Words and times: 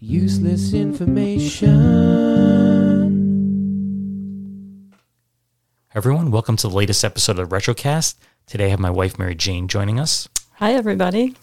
Useless 0.00 0.74
information. 0.74 1.70
Everyone, 5.94 6.30
welcome 6.32 6.56
to 6.56 6.68
the 6.68 6.74
latest 6.74 7.04
episode 7.04 7.38
of 7.38 7.48
the 7.48 7.56
Retrocast. 7.56 8.16
Today 8.46 8.66
I 8.66 8.68
have 8.70 8.80
my 8.80 8.90
wife 8.90 9.18
Mary 9.18 9.36
Jane 9.36 9.68
joining 9.68 10.00
us. 10.00 10.28
Hi, 10.54 10.74
everybody. 10.74 11.36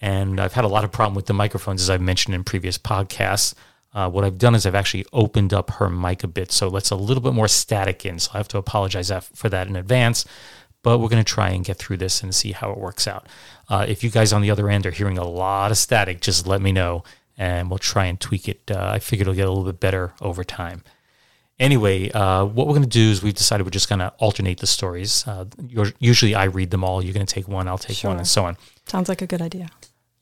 And 0.00 0.40
I've 0.40 0.54
had 0.54 0.64
a 0.64 0.68
lot 0.68 0.84
of 0.84 0.90
problem 0.90 1.14
with 1.14 1.26
the 1.26 1.34
microphones 1.34 1.82
as 1.82 1.90
I've 1.90 2.00
mentioned 2.00 2.34
in 2.34 2.44
previous 2.44 2.78
podcasts. 2.78 3.54
Uh, 3.92 4.08
what 4.08 4.24
I've 4.24 4.38
done 4.38 4.54
is 4.54 4.64
I've 4.64 4.74
actually 4.74 5.04
opened 5.12 5.52
up 5.52 5.70
her 5.72 5.90
mic 5.90 6.24
a 6.24 6.28
bit, 6.28 6.50
so 6.50 6.68
let's 6.68 6.90
a 6.90 6.96
little 6.96 7.22
bit 7.22 7.34
more 7.34 7.48
static 7.48 8.06
in. 8.06 8.18
So 8.18 8.30
I 8.34 8.38
have 8.38 8.48
to 8.48 8.58
apologize 8.58 9.12
for 9.34 9.50
that 9.50 9.68
in 9.68 9.76
advance. 9.76 10.24
But 10.82 10.98
we're 10.98 11.08
going 11.08 11.22
to 11.22 11.32
try 11.32 11.50
and 11.50 11.64
get 11.64 11.76
through 11.76 11.98
this 11.98 12.22
and 12.22 12.34
see 12.34 12.52
how 12.52 12.70
it 12.70 12.78
works 12.78 13.06
out. 13.06 13.26
Uh, 13.68 13.84
if 13.88 14.02
you 14.02 14.10
guys 14.10 14.32
on 14.32 14.42
the 14.42 14.50
other 14.50 14.70
end 14.70 14.86
are 14.86 14.92
hearing 14.92 15.18
a 15.18 15.26
lot 15.26 15.70
of 15.72 15.76
static, 15.76 16.20
just 16.20 16.46
let 16.46 16.62
me 16.62 16.72
know 16.72 17.02
and 17.38 17.70
we'll 17.70 17.78
try 17.78 18.04
and 18.06 18.20
tweak 18.20 18.48
it. 18.48 18.70
Uh, 18.70 18.90
I 18.94 18.98
figure 18.98 19.22
it'll 19.22 19.34
get 19.34 19.46
a 19.46 19.50
little 19.50 19.64
bit 19.64 19.80
better 19.80 20.12
over 20.20 20.44
time. 20.44 20.82
Anyway, 21.58 22.10
uh, 22.10 22.44
what 22.44 22.66
we're 22.66 22.74
going 22.74 22.82
to 22.82 22.88
do 22.88 23.10
is 23.10 23.22
we've 23.22 23.34
decided 23.34 23.64
we're 23.66 23.70
just 23.70 23.88
going 23.88 23.98
to 24.00 24.12
alternate 24.18 24.60
the 24.60 24.66
stories. 24.66 25.26
Uh, 25.26 25.46
usually 25.98 26.34
I 26.34 26.44
read 26.44 26.70
them 26.70 26.84
all. 26.84 27.02
You're 27.02 27.14
going 27.14 27.26
to 27.26 27.34
take 27.34 27.48
one, 27.48 27.66
I'll 27.66 27.78
take 27.78 27.96
Sure. 27.96 28.10
one, 28.10 28.18
and 28.18 28.26
so 28.28 28.44
on. 28.44 28.56
Sounds 28.86 29.08
like 29.08 29.22
a 29.22 29.26
good 29.26 29.40
idea. 29.42 29.68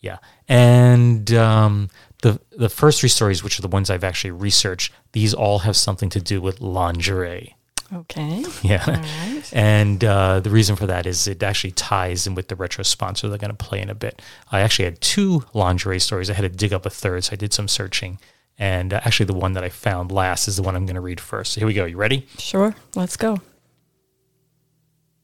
Yeah. 0.01 0.19
And 0.49 1.33
um, 1.33 1.91
the 2.23 2.41
the 2.57 2.69
first 2.69 3.01
three 3.01 3.09
stories, 3.09 3.43
which 3.43 3.59
are 3.59 3.63
the 3.63 3.69
ones 3.69 3.91
I've 3.91 4.05
actually 4.05 4.31
researched, 4.31 4.93
these 5.13 5.35
all 5.35 5.61
have 5.61 5.77
something 5.77 6.09
to 6.11 6.21
do 6.21 6.41
with 6.41 6.61
lingerie. 6.61 7.56
Okay. 7.93 8.45
Yeah. 8.63 8.85
Right. 8.91 9.53
And 9.53 10.03
uh, 10.03 10.41
the 10.41 10.51
reason 10.51 10.75
for 10.77 10.87
that 10.87 11.07
is 11.07 11.29
it 11.29 11.43
actually 11.43 11.71
ties 11.73 12.27
in 12.27 12.35
with 12.35 12.49
the 12.49 12.57
retro 12.57 12.83
sponsor 12.83 13.29
they're 13.29 13.39
going 13.39 13.55
to 13.57 13.65
play 13.65 13.81
in 13.81 13.91
a 13.91 13.95
bit. 13.95 14.21
I 14.51 14.61
actually 14.61 14.87
had 14.87 15.01
two 15.01 15.45
lingerie 15.55 16.01
stories. 16.01 16.29
I 16.29 16.35
had 16.35 16.43
to 16.43 16.49
dig 16.49 16.73
up 16.73 16.85
a 16.85 16.91
third, 16.91 17.25
so 17.25 17.33
I 17.33 17.37
did 17.37 17.53
some 17.53 17.69
searching. 17.69 18.19
And 18.59 18.93
uh, 18.93 19.01
actually, 19.05 19.27
the 19.27 19.35
one 19.35 19.53
that 19.53 19.63
I 19.63 19.69
found 19.69 20.11
last 20.11 20.49
is 20.49 20.57
the 20.57 20.63
one 20.63 20.75
I'm 20.75 20.87
going 20.87 20.97
to 20.97 21.01
read 21.01 21.21
first. 21.21 21.53
So 21.53 21.61
here 21.61 21.67
we 21.67 21.75
go. 21.75 21.85
You 21.85 21.97
ready? 21.97 22.27
Sure. 22.39 22.75
Let's 22.95 23.17
go. 23.17 23.41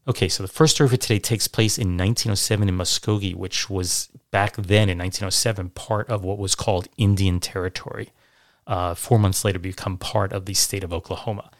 Okay, 0.06 0.28
so 0.28 0.42
the 0.42 0.48
first 0.48 0.74
story 0.74 0.90
for 0.90 0.96
today 0.96 1.20
takes 1.20 1.46
place 1.48 1.78
in 1.78 1.96
1907 1.96 2.68
in 2.68 2.76
Muskogee, 2.76 3.34
which 3.36 3.70
was 3.70 4.08
back 4.32 4.56
then 4.56 4.88
in 4.88 4.98
1907 4.98 5.70
part 5.70 6.08
of 6.10 6.24
what 6.24 6.38
was 6.38 6.54
called 6.54 6.88
Indian 6.96 7.38
Territory. 7.38 8.10
Uh, 8.66 8.94
four 8.94 9.18
months 9.18 9.44
later, 9.44 9.58
become 9.58 9.96
part 9.96 10.32
of 10.32 10.46
the 10.46 10.54
state 10.54 10.82
of 10.84 10.92
Oklahoma. 10.92 11.50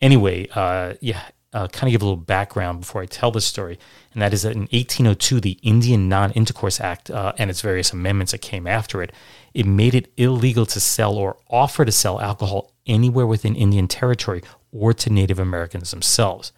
Anyway, 0.00 0.48
uh, 0.54 0.94
yeah, 1.00 1.22
uh, 1.52 1.68
kind 1.68 1.88
of 1.88 1.92
give 1.92 2.02
a 2.02 2.04
little 2.04 2.16
background 2.16 2.80
before 2.80 3.00
I 3.02 3.06
tell 3.06 3.30
this 3.30 3.46
story, 3.46 3.78
and 4.12 4.20
that 4.20 4.34
is 4.34 4.42
that 4.42 4.52
in 4.52 4.62
1802, 4.62 5.40
the 5.40 5.58
Indian 5.62 6.08
Non-Intercourse 6.08 6.80
Act 6.80 7.10
uh, 7.10 7.32
and 7.38 7.48
its 7.48 7.60
various 7.60 7.92
amendments 7.92 8.32
that 8.32 8.40
came 8.40 8.66
after 8.66 9.02
it, 9.02 9.12
it 9.54 9.64
made 9.64 9.94
it 9.94 10.12
illegal 10.16 10.66
to 10.66 10.80
sell 10.80 11.14
or 11.14 11.36
offer 11.48 11.84
to 11.84 11.92
sell 11.92 12.20
alcohol 12.20 12.72
anywhere 12.86 13.26
within 13.26 13.54
Indian 13.54 13.86
Territory 13.86 14.42
or 14.72 14.92
to 14.92 15.10
Native 15.10 15.38
Americans 15.38 15.92
themselves. 15.92 16.52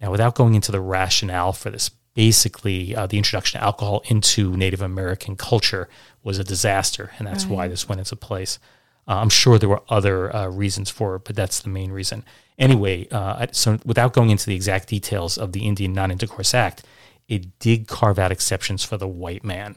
Now, 0.00 0.10
without 0.10 0.34
going 0.34 0.54
into 0.54 0.72
the 0.72 0.80
rationale 0.80 1.52
for 1.52 1.68
this, 1.70 1.90
basically 2.14 2.94
uh, 2.94 3.06
the 3.06 3.18
introduction 3.18 3.60
of 3.60 3.64
alcohol 3.64 4.02
into 4.08 4.56
Native 4.56 4.80
American 4.80 5.36
culture 5.36 5.88
was 6.22 6.38
a 6.38 6.44
disaster, 6.44 7.12
and 7.18 7.28
that's 7.28 7.44
why 7.44 7.68
this 7.68 7.88
went 7.88 7.98
into 7.98 8.16
place. 8.16 8.58
Uh, 9.10 9.16
I'm 9.16 9.28
sure 9.28 9.58
there 9.58 9.68
were 9.68 9.82
other 9.88 10.34
uh, 10.34 10.46
reasons 10.46 10.88
for 10.88 11.16
it, 11.16 11.24
but 11.24 11.34
that's 11.34 11.58
the 11.60 11.68
main 11.68 11.90
reason. 11.90 12.24
Anyway, 12.60 13.08
uh, 13.10 13.48
so 13.50 13.80
without 13.84 14.12
going 14.12 14.30
into 14.30 14.46
the 14.46 14.54
exact 14.54 14.88
details 14.88 15.36
of 15.36 15.50
the 15.50 15.66
Indian 15.66 15.92
Non-Intercourse 15.92 16.54
Act, 16.54 16.84
it 17.26 17.58
did 17.58 17.88
carve 17.88 18.20
out 18.20 18.30
exceptions 18.30 18.84
for 18.84 18.96
the 18.96 19.08
white 19.08 19.42
man. 19.42 19.76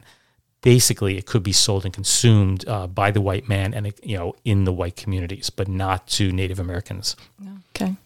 Basically, 0.60 1.18
it 1.18 1.26
could 1.26 1.42
be 1.42 1.52
sold 1.52 1.84
and 1.84 1.92
consumed 1.92 2.66
uh, 2.68 2.86
by 2.86 3.10
the 3.10 3.20
white 3.20 3.48
man 3.48 3.74
and 3.74 3.92
you 4.04 4.16
know 4.16 4.36
in 4.44 4.64
the 4.64 4.72
white 4.72 4.94
communities, 4.94 5.50
but 5.50 5.66
not 5.66 6.06
to 6.08 6.30
Native 6.30 6.60
Americans. 6.60 7.16
Okay. 7.74 7.96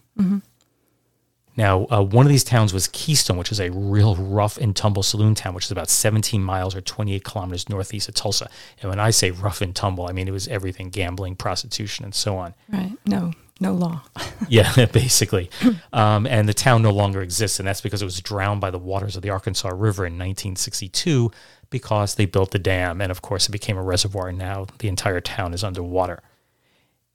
Now, 1.59 1.87
uh, 1.91 2.01
one 2.01 2.25
of 2.25 2.29
these 2.29 2.45
towns 2.45 2.73
was 2.73 2.87
Keystone, 2.87 3.35
which 3.35 3.51
is 3.51 3.59
a 3.59 3.69
real 3.69 4.15
rough 4.15 4.57
and 4.57 4.73
tumble 4.73 5.03
saloon 5.03 5.35
town, 5.35 5.53
which 5.53 5.65
is 5.65 5.71
about 5.71 5.89
17 5.89 6.41
miles 6.41 6.73
or 6.73 6.79
28 6.79 7.21
kilometers 7.25 7.67
northeast 7.67 8.07
of 8.07 8.15
Tulsa. 8.15 8.49
And 8.81 8.89
when 8.89 8.97
I 8.97 9.09
say 9.09 9.31
rough 9.31 9.61
and 9.61 9.75
tumble, 9.75 10.07
I 10.07 10.13
mean 10.13 10.29
it 10.29 10.31
was 10.31 10.47
everything 10.47 10.89
gambling, 10.89 11.35
prostitution, 11.35 12.05
and 12.05 12.15
so 12.15 12.37
on. 12.37 12.53
Right. 12.69 12.93
No, 13.05 13.33
no 13.59 13.73
law. 13.73 14.03
Yeah, 14.47 14.85
basically. 14.93 15.49
Um, 15.91 16.25
and 16.25 16.47
the 16.47 16.53
town 16.53 16.81
no 16.81 16.91
longer 16.91 17.21
exists, 17.21 17.59
and 17.59 17.67
that's 17.67 17.81
because 17.81 18.01
it 18.01 18.05
was 18.05 18.21
drowned 18.21 18.61
by 18.61 18.71
the 18.71 18.79
waters 18.79 19.17
of 19.17 19.21
the 19.21 19.29
Arkansas 19.29 19.67
River 19.67 20.05
in 20.05 20.13
1962 20.13 21.29
because 21.69 22.15
they 22.15 22.25
built 22.25 22.51
the 22.51 22.57
dam. 22.57 23.01
And 23.01 23.11
of 23.11 23.21
course, 23.21 23.49
it 23.49 23.51
became 23.51 23.77
a 23.77 23.83
reservoir, 23.83 24.29
and 24.29 24.37
now 24.37 24.67
the 24.79 24.87
entire 24.87 25.19
town 25.19 25.53
is 25.53 25.63
underwater. 25.63 26.21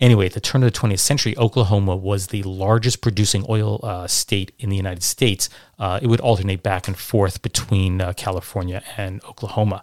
Anyway, 0.04 0.26
at 0.26 0.34
the 0.34 0.40
turn 0.40 0.62
of 0.62 0.70
the 0.70 0.78
20th 0.78 0.98
century, 0.98 1.34
Oklahoma 1.38 1.96
was 1.96 2.26
the 2.26 2.42
largest 2.42 3.00
producing 3.00 3.42
oil 3.48 3.80
uh, 3.82 4.06
state 4.06 4.52
in 4.58 4.68
the 4.68 4.76
United 4.76 5.02
States. 5.02 5.48
Uh, 5.78 5.98
it 6.02 6.08
would 6.08 6.20
alternate 6.20 6.62
back 6.62 6.86
and 6.86 6.98
forth 6.98 7.40
between 7.40 8.02
uh, 8.02 8.12
California 8.14 8.82
and 8.98 9.24
Oklahoma. 9.24 9.82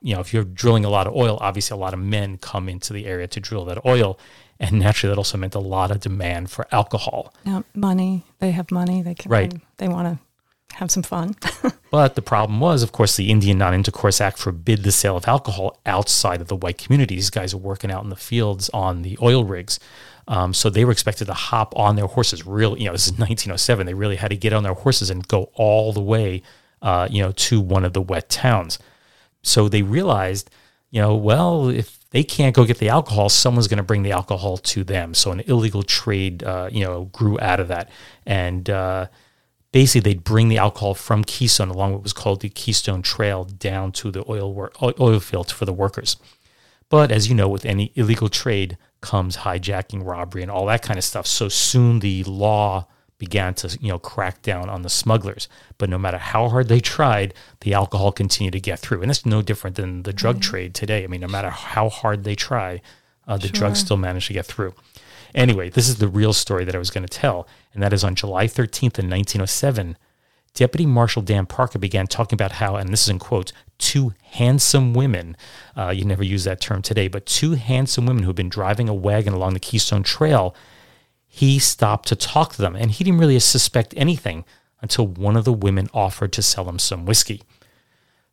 You 0.00 0.14
know, 0.14 0.20
if 0.20 0.32
you're 0.32 0.44
drilling 0.44 0.84
a 0.84 0.88
lot 0.88 1.08
of 1.08 1.16
oil, 1.16 1.36
obviously 1.40 1.74
a 1.74 1.78
lot 1.78 1.94
of 1.94 1.98
men 1.98 2.38
come 2.38 2.68
into 2.68 2.92
the 2.92 3.06
area 3.06 3.26
to 3.26 3.40
drill 3.40 3.64
that 3.64 3.84
oil. 3.84 4.20
And 4.60 4.78
naturally, 4.78 5.10
that 5.10 5.18
also 5.18 5.36
meant 5.36 5.56
a 5.56 5.58
lot 5.58 5.90
of 5.90 5.98
demand 5.98 6.52
for 6.52 6.68
alcohol. 6.70 7.34
Now, 7.44 7.64
money. 7.74 8.22
They 8.38 8.52
have 8.52 8.70
money. 8.70 9.02
They 9.02 9.16
can. 9.16 9.32
Right. 9.32 9.52
They, 9.78 9.88
want 9.88 10.06
to 10.06 10.24
have 10.74 10.90
some 10.90 11.02
fun. 11.02 11.36
But 11.90 12.14
the 12.14 12.22
problem 12.22 12.60
was, 12.60 12.84
of 12.84 12.92
course, 12.92 13.16
the 13.16 13.30
Indian 13.30 13.58
Non 13.58 13.74
Intercourse 13.74 14.20
Act 14.20 14.38
forbid 14.38 14.84
the 14.84 14.92
sale 14.92 15.16
of 15.16 15.26
alcohol 15.26 15.80
outside 15.84 16.40
of 16.40 16.46
the 16.46 16.54
white 16.54 16.78
community. 16.78 17.16
These 17.16 17.30
guys 17.30 17.52
are 17.52 17.58
working 17.58 17.90
out 17.90 18.04
in 18.04 18.10
the 18.10 18.16
fields 18.16 18.70
on 18.72 19.02
the 19.02 19.18
oil 19.20 19.44
rigs. 19.44 19.80
Um, 20.28 20.54
so 20.54 20.70
they 20.70 20.84
were 20.84 20.92
expected 20.92 21.24
to 21.24 21.34
hop 21.34 21.76
on 21.76 21.96
their 21.96 22.06
horses. 22.06 22.46
Real, 22.46 22.78
you 22.78 22.84
know, 22.84 22.92
this 22.92 23.08
is 23.08 23.12
1907. 23.18 23.86
They 23.86 23.94
really 23.94 24.14
had 24.14 24.30
to 24.30 24.36
get 24.36 24.52
on 24.52 24.62
their 24.62 24.74
horses 24.74 25.10
and 25.10 25.26
go 25.26 25.50
all 25.54 25.92
the 25.92 26.00
way, 26.00 26.42
uh, 26.80 27.08
you 27.10 27.20
know, 27.20 27.32
to 27.32 27.60
one 27.60 27.84
of 27.84 27.92
the 27.92 28.00
wet 28.00 28.28
towns. 28.28 28.78
So 29.42 29.68
they 29.68 29.82
realized, 29.82 30.48
you 30.92 31.00
know, 31.02 31.16
well, 31.16 31.68
if 31.68 31.98
they 32.10 32.22
can't 32.22 32.54
go 32.54 32.64
get 32.64 32.78
the 32.78 32.88
alcohol, 32.88 33.28
someone's 33.28 33.66
going 33.66 33.78
to 33.78 33.82
bring 33.82 34.04
the 34.04 34.12
alcohol 34.12 34.58
to 34.58 34.84
them. 34.84 35.14
So 35.14 35.32
an 35.32 35.40
illegal 35.40 35.82
trade, 35.82 36.44
uh, 36.44 36.68
you 36.70 36.84
know, 36.84 37.06
grew 37.06 37.40
out 37.40 37.58
of 37.58 37.66
that, 37.66 37.90
and 38.26 38.70
uh, 38.70 39.06
basically 39.72 40.12
they'd 40.12 40.24
bring 40.24 40.48
the 40.48 40.58
alcohol 40.58 40.94
from 40.94 41.24
Keystone 41.24 41.68
along 41.68 41.92
what 41.92 42.02
was 42.02 42.12
called 42.12 42.40
the 42.40 42.48
Keystone 42.48 43.02
Trail 43.02 43.44
down 43.44 43.92
to 43.92 44.10
the 44.10 44.24
oil 44.28 44.52
wor- 44.52 44.72
oil- 44.82 45.20
fields 45.20 45.52
for 45.52 45.64
the 45.64 45.72
workers. 45.72 46.16
But 46.88 47.12
as 47.12 47.28
you 47.28 47.34
know, 47.34 47.48
with 47.48 47.64
any 47.64 47.92
illegal 47.94 48.28
trade 48.28 48.76
comes 49.00 49.38
hijacking, 49.38 50.04
robbery, 50.04 50.42
and 50.42 50.50
all 50.50 50.66
that 50.66 50.82
kind 50.82 50.98
of 50.98 51.04
stuff. 51.04 51.26
So 51.26 51.48
soon 51.48 52.00
the 52.00 52.24
law 52.24 52.86
began 53.18 53.54
to 53.54 53.78
you 53.80 53.88
know 53.88 53.98
crack 53.98 54.42
down 54.42 54.68
on 54.68 54.82
the 54.82 54.88
smugglers. 54.88 55.48
But 55.78 55.88
no 55.88 55.98
matter 55.98 56.18
how 56.18 56.48
hard 56.48 56.68
they 56.68 56.80
tried, 56.80 57.34
the 57.60 57.74
alcohol 57.74 58.10
continued 58.10 58.54
to 58.54 58.60
get 58.60 58.80
through, 58.80 59.02
and 59.02 59.10
it's 59.10 59.24
no 59.24 59.40
different 59.40 59.76
than 59.76 60.02
the 60.02 60.12
drug 60.12 60.40
trade 60.40 60.74
today. 60.74 61.04
I 61.04 61.06
mean, 61.06 61.20
no 61.20 61.28
matter 61.28 61.50
how 61.50 61.88
hard 61.88 62.24
they 62.24 62.34
try, 62.34 62.80
uh, 63.28 63.36
the 63.36 63.48
drugs 63.48 63.78
still 63.78 63.96
manage 63.96 64.26
to 64.26 64.32
get 64.32 64.46
through. 64.46 64.74
Anyway, 65.32 65.70
this 65.70 65.88
is 65.88 65.98
the 65.98 66.08
real 66.08 66.32
story 66.32 66.64
that 66.64 66.74
I 66.74 66.78
was 66.78 66.90
going 66.90 67.06
to 67.06 67.18
tell, 67.18 67.46
and 67.72 67.82
that 67.82 67.92
is 67.92 68.04
on 68.04 68.14
July 68.14 68.46
13th 68.46 68.98
in 68.98 69.08
1907. 69.08 69.96
Deputy 70.54 70.86
Marshal 70.86 71.22
Dan 71.22 71.46
Parker 71.46 71.78
began 71.78 72.06
talking 72.06 72.36
about 72.36 72.52
how, 72.52 72.76
and 72.76 72.90
this 72.90 73.02
is 73.02 73.08
in 73.08 73.18
quotes, 73.18 73.52
two 73.78 74.12
handsome 74.22 74.92
women, 74.92 75.36
uh, 75.76 75.90
you 75.90 76.04
never 76.04 76.24
use 76.24 76.44
that 76.44 76.60
term 76.60 76.82
today, 76.82 77.08
but 77.08 77.26
two 77.26 77.52
handsome 77.52 78.06
women 78.06 78.24
who 78.24 78.28
had 78.30 78.36
been 78.36 78.48
driving 78.48 78.88
a 78.88 78.94
wagon 78.94 79.32
along 79.32 79.54
the 79.54 79.60
Keystone 79.60 80.02
Trail, 80.02 80.54
he 81.26 81.58
stopped 81.58 82.08
to 82.08 82.16
talk 82.16 82.52
to 82.54 82.62
them, 82.62 82.74
and 82.74 82.90
he 82.90 83.04
didn't 83.04 83.20
really 83.20 83.38
suspect 83.38 83.94
anything 83.96 84.44
until 84.82 85.06
one 85.06 85.36
of 85.36 85.44
the 85.44 85.52
women 85.52 85.88
offered 85.94 86.32
to 86.32 86.42
sell 86.42 86.68
him 86.68 86.78
some 86.78 87.06
whiskey. 87.06 87.42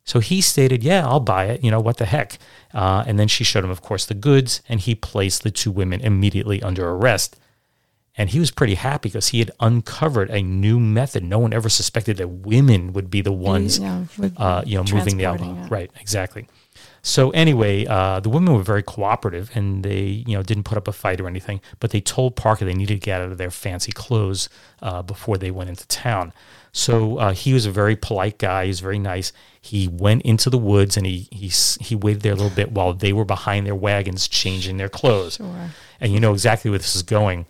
So 0.04 0.20
he 0.20 0.40
stated, 0.40 0.82
Yeah, 0.82 1.06
I'll 1.06 1.20
buy 1.20 1.44
it. 1.46 1.62
You 1.62 1.70
know, 1.70 1.80
what 1.80 1.98
the 1.98 2.06
heck? 2.06 2.38
Uh, 2.72 3.04
and 3.06 3.18
then 3.18 3.28
she 3.28 3.44
showed 3.44 3.62
him, 3.62 3.70
of 3.70 3.82
course, 3.82 4.06
the 4.06 4.14
goods, 4.14 4.62
and 4.68 4.80
he 4.80 4.94
placed 4.94 5.42
the 5.42 5.50
two 5.50 5.70
women 5.70 6.00
immediately 6.00 6.62
under 6.62 6.88
arrest. 6.88 7.38
And 8.18 8.28
he 8.30 8.40
was 8.40 8.50
pretty 8.50 8.74
happy 8.74 9.08
because 9.08 9.28
he 9.28 9.38
had 9.38 9.52
uncovered 9.60 10.28
a 10.30 10.42
new 10.42 10.78
method. 10.80 11.22
No 11.22 11.38
one 11.38 11.52
ever 11.54 11.68
suspected 11.68 12.16
that 12.16 12.28
women 12.28 12.92
would 12.92 13.08
be 13.10 13.20
the 13.22 13.32
ones, 13.32 13.78
Yeah, 13.78 14.04
uh, 14.36 14.62
you 14.66 14.76
know, 14.76 14.84
moving 14.92 15.16
the 15.16 15.24
alcohol. 15.24 15.56
it. 15.64 15.70
Right, 15.70 15.90
exactly. 16.00 16.48
So 17.00 17.30
anyway, 17.30 17.86
uh, 17.86 18.18
the 18.20 18.28
women 18.28 18.52
were 18.54 18.62
very 18.62 18.82
cooperative, 18.82 19.50
and 19.54 19.84
they, 19.84 20.00
you 20.26 20.36
know, 20.36 20.42
didn't 20.42 20.64
put 20.64 20.76
up 20.76 20.88
a 20.88 20.92
fight 20.92 21.20
or 21.20 21.28
anything. 21.28 21.60
But 21.78 21.90
they 21.92 22.00
told 22.00 22.34
Parker 22.34 22.64
they 22.64 22.74
needed 22.74 22.94
to 22.94 23.00
get 23.00 23.20
out 23.22 23.30
of 23.30 23.38
their 23.38 23.52
fancy 23.52 23.92
clothes 23.92 24.48
uh, 24.82 25.02
before 25.02 25.38
they 25.38 25.52
went 25.52 25.70
into 25.70 25.86
town. 25.86 26.32
So 26.72 27.16
uh, 27.18 27.32
he 27.32 27.52
was 27.54 27.66
a 27.66 27.70
very 27.70 27.96
polite 27.96 28.38
guy. 28.38 28.64
He 28.64 28.68
was 28.68 28.80
very 28.80 28.98
nice. 28.98 29.32
He 29.60 29.88
went 29.88 30.22
into 30.22 30.50
the 30.50 30.58
woods 30.58 30.96
and 30.96 31.06
he 31.06 31.26
he 31.32 31.48
he 31.80 31.94
waited 31.94 32.22
there 32.22 32.32
a 32.32 32.36
little 32.36 32.54
bit 32.54 32.72
while 32.72 32.92
they 32.92 33.12
were 33.12 33.24
behind 33.24 33.66
their 33.66 33.74
wagons 33.74 34.28
changing 34.28 34.76
their 34.76 34.88
clothes. 34.90 35.36
Sure. 35.36 35.70
And 36.00 36.12
you 36.12 36.20
know 36.20 36.32
exactly 36.32 36.70
where 36.70 36.78
this 36.78 36.94
is 36.94 37.02
going. 37.02 37.46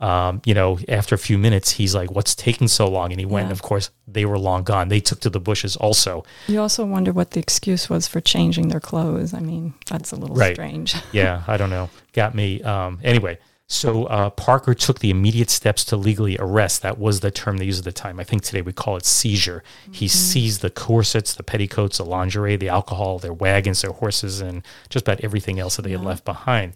Um, 0.00 0.42
you 0.44 0.52
know, 0.54 0.78
after 0.88 1.14
a 1.14 1.18
few 1.18 1.38
minutes, 1.38 1.70
he's 1.72 1.94
like, 1.94 2.10
"What's 2.10 2.34
taking 2.34 2.68
so 2.68 2.86
long?" 2.88 3.12
And 3.12 3.18
he 3.20 3.24
went. 3.26 3.44
Yeah. 3.44 3.48
And 3.48 3.52
of 3.52 3.62
course, 3.62 3.90
they 4.06 4.24
were 4.26 4.38
long 4.38 4.62
gone. 4.62 4.88
They 4.88 5.00
took 5.00 5.20
to 5.20 5.30
the 5.30 5.40
bushes 5.40 5.74
also. 5.76 6.24
You 6.48 6.60
also 6.60 6.84
wonder 6.84 7.12
what 7.12 7.30
the 7.30 7.40
excuse 7.40 7.88
was 7.88 8.06
for 8.06 8.20
changing 8.20 8.68
their 8.68 8.80
clothes. 8.80 9.32
I 9.32 9.40
mean, 9.40 9.74
that's 9.86 10.12
a 10.12 10.16
little 10.16 10.36
Right. 10.36 10.54
strange. 10.54 10.94
yeah, 11.12 11.42
I 11.46 11.56
don't 11.56 11.70
know. 11.70 11.88
Got 12.12 12.34
me. 12.34 12.62
Um, 12.62 12.98
anyway, 13.02 13.38
so 13.68 14.04
uh, 14.04 14.30
Parker 14.30 14.74
took 14.74 14.98
the 15.00 15.10
immediate 15.10 15.50
steps 15.50 15.82
to 15.86 15.96
legally 15.96 16.36
arrest. 16.38 16.82
That 16.82 16.98
was 16.98 17.20
the 17.20 17.30
term 17.30 17.56
they 17.56 17.64
used 17.64 17.80
at 17.80 17.84
the 17.86 17.92
time. 18.00 18.20
I 18.20 18.24
think 18.24 18.42
today 18.42 18.60
we 18.62 18.72
call 18.72 18.96
it 18.96 19.04
seizure. 19.06 19.64
He 19.90 20.08
seized 20.08 20.60
the 20.62 20.70
corsets, 20.70 21.34
the 21.34 21.42
petticoats, 21.42 21.98
the 21.98 22.04
lingerie, 22.04 22.56
the 22.56 22.68
alcohol, 22.68 23.18
their 23.18 23.32
wagons, 23.32 23.80
their 23.82 23.92
horses, 23.92 24.40
and 24.40 24.62
just 24.88 25.08
about 25.08 25.20
everything 25.24 25.58
else 25.58 25.76
that 25.76 25.82
they 25.82 25.92
had 25.92 26.04
left 26.04 26.24
behind. 26.24 26.74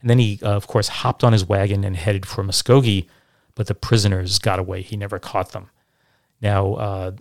And 0.00 0.10
then 0.10 0.18
he, 0.18 0.38
uh, 0.42 0.50
of 0.50 0.66
course, 0.66 0.88
hopped 0.88 1.24
on 1.24 1.32
his 1.32 1.44
wagon 1.44 1.84
and 1.84 1.96
headed 1.96 2.26
for 2.26 2.44
Muskogee, 2.44 3.08
but 3.54 3.66
the 3.66 3.74
prisoners 3.74 4.38
got 4.38 4.58
away. 4.58 4.82
He 4.82 4.96
never 4.96 5.18
caught 5.18 5.52
them. 5.52 5.70
Now, 6.40 6.74
uh, 6.74 7.12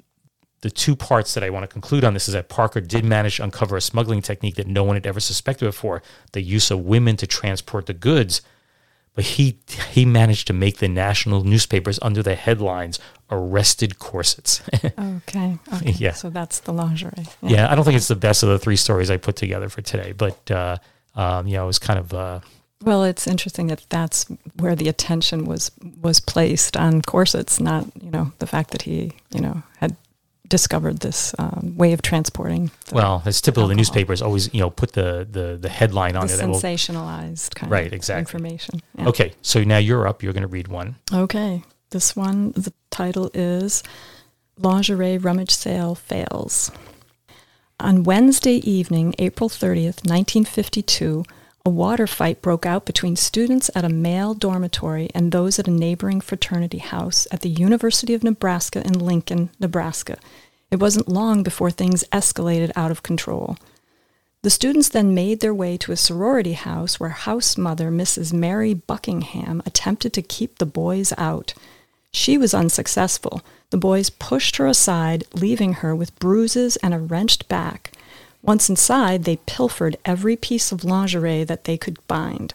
the 0.62 0.70
two 0.70 0.96
parts 0.96 1.34
that 1.36 1.44
I 1.44 1.50
want 1.50 1.64
to 1.64 1.68
conclude 1.68 2.04
on 2.04 2.14
this 2.14 2.28
is 2.28 2.34
that 2.34 2.50
Parker 2.50 2.82
did 2.82 3.06
manage 3.06 3.38
to 3.38 3.44
uncover 3.44 3.78
a 3.78 3.82
smuggling 3.82 4.22
technique 4.22 4.56
that 4.56 4.68
no 4.68 4.84
one 4.84 4.96
had 4.96 5.06
ever 5.06 5.20
suspected 5.20 5.66
before 5.66 6.02
the 6.32 6.42
use 6.42 6.72
of 6.72 6.80
women 6.80 7.16
to 7.18 7.28
transport 7.28 7.86
the 7.86 7.94
goods. 7.94 8.42
But 9.14 9.26
he, 9.26 9.60
he 9.92 10.06
managed 10.06 10.48
to 10.48 10.54
make 10.54 10.80
the 10.80 10.88
national 10.90 11.44
newspapers 11.44 12.00
under 12.02 12.22
the 12.22 12.36
headlines 12.36 13.00
Arrested 13.30 14.00
Corsets. 14.00 14.62
Okay. 15.28 15.58
okay. 15.74 15.92
Yeah. 15.92 16.12
So 16.12 16.30
that's 16.30 16.60
the 16.60 16.74
lingerie. 16.74 17.26
yeah, 17.42 17.72
I 17.72 17.76
don't 17.76 17.84
think 17.84 17.96
it's 17.98 18.08
the 18.08 18.16
best 18.16 18.44
of 18.44 18.50
the 18.50 18.60
three 18.60 18.76
stories 18.76 19.10
I 19.10 19.18
put 19.18 19.36
together 19.36 19.70
for 19.70 19.82
today, 19.82 20.12
but, 20.12 20.50
uh, 20.52 20.78
um, 21.16 21.48
you 21.48 21.56
know, 21.56 21.64
it 21.64 21.68
was 21.68 21.80
kind 21.80 22.00
of. 22.00 22.14
Uh, 22.14 22.40
Well, 22.86 23.04
it's 23.04 23.28
interesting 23.28 23.68
that 23.68 23.86
that's 23.90 24.26
where 24.60 24.76
the 24.76 24.88
attention 24.88 25.46
was 25.46 25.72
was 26.02 26.20
placed 26.20 26.78
on 26.78 27.02
corsets, 27.02 27.60
not 27.60 27.86
you 28.02 28.12
know 28.12 28.32
the 28.40 28.48
fact 28.48 28.72
that 28.72 28.84
he 28.84 29.12
you 29.32 29.42
know 29.42 29.64
had 29.80 29.96
discovered 30.48 31.00
this 31.00 31.34
um, 31.40 31.74
way 31.76 31.92
of 31.94 32.02
transporting. 32.04 32.70
Well, 32.92 33.24
it's 33.26 33.42
typical 33.42 33.64
of 33.64 33.70
the 33.70 33.76
newspapers 33.76 34.22
always, 34.22 34.54
you 34.54 34.60
know, 34.60 34.70
put 34.70 34.94
the, 34.94 35.28
the, 35.30 35.58
the 35.60 35.70
headline 35.70 36.16
on 36.16 36.28
the 36.28 36.38
will, 36.48 36.54
sensationalized 36.62 37.56
kind 37.56 37.72
Right, 37.72 37.88
of 37.88 37.94
exactly. 37.94 38.20
information. 38.22 38.80
Yeah. 38.96 39.08
okay, 39.08 39.34
so 39.42 39.64
now 39.64 39.78
you're 39.80 40.08
up. 40.08 40.22
You're 40.22 40.34
going 40.34 40.44
to 40.44 40.48
read 40.48 40.68
one. 40.68 40.98
Okay. 41.12 41.64
This 41.90 42.16
one, 42.16 42.52
the 42.52 42.72
title 42.92 43.32
is 43.34 43.82
Lingerie 44.60 45.18
Rummage 45.18 45.50
Sale 45.52 45.96
Fails. 45.96 46.72
On 47.80 48.04
Wednesday 48.04 48.58
evening, 48.58 49.16
April 49.18 49.50
30th, 49.50 50.06
1952, 50.08 51.26
a 51.66 51.70
water 51.70 52.06
fight 52.06 52.44
broke 52.44 52.66
out 52.66 52.86
between 52.86 53.16
students 53.16 53.72
at 53.74 53.84
a 53.84 53.90
male 53.90 54.36
dormitory 54.36 55.10
and 55.16 55.32
those 55.32 55.58
at 55.58 55.68
a 55.68 55.72
neighboring 55.72 56.22
fraternity 56.22 56.78
house 56.78 57.28
at 57.32 57.42
the 57.42 57.50
University 57.50 58.14
of 58.14 58.24
Nebraska 58.24 58.86
in 58.86 58.94
Lincoln, 58.94 59.50
Nebraska. 59.60 60.18
It 60.70 60.80
wasn't 60.80 61.10
long 61.10 61.42
before 61.42 61.72
things 61.72 62.04
escalated 62.12 62.72
out 62.76 62.92
of 62.92 63.02
control. 63.02 63.58
The 64.44 64.52
students 64.52 64.90
then 64.90 65.16
made 65.16 65.40
their 65.40 65.56
way 65.56 65.76
to 65.78 65.92
a 65.92 65.98
sorority 65.98 66.54
house 66.54 67.00
where 67.00 67.10
house 67.10 67.58
mother 67.58 67.90
Mrs. 67.90 68.32
Mary 68.32 68.76
Buckingham 68.76 69.64
attempted 69.66 70.14
to 70.14 70.22
keep 70.22 70.60
the 70.60 70.68
boys 70.68 71.14
out. 71.18 71.56
She 72.12 72.38
was 72.38 72.54
unsuccessful. 72.54 73.42
The 73.72 73.78
boys 73.78 74.12
pushed 74.12 74.58
her 74.58 74.68
aside, 74.68 75.24
leaving 75.34 75.74
her 75.74 75.96
with 75.96 76.18
bruises 76.20 76.76
and 76.78 76.94
a 76.94 77.00
wrenched 77.00 77.48
back. 77.48 77.92
Once 78.46 78.70
inside, 78.70 79.24
they 79.24 79.38
pilfered 79.46 79.98
every 80.06 80.36
piece 80.36 80.72
of 80.72 80.84
lingerie 80.84 81.44
that 81.44 81.64
they 81.64 81.78
could 81.78 82.00
find. 82.08 82.54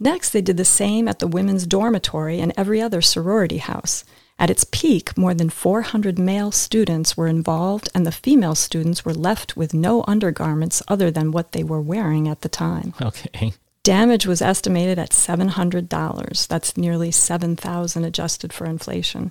Next, 0.00 0.30
they 0.30 0.42
did 0.42 0.56
the 0.56 0.64
same 0.64 1.08
at 1.08 1.18
the 1.18 1.26
women's 1.26 1.66
dormitory 1.66 2.40
and 2.40 2.52
every 2.56 2.80
other 2.80 3.00
sorority 3.00 3.58
house. 3.58 4.04
At 4.38 4.50
its 4.50 4.64
peak, 4.64 5.16
more 5.16 5.32
than 5.32 5.48
400 5.48 6.18
male 6.18 6.50
students 6.50 7.16
were 7.16 7.28
involved, 7.28 7.88
and 7.94 8.04
the 8.04 8.12
female 8.12 8.56
students 8.56 9.04
were 9.04 9.14
left 9.14 9.56
with 9.56 9.72
no 9.72 10.04
undergarments 10.08 10.82
other 10.88 11.10
than 11.10 11.30
what 11.30 11.52
they 11.52 11.62
were 11.62 11.80
wearing 11.80 12.28
at 12.28 12.40
the 12.40 12.48
time. 12.48 12.94
Okay. 13.00 13.52
Damage 13.84 14.24
was 14.24 14.40
estimated 14.40 14.98
at 14.98 15.10
$700. 15.10 16.46
That's 16.48 16.76
nearly 16.78 17.10
7000 17.10 18.02
adjusted 18.02 18.50
for 18.50 18.64
inflation, 18.64 19.30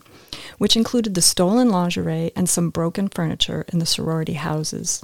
which 0.59 0.77
included 0.77 1.15
the 1.15 1.23
stolen 1.23 1.69
lingerie 1.69 2.31
and 2.35 2.47
some 2.47 2.69
broken 2.69 3.09
furniture 3.09 3.65
in 3.73 3.79
the 3.79 3.87
sorority 3.87 4.33
houses. 4.33 5.03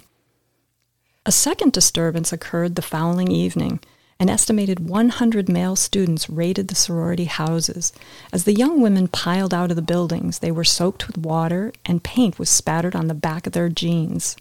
A 1.26 1.32
second 1.32 1.74
disturbance 1.74 2.32
occurred 2.32 2.76
the 2.76 2.84
following 2.84 3.32
evening. 3.32 3.80
An 4.20 4.30
estimated 4.30 4.88
100 4.88 5.50
male 5.50 5.76
students 5.76 6.30
raided 6.30 6.68
the 6.68 6.76
sorority 6.76 7.26
houses. 7.26 7.92
As 8.32 8.44
the 8.44 8.54
young 8.54 8.82
women 8.82 9.08
piled 9.08 9.54
out 9.54 9.72
of 9.72 9.76
the 9.76 9.82
buildings, 9.82 10.40
they 10.40 10.52
were 10.52 10.64
soaked 10.64 11.08
with 11.08 11.18
water 11.18 11.74
and 11.86 12.04
paint 12.04 12.38
was 12.38 12.52
spattered 12.52 12.96
on 12.96 13.08
the 13.08 13.16
back 13.16 13.48
of 13.48 13.54
their 13.54 13.70
jeans. 13.70 14.36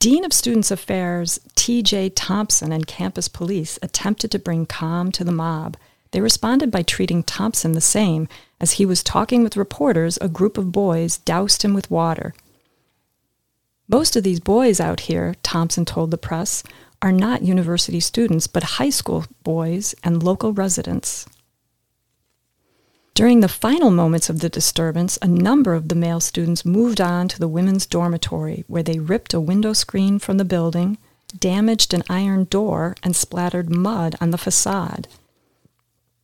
Dean 0.00 0.24
of 0.24 0.32
Students 0.32 0.70
Affairs 0.70 1.40
T.J. 1.56 2.10
Thompson 2.10 2.70
and 2.70 2.86
campus 2.86 3.26
police 3.26 3.80
attempted 3.82 4.30
to 4.30 4.38
bring 4.38 4.64
calm 4.64 5.10
to 5.10 5.24
the 5.24 5.32
mob. 5.32 5.76
They 6.12 6.20
responded 6.20 6.70
by 6.70 6.82
treating 6.82 7.24
Thompson 7.24 7.72
the 7.72 7.80
same. 7.80 8.28
As 8.60 8.74
he 8.74 8.86
was 8.86 9.02
talking 9.02 9.42
with 9.42 9.56
reporters, 9.56 10.16
a 10.20 10.28
group 10.28 10.56
of 10.56 10.70
boys 10.70 11.18
doused 11.18 11.62
him 11.62 11.74
with 11.74 11.90
water. 11.90 12.32
Most 13.88 14.14
of 14.14 14.22
these 14.22 14.38
boys 14.38 14.78
out 14.78 15.00
here, 15.00 15.34
Thompson 15.42 15.84
told 15.84 16.12
the 16.12 16.16
press, 16.16 16.62
are 17.02 17.10
not 17.10 17.42
university 17.42 17.98
students, 17.98 18.46
but 18.46 18.78
high 18.78 18.90
school 18.90 19.24
boys 19.42 19.96
and 20.04 20.22
local 20.22 20.52
residents. 20.52 21.26
During 23.18 23.40
the 23.40 23.48
final 23.48 23.90
moments 23.90 24.30
of 24.30 24.38
the 24.38 24.48
disturbance, 24.48 25.18
a 25.20 25.26
number 25.26 25.74
of 25.74 25.88
the 25.88 25.96
male 25.96 26.20
students 26.20 26.64
moved 26.64 27.00
on 27.00 27.26
to 27.26 27.38
the 27.40 27.48
women's 27.48 27.84
dormitory, 27.84 28.62
where 28.68 28.84
they 28.84 29.00
ripped 29.00 29.34
a 29.34 29.40
window 29.40 29.72
screen 29.72 30.20
from 30.20 30.38
the 30.38 30.44
building, 30.44 30.98
damaged 31.36 31.92
an 31.92 32.04
iron 32.08 32.44
door, 32.44 32.94
and 33.02 33.16
splattered 33.16 33.70
mud 33.70 34.14
on 34.20 34.30
the 34.30 34.38
facade. 34.38 35.08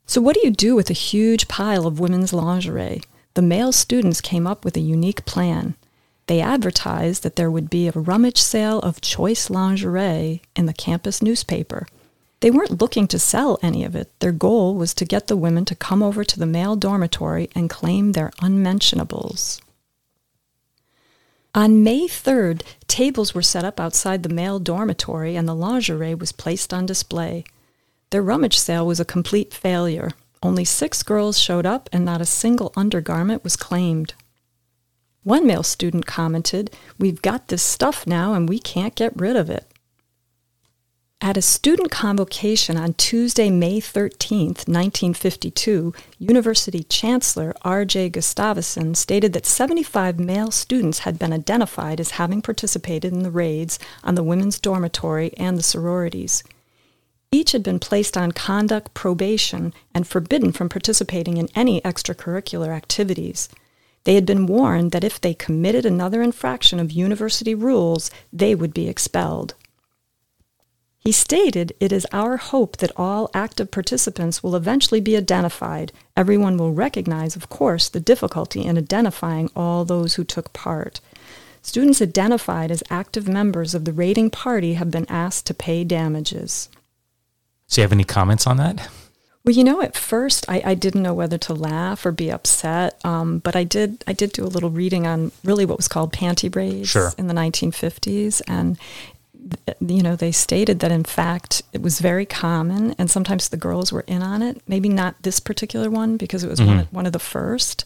So, 0.06 0.20
what 0.20 0.36
do 0.36 0.42
you 0.44 0.52
do 0.52 0.76
with 0.76 0.88
a 0.88 0.92
huge 0.92 1.48
pile 1.48 1.84
of 1.88 1.98
women's 1.98 2.32
lingerie? 2.32 3.02
The 3.34 3.42
male 3.42 3.72
students 3.72 4.20
came 4.20 4.46
up 4.46 4.64
with 4.64 4.76
a 4.76 4.80
unique 4.80 5.24
plan. 5.24 5.74
They 6.28 6.40
advertised 6.40 7.24
that 7.24 7.34
there 7.34 7.50
would 7.50 7.70
be 7.70 7.88
a 7.88 7.92
rummage 7.92 8.40
sale 8.40 8.78
of 8.78 9.00
choice 9.00 9.50
lingerie 9.50 10.42
in 10.54 10.66
the 10.66 10.72
campus 10.72 11.20
newspaper. 11.20 11.88
They 12.44 12.50
weren't 12.50 12.82
looking 12.82 13.06
to 13.06 13.18
sell 13.18 13.58
any 13.62 13.84
of 13.84 13.96
it. 13.96 14.12
Their 14.20 14.30
goal 14.30 14.74
was 14.74 14.92
to 14.96 15.06
get 15.06 15.28
the 15.28 15.34
women 15.34 15.64
to 15.64 15.74
come 15.74 16.02
over 16.02 16.24
to 16.24 16.38
the 16.38 16.44
male 16.44 16.76
dormitory 16.76 17.48
and 17.54 17.70
claim 17.70 18.12
their 18.12 18.32
unmentionables. 18.42 19.62
On 21.54 21.82
May 21.82 22.06
3rd, 22.06 22.60
tables 22.86 23.34
were 23.34 23.40
set 23.40 23.64
up 23.64 23.80
outside 23.80 24.22
the 24.22 24.28
male 24.28 24.58
dormitory 24.58 25.36
and 25.36 25.48
the 25.48 25.54
lingerie 25.54 26.14
was 26.14 26.32
placed 26.32 26.74
on 26.74 26.84
display. 26.84 27.44
Their 28.10 28.20
rummage 28.20 28.58
sale 28.58 28.86
was 28.86 29.00
a 29.00 29.06
complete 29.06 29.54
failure. 29.54 30.10
Only 30.42 30.66
six 30.66 31.02
girls 31.02 31.38
showed 31.38 31.64
up 31.64 31.88
and 31.94 32.04
not 32.04 32.20
a 32.20 32.26
single 32.26 32.74
undergarment 32.76 33.42
was 33.42 33.56
claimed. 33.56 34.12
One 35.22 35.46
male 35.46 35.62
student 35.62 36.04
commented, 36.04 36.70
We've 36.98 37.22
got 37.22 37.48
this 37.48 37.62
stuff 37.62 38.06
now 38.06 38.34
and 38.34 38.46
we 38.46 38.58
can't 38.58 38.94
get 38.94 39.18
rid 39.18 39.34
of 39.34 39.48
it. 39.48 39.64
At 41.20 41.38
a 41.38 41.42
student 41.42 41.90
convocation 41.90 42.76
on 42.76 42.94
Tuesday, 42.94 43.48
May 43.48 43.80
13, 43.80 44.48
1952, 44.48 45.94
University 46.18 46.82
Chancellor 46.82 47.54
R.J. 47.62 48.10
Gustavson 48.10 48.94
stated 48.94 49.32
that 49.32 49.46
75 49.46 50.18
male 50.18 50.50
students 50.50 51.00
had 51.00 51.18
been 51.18 51.32
identified 51.32 51.98
as 51.98 52.12
having 52.12 52.42
participated 52.42 53.12
in 53.12 53.22
the 53.22 53.30
raids 53.30 53.78
on 54.02 54.16
the 54.16 54.22
women's 54.22 54.60
dormitory 54.60 55.32
and 55.38 55.56
the 55.56 55.62
sororities. 55.62 56.44
Each 57.32 57.52
had 57.52 57.62
been 57.62 57.78
placed 57.78 58.18
on 58.18 58.32
conduct 58.32 58.92
probation 58.92 59.72
and 59.94 60.06
forbidden 60.06 60.52
from 60.52 60.68
participating 60.68 61.38
in 61.38 61.48
any 61.54 61.80
extracurricular 61.80 62.68
activities. 62.68 63.48
They 64.04 64.14
had 64.14 64.26
been 64.26 64.46
warned 64.46 64.92
that 64.92 65.04
if 65.04 65.20
they 65.20 65.32
committed 65.32 65.86
another 65.86 66.20
infraction 66.20 66.78
of 66.78 66.92
university 66.92 67.54
rules, 67.54 68.10
they 68.30 68.54
would 68.54 68.74
be 68.74 68.88
expelled. 68.88 69.54
He 71.04 71.12
stated, 71.12 71.74
It 71.80 71.92
is 71.92 72.06
our 72.12 72.38
hope 72.38 72.78
that 72.78 72.90
all 72.96 73.30
active 73.34 73.70
participants 73.70 74.42
will 74.42 74.56
eventually 74.56 75.02
be 75.02 75.18
identified. 75.18 75.92
Everyone 76.16 76.56
will 76.56 76.72
recognize, 76.72 77.36
of 77.36 77.50
course, 77.50 77.90
the 77.90 78.00
difficulty 78.00 78.62
in 78.64 78.78
identifying 78.78 79.50
all 79.54 79.84
those 79.84 80.14
who 80.14 80.24
took 80.24 80.54
part. 80.54 81.00
Students 81.60 82.00
identified 82.00 82.70
as 82.70 82.82
active 82.88 83.28
members 83.28 83.74
of 83.74 83.84
the 83.84 83.92
raiding 83.92 84.30
party 84.30 84.74
have 84.74 84.90
been 84.90 85.06
asked 85.10 85.44
to 85.46 85.54
pay 85.54 85.84
damages. 85.84 86.70
So, 87.66 87.80
you 87.80 87.84
have 87.84 87.92
any 87.92 88.04
comments 88.04 88.46
on 88.46 88.56
that? 88.56 88.88
Well, 89.44 89.54
you 89.54 89.64
know, 89.64 89.82
at 89.82 89.94
first 89.94 90.46
I, 90.48 90.62
I 90.64 90.74
didn't 90.74 91.02
know 91.02 91.12
whether 91.12 91.36
to 91.36 91.52
laugh 91.52 92.06
or 92.06 92.12
be 92.12 92.32
upset, 92.32 92.98
um, 93.04 93.40
but 93.40 93.54
I 93.54 93.62
did. 93.64 94.02
I 94.06 94.14
did 94.14 94.32
do 94.32 94.42
a 94.42 94.48
little 94.48 94.70
reading 94.70 95.06
on 95.06 95.32
really 95.44 95.66
what 95.66 95.76
was 95.76 95.86
called 95.86 96.14
panty 96.14 96.54
raids 96.54 96.88
Sure. 96.88 97.12
in 97.18 97.26
the 97.26 97.34
1950s, 97.34 98.40
and 98.48 98.78
you 99.80 100.02
know, 100.02 100.16
they 100.16 100.32
stated 100.32 100.80
that 100.80 100.92
in 100.92 101.04
fact 101.04 101.62
it 101.72 101.82
was 101.82 102.00
very 102.00 102.26
common, 102.26 102.94
and 102.98 103.10
sometimes 103.10 103.48
the 103.48 103.56
girls 103.56 103.92
were 103.92 104.04
in 104.06 104.22
on 104.22 104.42
it. 104.42 104.62
Maybe 104.66 104.88
not 104.88 105.22
this 105.22 105.40
particular 105.40 105.90
one 105.90 106.16
because 106.16 106.44
it 106.44 106.48
was 106.48 106.60
mm-hmm. 106.60 106.68
one, 106.68 106.78
of, 106.78 106.92
one 106.92 107.06
of 107.06 107.12
the 107.12 107.18
first, 107.18 107.84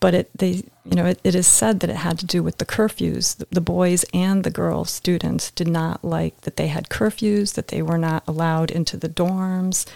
but 0.00 0.14
it 0.14 0.30
they 0.36 0.62
you 0.84 0.96
know 0.96 1.06
it, 1.06 1.20
it 1.24 1.34
is 1.34 1.46
said 1.46 1.80
that 1.80 1.90
it 1.90 1.96
had 1.96 2.18
to 2.18 2.26
do 2.26 2.42
with 2.42 2.58
the 2.58 2.66
curfews. 2.66 3.36
The, 3.36 3.46
the 3.50 3.60
boys 3.60 4.04
and 4.14 4.44
the 4.44 4.50
girl 4.50 4.84
students 4.84 5.50
did 5.50 5.68
not 5.68 6.04
like 6.04 6.40
that 6.42 6.56
they 6.56 6.68
had 6.68 6.88
curfews, 6.88 7.54
that 7.54 7.68
they 7.68 7.82
were 7.82 7.98
not 7.98 8.22
allowed 8.26 8.70
into 8.70 8.96
the 8.96 9.08
dorms. 9.08 9.86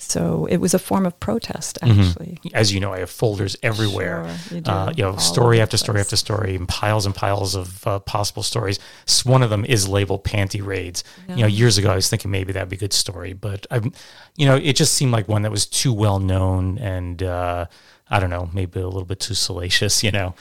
So 0.00 0.46
it 0.46 0.58
was 0.58 0.74
a 0.74 0.78
form 0.78 1.04
of 1.06 1.18
protest, 1.20 1.76
actually. 1.82 2.38
As 2.54 2.72
you 2.72 2.78
know, 2.80 2.92
I 2.92 3.00
have 3.00 3.10
folders 3.10 3.56
everywhere. 3.62 4.28
Sure, 4.48 4.56
you 4.56 4.60
do. 4.62 4.70
Uh, 4.70 4.92
you 4.96 5.02
know, 5.02 5.10
All 5.12 5.18
story 5.18 5.60
after 5.60 5.76
story 5.76 6.00
after 6.00 6.16
story, 6.16 6.54
and 6.56 6.68
piles 6.68 7.04
and 7.04 7.14
piles 7.14 7.54
of 7.56 7.86
uh, 7.86 7.98
possible 8.00 8.42
stories. 8.44 8.78
S- 9.08 9.24
One 9.24 9.42
of 9.42 9.50
them 9.50 9.64
is 9.64 9.88
labeled 9.88 10.22
panty 10.24 10.64
raids. 10.64 11.02
You 11.28 11.36
know, 11.42 11.46
years 11.46 11.78
ago, 11.78 11.90
I 11.90 11.96
was 11.96 12.08
thinking 12.08 12.30
maybe 12.30 12.52
that'd 12.52 12.68
be 12.68 12.76
a 12.76 12.78
good 12.78 12.92
story, 12.92 13.32
but 13.32 13.66
I'm, 13.70 13.92
you 14.36 14.46
know, 14.46 14.56
it 14.56 14.74
just 14.76 14.94
seemed 14.94 15.12
like 15.12 15.28
one 15.28 15.42
that 15.42 15.50
was 15.50 15.66
too 15.66 15.92
well 15.92 16.20
known, 16.20 16.78
and 16.78 17.22
uh, 17.22 17.66
I 18.08 18.20
don't 18.20 18.30
know, 18.30 18.48
maybe 18.52 18.80
a 18.80 18.86
little 18.86 19.04
bit 19.04 19.20
too 19.20 19.34
salacious. 19.34 20.04
You 20.04 20.12
know, 20.12 20.34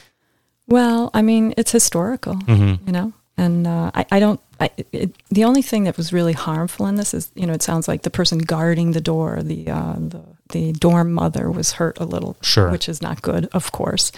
Well, 0.68 1.10
I 1.14 1.22
mean, 1.22 1.54
it's 1.58 1.72
historical, 1.72 2.36
Mm-hmm. 2.36 2.86
you 2.88 2.94
know, 2.94 3.14
and 3.38 3.66
uh, 3.68 3.92
I, 3.96 4.06
I 4.12 4.20
don't. 4.20 4.40
I, 4.60 4.70
it, 4.92 5.12
the 5.30 5.44
only 5.44 5.62
thing 5.62 5.84
that 5.84 5.98
was 5.98 6.12
really 6.12 6.34
harmful 6.34 6.88
in 6.88 6.96
this 6.96 7.14
is, 7.14 7.32
you 7.36 7.46
know, 7.46 7.54
it 7.54 7.62
sounds 7.62 7.88
like 7.88 8.02
the 8.02 8.10
person 8.10 8.40
guarding 8.40 8.92
the 8.92 9.02
door, 9.02 9.42
the 9.44 9.70
uh, 9.70 9.94
the 9.98 10.24
the 10.50 10.72
dorm 10.74 11.12
mother, 11.14 11.52
was 11.52 11.74
hurt 11.74 12.00
a 12.00 12.06
little, 12.06 12.38
Sure. 12.42 12.72
which 12.72 12.88
is 12.90 13.02
not 13.02 13.22
good, 13.22 13.48
of 13.54 13.72
course, 13.72 14.12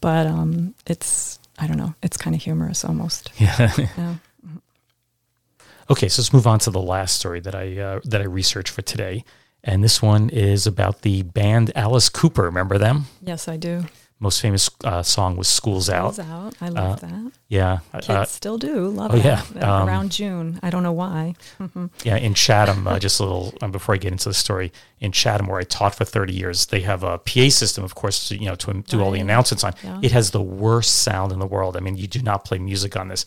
but 0.00 0.26
um, 0.26 0.74
it's 0.86 1.38
I 1.58 1.66
don't 1.66 1.76
know, 1.76 1.94
it's 2.02 2.16
kind 2.16 2.34
of 2.34 2.42
humorous 2.42 2.84
almost. 2.84 3.30
yeah. 3.38 3.72
Yeah. 3.76 4.14
Okay, 5.90 6.08
so 6.08 6.22
let's 6.22 6.32
move 6.32 6.46
on 6.46 6.58
to 6.60 6.70
the 6.70 6.80
last 6.80 7.16
story 7.18 7.40
that 7.40 7.54
I 7.54 7.78
uh, 7.78 8.00
that 8.04 8.20
I 8.20 8.24
researched 8.24 8.72
for 8.72 8.82
today, 8.82 9.24
and 9.62 9.82
this 9.84 10.00
one 10.00 10.30
is 10.30 10.66
about 10.66 11.02
the 11.02 11.22
band 11.22 11.70
Alice 11.74 12.08
Cooper. 12.08 12.44
Remember 12.44 12.78
them? 12.78 13.06
Yes, 13.20 13.48
I 13.48 13.56
do. 13.56 13.84
Most 14.22 14.40
famous 14.40 14.70
uh, 14.84 15.02
song 15.02 15.36
was 15.36 15.48
"School's 15.48 15.90
Out." 15.90 16.14
School's 16.14 16.30
out. 16.30 16.54
I 16.60 16.68
love 16.68 17.00
that. 17.00 17.32
Yeah, 17.48 17.80
Kids 17.94 18.08
uh, 18.08 18.24
still 18.24 18.56
do 18.56 18.86
love 18.86 19.10
oh, 19.12 19.18
that. 19.18 19.24
yeah. 19.56 19.60
Uh, 19.60 19.82
Um, 19.82 19.88
Around 19.88 20.12
June, 20.12 20.60
I 20.62 20.70
don't 20.70 20.84
know 20.84 20.92
why. 20.92 21.34
yeah. 22.04 22.16
In 22.16 22.32
Chatham, 22.34 22.86
uh, 22.86 23.00
just 23.00 23.18
a 23.18 23.24
little 23.24 23.52
um, 23.62 23.72
before 23.72 23.96
I 23.96 23.98
get 23.98 24.12
into 24.12 24.28
the 24.28 24.34
story, 24.34 24.70
in 25.00 25.10
Chatham, 25.10 25.48
where 25.48 25.58
I 25.58 25.64
taught 25.64 25.96
for 25.96 26.04
thirty 26.04 26.32
years, 26.32 26.66
they 26.66 26.82
have 26.82 27.02
a 27.02 27.18
PA 27.18 27.48
system, 27.48 27.82
of 27.82 27.96
course, 27.96 28.28
to, 28.28 28.36
you 28.38 28.46
know, 28.46 28.54
to 28.54 28.72
do 28.82 29.02
all 29.02 29.10
the 29.10 29.20
announcements 29.20 29.64
on. 29.64 29.74
Yeah. 29.82 29.98
It 30.02 30.12
has 30.12 30.30
the 30.30 30.40
worst 30.40 31.02
sound 31.02 31.32
in 31.32 31.40
the 31.40 31.46
world. 31.46 31.76
I 31.76 31.80
mean, 31.80 31.96
you 31.96 32.06
do 32.06 32.22
not 32.22 32.44
play 32.44 32.58
music 32.58 32.96
on 32.96 33.08
this. 33.08 33.26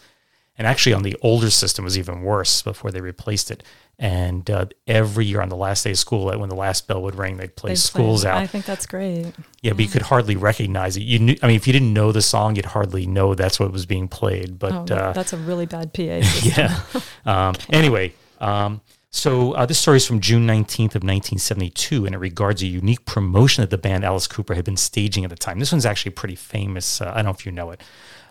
And 0.58 0.66
actually, 0.66 0.94
on 0.94 1.04
the 1.04 1.18
older 1.22 1.50
system 1.50 1.84
was 1.84 1.98
even 1.98 2.22
worse 2.22 2.62
before 2.62 2.90
they 2.92 3.02
replaced 3.02 3.52
it. 3.52 3.62
And 4.00 4.50
uh, 4.50 4.66
every 4.88 5.26
year 5.26 5.42
on 5.42 5.50
the 5.50 5.56
last 5.56 5.84
day 5.84 5.92
of 5.92 5.98
school, 5.98 6.26
when 6.38 6.50
the 6.50 6.56
last 6.56 6.88
bell 6.88 7.02
would 7.02 7.16
ring, 7.16 7.38
they'd 7.38 7.56
play 7.56 7.72
They 7.72 7.76
"School's 7.76 8.22
play- 8.24 8.32
Out." 8.32 8.38
I 8.38 8.48
think 8.48 8.66
that's 8.66 8.86
great. 8.86 9.34
Yeah, 9.62 9.72
but 9.74 9.80
you 9.82 9.88
could 9.90 10.02
hardly 10.04 10.36
recognize 10.36 10.96
it. 10.98 11.04
You 11.04 11.20
knew, 11.20 11.36
I 11.44 11.48
mean, 11.48 11.56
if 11.56 11.66
you 11.68 11.74
didn't 11.74 11.94
know 11.94 12.12
the 12.12 12.22
song, 12.22 12.56
you'd 12.56 12.66
hardly 12.66 13.06
know 13.06 13.36
that's 13.36 13.60
what 13.60 13.72
was 13.72 13.86
being 13.86 14.08
played. 14.08 14.60
But 14.60 14.92
Oh, 14.92 14.96
uh, 14.96 15.14
that's 15.14 15.34
a 15.34 15.38
really 15.38 15.66
bad 15.66 15.94
PA. 15.94 16.02
yeah. 16.44 16.80
Um, 17.26 17.56
anyway, 17.72 18.14
um, 18.40 18.82
so 19.10 19.54
uh, 19.54 19.66
this 19.66 19.80
story 19.80 19.98
is 19.98 20.06
from 20.06 20.20
June 20.20 20.46
19th 20.46 20.96
of 20.96 21.04
1972, 21.04 22.06
and 22.06 22.14
it 22.14 22.18
regards 22.18 22.62
a 22.62 22.68
unique 22.68 23.06
promotion 23.06 23.62
that 23.64 23.70
the 23.70 23.78
band 23.78 24.04
Alice 24.04 24.28
Cooper 24.28 24.54
had 24.56 24.66
been 24.66 24.78
staging 24.78 25.24
at 25.24 25.30
the 25.30 25.36
time. 25.36 25.60
This 25.60 25.72
one's 25.72 25.86
actually 25.86 26.12
pretty 26.12 26.36
famous. 26.36 27.02
Uh, 27.02 27.12
I 27.12 27.16
don't 27.18 27.26
know 27.26 27.32
if 27.32 27.46
you 27.46 27.52
know 27.52 27.72
it. 27.72 27.82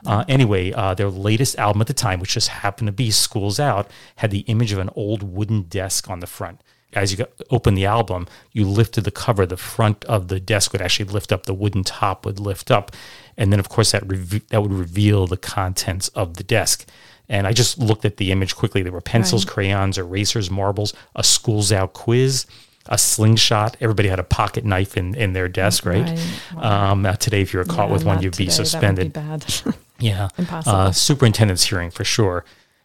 Uh, 0.06 0.24
anyway, 0.28 0.72
uh, 0.72 0.94
their 0.94 1.08
latest 1.08 1.56
album 1.58 1.80
at 1.80 1.86
the 1.86 1.94
time, 1.94 2.20
which 2.20 2.34
just 2.34 2.48
happened 2.48 2.86
to 2.88 2.92
be 2.92 3.10
School's 3.10 3.58
Out, 3.58 3.90
had 4.16 4.30
the 4.30 4.40
image 4.40 4.72
of 4.72 4.78
an 4.78 4.90
old 4.94 5.22
wooden 5.22 5.62
desk 5.62 6.10
on 6.10 6.20
the 6.20 6.26
front. 6.26 6.60
As 6.92 7.12
you 7.12 7.26
open 7.50 7.74
the 7.74 7.86
album, 7.86 8.28
you 8.52 8.64
lifted 8.66 9.02
the 9.02 9.10
cover. 9.10 9.46
The 9.46 9.56
front 9.56 10.04
of 10.04 10.28
the 10.28 10.38
desk 10.38 10.72
would 10.72 10.80
actually 10.82 11.06
lift 11.06 11.32
up. 11.32 11.44
The 11.44 11.54
wooden 11.54 11.82
top 11.82 12.24
would 12.24 12.38
lift 12.38 12.70
up, 12.70 12.92
and 13.36 13.52
then 13.52 13.58
of 13.58 13.68
course 13.68 13.90
that 13.90 14.06
reve- 14.06 14.46
that 14.48 14.62
would 14.62 14.72
reveal 14.72 15.26
the 15.26 15.36
contents 15.36 16.06
of 16.08 16.34
the 16.34 16.44
desk. 16.44 16.86
And 17.28 17.46
I 17.48 17.52
just 17.52 17.78
looked 17.78 18.04
at 18.04 18.18
the 18.18 18.30
image 18.30 18.54
quickly. 18.54 18.82
There 18.82 18.92
were 18.92 19.00
pencils, 19.00 19.44
crayons, 19.44 19.98
erasers, 19.98 20.50
marbles, 20.50 20.92
a 21.16 21.24
school's 21.24 21.72
out 21.72 21.94
quiz, 21.94 22.46
a 22.86 22.98
slingshot. 22.98 23.76
Everybody 23.80 24.08
had 24.08 24.20
a 24.20 24.24
pocket 24.24 24.64
knife 24.64 24.96
in, 24.96 25.14
in 25.16 25.32
their 25.32 25.48
desk, 25.48 25.86
right? 25.86 26.06
Right. 26.54 26.64
Um, 26.64 27.06
uh, 27.06 27.16
today, 27.16 27.40
if 27.40 27.52
you 27.52 27.58
were 27.58 27.64
caught 27.64 27.88
Yeah, 27.88 27.94
with 27.94 28.04
one, 28.04 28.22
you'd 28.22 28.36
be 28.36 28.50
suspended. 28.50 29.12
Be 29.12 29.20
bad. 29.20 29.44
Yeah. 30.04 30.28
Impossible. 30.36 30.76
Uh, 30.76 30.92
superintendent's 30.92 31.64
hearing 31.64 31.90
for 31.90 32.04
sure. 32.04 32.44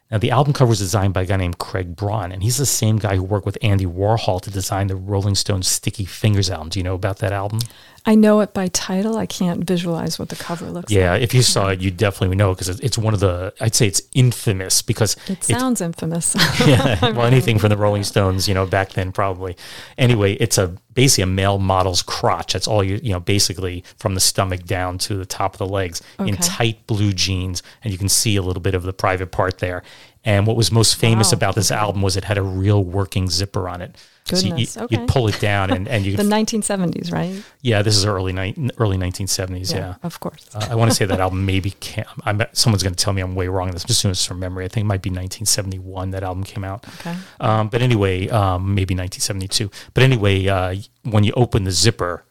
Now, 0.09 0.17
the 0.17 0.31
album 0.31 0.53
cover 0.53 0.69
was 0.69 0.79
designed 0.79 1.13
by 1.13 1.21
a 1.21 1.25
guy 1.25 1.35
named 1.35 1.59
Craig 1.59 1.95
Braun, 1.95 2.31
and 2.31 2.41
he's 2.41 2.57
the 2.57 2.65
same 2.65 2.97
guy 2.97 3.15
who 3.15 3.23
worked 3.23 3.45
with 3.45 3.59
Andy 3.61 3.85
Warhol 3.85 4.41
to 4.41 4.49
design 4.49 4.87
the 4.87 4.95
Rolling 4.95 5.35
Stones 5.35 5.67
Sticky 5.67 6.05
Fingers 6.05 6.49
album. 6.49 6.69
Do 6.69 6.79
you 6.79 6.83
know 6.83 6.95
about 6.95 7.19
that 7.19 7.31
album? 7.31 7.59
I 8.05 8.15
know 8.15 8.39
it 8.41 8.53
by 8.53 8.67
title. 8.67 9.17
I 9.17 9.25
can't 9.25 9.63
visualize 9.63 10.17
what 10.17 10.29
the 10.29 10.35
cover 10.35 10.69
looks 10.69 10.91
Yeah, 10.91 11.11
like. 11.11 11.19
Yeah, 11.19 11.23
if 11.23 11.33
you 11.33 11.41
saw 11.41 11.69
it, 11.69 11.81
you 11.81 11.91
definitely 11.91 12.29
would 12.29 12.37
know 12.37 12.53
because 12.53 12.69
it's 12.79 12.97
one 12.97 13.13
of 13.13 13.19
the, 13.19 13.53
I'd 13.59 13.75
say 13.75 13.87
it's 13.87 14.01
infamous 14.13 14.81
because 14.81 15.15
It 15.27 15.43
sounds 15.43 15.81
infamous. 15.81 16.35
yeah, 16.67 16.99
well, 17.11 17.25
anything 17.25 17.59
from 17.59 17.69
the 17.69 17.77
Rolling 17.77 18.03
Stones, 18.03 18.47
you 18.47 18.53
know, 18.53 18.65
back 18.65 18.93
then 18.93 19.11
probably. 19.11 19.55
Anyway, 19.97 20.33
it's 20.33 20.57
a 20.57 20.75
basically 20.93 21.23
a 21.23 21.27
male 21.27 21.59
model's 21.59 22.01
crotch. 22.01 22.53
That's 22.53 22.67
all 22.67 22.83
you, 22.83 22.99
you 23.01 23.13
know, 23.13 23.19
basically 23.19 23.83
from 23.97 24.15
the 24.15 24.19
stomach 24.19 24.65
down 24.65 24.97
to 24.99 25.15
the 25.15 25.25
top 25.25 25.53
of 25.53 25.59
the 25.59 25.67
legs 25.67 26.01
in 26.19 26.35
tight 26.35 26.85
blue 26.87 27.13
jeans, 27.13 27.63
and 27.83 27.93
you 27.93 27.97
can 27.97 28.09
see 28.09 28.35
a 28.35 28.41
little 28.41 28.61
bit 28.61 28.75
of 28.75 28.83
the 28.83 28.91
private 28.93 29.31
part 29.31 29.59
there. 29.59 29.83
And 30.25 30.45
what 30.45 30.57
was 30.57 30.71
most 30.71 30.95
famous 30.95 31.31
Wow, 31.31 31.37
about 31.37 31.55
this 31.55 31.71
album 31.71 32.01
was 32.01 32.17
it 32.17 32.25
had 32.25 32.37
a 32.37 32.41
real 32.41 32.83
working 32.83 33.29
zipper 33.29 33.69
on 33.69 33.81
it. 33.81 33.95
Goodness, 34.27 34.71
so 34.71 34.81
you, 34.81 34.85
okay. 34.85 34.97
would 34.97 35.07
pull 35.07 35.27
it 35.27 35.39
down, 35.39 35.71
and 35.71 35.87
and 35.87 36.05
you 36.05 36.15
the 36.17 36.23
1970s, 36.23 37.11
right? 37.11 37.41
yeah, 37.61 37.81
this 37.81 37.97
is 37.97 38.05
early 38.05 38.31
ni- 38.31 38.69
early 38.77 38.97
1970s, 38.97 39.73
yeah. 39.73 39.95
Of 40.03 40.19
course. 40.19 40.47
Uh, 40.53 40.67
I 40.69 40.75
want 40.75 40.91
to 40.91 40.95
say 40.95 41.05
that 41.05 41.19
album 41.19 41.45
maybe 41.45 41.71
came, 41.79 42.05
I'm, 42.25 42.43
someone's 42.51 42.83
going 42.83 42.93
to 42.93 43.03
tell 43.03 43.13
me 43.13 43.21
I'm 43.21 43.33
way 43.33 43.47
wrong. 43.47 43.69
on 43.69 43.73
This 43.73 43.85
I'm 43.85 43.87
just 43.87 44.01
doing 44.03 44.11
this 44.11 44.25
from 44.25 44.39
memory. 44.39 44.65
I 44.65 44.67
think 44.67 44.83
it 44.83 44.87
might 44.87 45.01
be 45.01 45.09
1971 45.09 46.11
that 46.11 46.21
album 46.21 46.43
came 46.43 46.63
out. 46.63 46.85
Okay. 46.99 47.15
Um, 47.39 47.69
but 47.69 47.81
anyway, 47.81 48.27
um, 48.29 48.75
maybe 48.75 48.93
1972. 48.93 49.71
But 49.93 50.03
anyway, 50.03 50.47
uh, 50.47 50.75
when 51.03 51.23
you 51.23 51.33
open 51.35 51.63
the 51.63 51.71
zipper, 51.71 52.23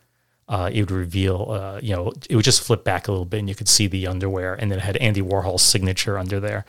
uh, 0.48 0.70
it 0.72 0.80
would 0.80 0.90
reveal, 0.90 1.50
uh, 1.50 1.78
you 1.82 1.94
know, 1.94 2.12
it 2.28 2.34
would 2.34 2.44
just 2.44 2.62
flip 2.62 2.82
back 2.82 3.06
a 3.06 3.10
little 3.12 3.26
bit 3.26 3.38
and 3.38 3.48
you 3.48 3.54
could 3.54 3.68
see 3.68 3.86
the 3.86 4.06
underwear. 4.06 4.54
And 4.54 4.70
then 4.70 4.78
it 4.78 4.82
had 4.82 4.96
Andy 4.96 5.20
Warhol's 5.20 5.62
signature 5.62 6.18
under 6.18 6.40
there. 6.40 6.64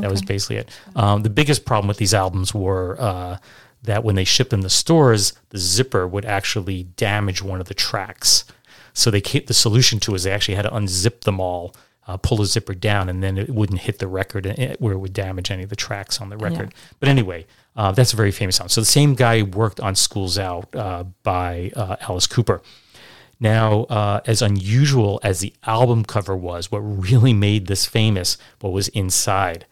That 0.00 0.10
was 0.10 0.22
basically 0.22 0.56
it. 0.56 0.68
Um, 0.96 1.22
the 1.22 1.30
biggest 1.30 1.64
problem 1.64 1.86
with 1.88 1.98
these 1.98 2.12
albums 2.12 2.52
were 2.52 3.00
uh, 3.00 3.38
that 3.82 4.04
when 4.04 4.16
they 4.16 4.24
shipped 4.24 4.50
them 4.50 4.62
to 4.62 4.68
stores, 4.68 5.32
the 5.50 5.58
zipper 5.58 6.06
would 6.08 6.24
actually 6.24 6.84
damage 6.96 7.40
one 7.40 7.60
of 7.60 7.68
the 7.68 7.74
tracks. 7.74 8.44
So 8.92 9.10
they 9.10 9.20
the 9.20 9.54
solution 9.54 10.00
to 10.00 10.14
is 10.14 10.24
they 10.24 10.32
actually 10.32 10.56
had 10.56 10.62
to 10.62 10.70
unzip 10.70 11.20
them 11.20 11.40
all, 11.40 11.74
uh, 12.08 12.16
pull 12.16 12.38
the 12.38 12.46
zipper 12.46 12.74
down, 12.74 13.08
and 13.08 13.22
then 13.22 13.38
it 13.38 13.50
wouldn't 13.50 13.80
hit 13.80 14.00
the 14.00 14.08
record 14.08 14.44
where 14.80 14.92
it 14.92 14.98
would 14.98 15.12
damage 15.12 15.50
any 15.50 15.62
of 15.62 15.70
the 15.70 15.76
tracks 15.76 16.20
on 16.20 16.28
the 16.28 16.36
record. 16.36 16.74
But 16.98 17.08
anyway, 17.08 17.46
uh, 17.76 17.92
that's 17.92 18.12
a 18.12 18.16
very 18.16 18.32
famous 18.32 18.56
song. 18.56 18.68
So 18.68 18.80
the 18.80 18.86
same 18.86 19.14
guy 19.14 19.42
worked 19.42 19.78
on 19.80 19.94
"Schools 19.94 20.36
Out" 20.36 20.74
uh, 20.74 21.04
by 21.22 21.70
uh, 21.76 21.96
Alice 22.00 22.26
Cooper. 22.26 22.60
Now, 23.40 23.84
uh, 23.84 24.20
as 24.26 24.42
unusual 24.42 25.18
as 25.22 25.40
the 25.40 25.54
album 25.64 26.04
cover 26.04 26.36
was, 26.36 26.70
what 26.70 26.80
really 26.80 27.32
made 27.32 27.66
this 27.66 27.86
famous 27.86 28.36
what 28.60 28.72
was 28.72 28.88
inside. 28.88 29.66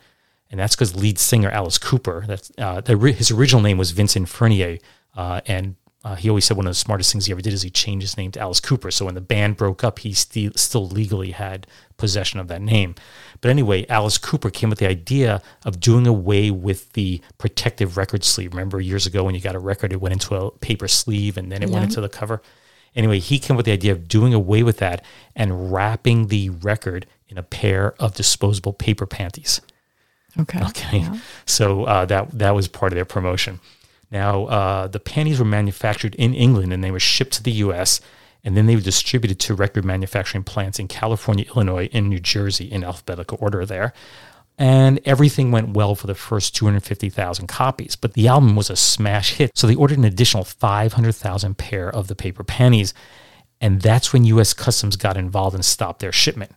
and 0.51 0.59
that's 0.59 0.75
because 0.75 0.97
lead 0.97 1.19
singer 1.19 1.51
Alice 1.51 1.77
Cooper, 1.79 2.25
that's 2.27 2.51
uh, 2.57 2.81
the, 2.81 2.97
his 3.13 3.31
original 3.31 3.61
name 3.63 3.77
was 3.77 3.91
Vincent 3.91 4.29
Furnier, 4.31 4.79
uh, 5.17 5.43
and 5.47 5.77
uh, 6.05 6.15
he 6.15 6.31
always 6.31 6.47
said 6.47 6.57
one 6.57 6.67
of 6.67 6.71
the 6.71 6.75
smartest 6.75 7.13
things 7.13 7.27
he 7.27 7.33
ever 7.33 7.43
did 7.43 7.53
is 7.53 7.61
he 7.63 7.69
changed 7.71 8.03
his 8.05 8.17
name 8.17 8.31
to 8.31 8.41
Alice 8.41 8.61
Cooper. 8.61 8.91
So 8.91 9.05
when 9.05 9.15
the 9.17 9.21
band 9.21 9.57
broke 9.59 9.83
up, 9.85 9.99
he 9.99 10.15
st- 10.15 10.57
still 10.59 10.89
legally 10.89 11.33
had 11.33 11.67
possession 11.99 12.39
of 12.41 12.47
that 12.49 12.63
name. 12.63 12.95
But 13.43 13.51
anyway, 13.51 13.85
Alice 13.89 14.17
Cooper 14.17 14.49
came 14.49 14.71
with 14.71 14.79
the 14.79 14.89
idea 14.89 15.43
of 15.67 15.81
doing 15.81 16.07
away 16.07 16.51
with 16.53 16.93
the 16.93 17.21
protective 17.37 17.97
record 17.99 18.23
sleeve. 18.25 18.53
Remember 18.55 18.81
years 18.81 19.07
ago 19.07 19.25
when 19.25 19.35
you 19.35 19.41
got 19.41 19.57
a 19.57 19.59
record, 19.59 19.93
it 19.93 20.01
went 20.01 20.13
into 20.13 20.35
a 20.37 20.53
paper 20.53 20.87
sleeve 20.89 21.37
and 21.37 21.51
then 21.53 21.63
it 21.63 21.69
Yeah. 21.69 21.75
went 21.75 21.85
into 21.87 22.01
the 22.01 22.09
cover. 22.09 22.41
Anyway, 22.97 23.19
he 23.19 23.39
came 23.39 23.55
up 23.55 23.59
with 23.59 23.67
the 23.67 23.73
idea 23.73 23.93
of 23.93 24.09
doing 24.09 24.35
away 24.35 24.63
with 24.63 24.79
that 24.79 25.05
and 25.37 25.73
wrapping 25.73 26.29
the 26.29 26.51
record 26.51 27.07
in 27.29 27.39
a 27.39 27.43
pair 27.43 27.95
of 28.01 28.15
disposable 28.15 28.73
paper 28.73 29.07
panties. 29.07 29.61
Okay. 30.39 30.61
Okay, 30.63 30.99
Yeah. 31.01 31.19
so 31.47 31.85
uh, 31.85 32.05
that 32.07 32.31
that 32.39 32.55
was 32.55 32.69
part 32.69 32.93
of 32.93 32.97
their 32.97 33.05
promotion. 33.05 33.61
Now, 34.11 34.47
uh, 34.47 34.87
the 34.87 35.01
panties 35.01 35.39
were 35.39 35.45
manufactured 35.45 36.15
in 36.15 36.33
England 36.35 36.73
and 36.73 36.83
they 36.83 36.91
were 36.91 37.01
shipped 37.01 37.33
to 37.35 37.43
the 37.43 37.51
U.S. 37.67 38.01
and 38.43 38.57
then 38.57 38.67
they 38.67 38.75
were 38.75 38.81
distributed 38.83 39.39
to 39.41 39.55
record 39.55 39.85
manufacturing 39.85 40.45
plants 40.45 40.79
in 40.79 40.89
California, 40.89 41.45
Illinois, 41.55 41.91
and 41.93 42.09
New 42.09 42.21
Jersey 42.21 42.71
in 42.71 42.85
alphabetical 42.85 43.37
order 43.41 43.67
there. 43.67 43.93
And 44.59 45.01
everything 45.05 45.53
went 45.53 45.71
well 45.71 45.95
for 45.95 46.09
the 46.09 46.17
first 46.17 46.57
250,000 46.57 47.47
copies, 47.47 47.95
but 47.95 48.15
the 48.15 48.27
album 48.27 48.57
was 48.57 48.71
a 48.71 48.77
smash 48.77 49.35
hit. 49.35 49.53
So 49.55 49.69
they 49.69 49.77
ordered 49.77 49.99
an 49.99 50.05
additional 50.05 50.43
500,000 50.43 51.57
pair 51.57 51.89
of 51.89 52.09
the 52.09 52.17
paper 52.17 52.43
panties. 52.43 52.93
And 53.61 53.81
that's 53.81 54.13
when 54.13 54.25
U.S. 54.25 54.55
Customs 54.55 54.97
got 54.97 55.17
involved 55.17 55.55
and 55.55 55.65
stopped 55.65 56.01
their 56.01 56.13
shipment. 56.13 56.53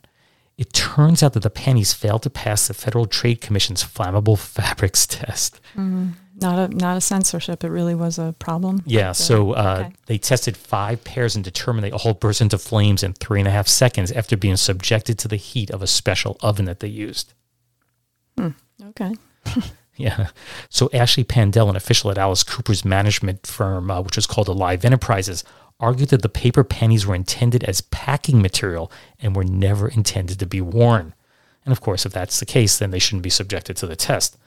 It 0.58 0.72
turns 0.72 1.22
out 1.22 1.32
that 1.32 1.42
the 1.42 1.50
panties 1.50 1.92
failed 1.92 2.22
to 2.24 2.30
pass 2.30 2.68
the 2.68 2.74
Federal 2.74 3.06
Trade 3.06 3.40
Commission's 3.40 3.82
flammable 3.82 4.38
fabrics 4.38 5.06
test. 5.06 5.60
Not 6.40 6.58
a 6.58 6.74
not 6.74 6.96
a 6.96 7.00
censorship. 7.00 7.62
It 7.62 7.68
really 7.68 7.94
was 7.94 8.18
a 8.18 8.34
problem. 8.38 8.82
Yeah, 8.86 9.12
so 9.12 9.52
uh, 9.52 9.84
okay. 9.86 9.94
they 10.06 10.18
tested 10.18 10.56
five 10.56 11.04
pairs 11.04 11.36
and 11.36 11.44
determined 11.44 11.84
they 11.84 11.92
all 11.92 12.14
burst 12.14 12.40
into 12.40 12.58
flames 12.58 13.02
in 13.02 13.12
three 13.12 13.38
and 13.38 13.46
a 13.46 13.50
half 13.50 13.68
seconds 13.68 14.10
after 14.12 14.36
being 14.36 14.56
subjected 14.56 15.18
to 15.20 15.28
the 15.28 15.36
heat 15.36 15.70
of 15.70 15.82
a 15.82 15.86
special 15.86 16.38
oven 16.40 16.64
that 16.64 16.80
they 16.80 16.88
used. 16.88 17.34
Okay. 18.38 19.14
Yeah. 19.96 20.28
So 20.68 20.88
Ashley 20.92 21.22
Pandell, 21.22 21.68
an 21.68 21.76
official 21.76 22.10
at 22.10 22.18
Alice 22.18 22.42
Cooper's 22.42 22.84
management 22.84 23.46
firm, 23.46 23.90
uh, 23.90 24.00
which 24.00 24.16
was 24.16 24.26
called 24.26 24.48
Alive 24.48 24.84
Enterprises, 24.84 25.44
argued 25.78 26.08
that 26.10 26.22
the 26.22 26.28
paper 26.28 26.64
panties 26.64 27.06
were 27.06 27.14
intended 27.14 27.62
as 27.64 27.82
packing 27.82 28.40
material 28.40 28.90
and 29.20 29.36
were 29.36 29.44
never 29.44 29.88
intended 29.88 30.38
to 30.38 30.46
be 30.46 30.60
worn. 30.60 31.14
And 31.64 31.72
of 31.72 31.80
course, 31.80 32.06
if 32.06 32.12
that's 32.12 32.40
the 32.40 32.46
case, 32.46 32.78
then 32.78 32.90
they 32.90 32.98
shouldn't 32.98 33.22
be 33.22 33.30
subjected 33.30 33.76
to 33.76 33.86
the 33.86 33.96
test. 33.96 34.38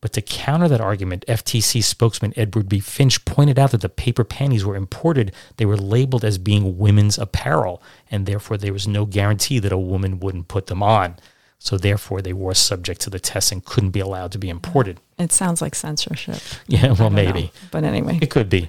But 0.00 0.12
to 0.12 0.20
counter 0.20 0.68
that 0.68 0.82
argument, 0.82 1.24
FTC 1.26 1.82
spokesman 1.82 2.34
Edward 2.36 2.68
B. 2.68 2.78
Finch 2.78 3.24
pointed 3.24 3.58
out 3.58 3.70
that 3.70 3.80
the 3.80 3.88
paper 3.88 4.22
panties 4.22 4.64
were 4.64 4.76
imported, 4.76 5.32
they 5.56 5.64
were 5.64 5.78
labeled 5.78 6.24
as 6.24 6.36
being 6.36 6.78
women's 6.78 7.18
apparel, 7.18 7.82
and 8.10 8.26
therefore 8.26 8.58
there 8.58 8.72
was 8.72 8.86
no 8.86 9.06
guarantee 9.06 9.58
that 9.58 9.72
a 9.72 9.78
woman 9.78 10.20
wouldn't 10.20 10.48
put 10.48 10.66
them 10.66 10.82
on. 10.82 11.16
So 11.64 11.78
therefore, 11.78 12.20
they 12.20 12.34
were 12.34 12.52
subject 12.52 13.00
to 13.00 13.10
the 13.10 13.18
test 13.18 13.50
and 13.50 13.64
couldn't 13.64 13.92
be 13.92 14.00
allowed 14.00 14.32
to 14.32 14.38
be 14.38 14.50
imported. 14.50 15.00
It 15.18 15.32
sounds 15.32 15.62
like 15.62 15.74
censorship. 15.74 16.36
Yeah, 16.66 16.88
well, 16.88 16.94
don't 16.94 17.14
know. 17.14 17.24
maybe. 17.24 17.52
But 17.70 17.84
anyway. 17.84 18.18
It 18.20 18.30
could 18.30 18.50
be. 18.50 18.68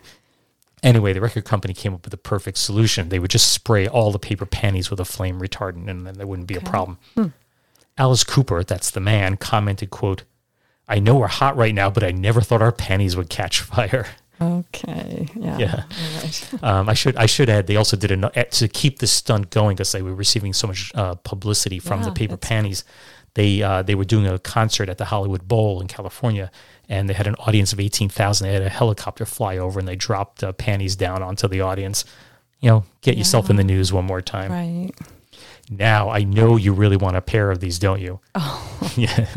Anyway, 0.81 1.11
the 1.11 1.19
record 1.19 1.43
company 1.43 1.73
came 1.73 1.93
up 1.93 2.05
with 2.05 2.11
the 2.11 2.17
perfect 2.17 2.57
solution. 2.57 3.09
They 3.09 3.19
would 3.19 3.31
just 3.31 3.51
spray 3.51 3.85
all 3.85 4.13
the 4.13 4.19
paper 4.19 4.45
panties 4.45 4.89
with 4.89 5.01
a 5.01 5.05
flame 5.05 5.41
retardant 5.41 5.89
and 5.89 6.07
then 6.07 6.13
there 6.13 6.25
wouldn't 6.25 6.47
be 6.47 6.55
a 6.55 6.61
problem. 6.61 6.97
Hmm. 7.15 7.27
Alice 7.97 8.23
Cooper, 8.23 8.63
that's 8.63 8.91
the 8.91 9.01
man, 9.01 9.35
commented, 9.35 9.89
quote, 9.89 10.23
I 10.87 10.99
know 10.99 11.15
we're 11.15 11.27
hot 11.27 11.57
right 11.57 11.75
now, 11.75 11.89
but 11.89 12.03
I 12.03 12.11
never 12.11 12.39
thought 12.39 12.61
our 12.61 12.71
panties 12.71 13.17
would 13.17 13.29
catch 13.29 13.59
fire. 13.59 14.07
Okay. 14.41 15.27
Yeah. 15.35 15.57
Yeah. 15.57 15.83
Right. 16.21 16.49
Um, 16.63 16.89
I 16.89 16.93
should 16.93 17.15
I 17.15 17.25
should 17.25 17.49
add 17.49 17.67
they 17.67 17.75
also 17.75 17.95
did 17.97 18.11
a 18.11 18.45
to 18.45 18.67
keep 18.67 18.99
the 18.99 19.07
stunt 19.07 19.49
going 19.49 19.75
because 19.75 19.91
they 19.91 20.01
were 20.01 20.15
receiving 20.15 20.53
so 20.53 20.67
much 20.67 20.91
uh, 20.95 21.15
publicity 21.15 21.79
from 21.79 22.03
the 22.03 22.11
paper 22.11 22.37
panties. 22.37 22.83
They 23.35 23.61
uh, 23.61 23.83
they 23.83 23.95
were 23.95 24.05
doing 24.05 24.25
a 24.25 24.39
concert 24.39 24.89
at 24.89 24.97
the 24.97 25.05
Hollywood 25.05 25.47
Bowl 25.47 25.81
in 25.81 25.87
California, 25.87 26.49
and 26.89 27.09
they 27.09 27.13
had 27.13 27.27
an 27.27 27.35
audience 27.35 27.73
of 27.73 27.79
eighteen 27.79 28.09
thousand. 28.09 28.47
They 28.47 28.53
had 28.53 28.63
a 28.63 28.69
helicopter 28.69 29.25
fly 29.25 29.57
over, 29.57 29.77
and 29.79 29.87
they 29.87 29.95
dropped 29.95 30.43
uh, 30.43 30.53
panties 30.53 30.95
down 30.95 31.21
onto 31.21 31.47
the 31.47 31.61
audience. 31.61 32.05
You 32.61 32.69
know, 32.69 32.83
get 33.01 33.17
yourself 33.17 33.49
in 33.49 33.57
the 33.57 33.63
news 33.63 33.91
one 33.93 34.05
more 34.05 34.21
time. 34.21 34.51
Right. 34.51 34.91
Now 35.69 36.09
I 36.09 36.23
know 36.23 36.57
you 36.57 36.73
really 36.73 36.97
want 36.97 37.15
a 37.15 37.21
pair 37.21 37.51
of 37.51 37.59
these, 37.59 37.79
don't 37.79 38.01
you? 38.01 38.19
Oh. 38.35 38.91
yeah. 38.95 39.27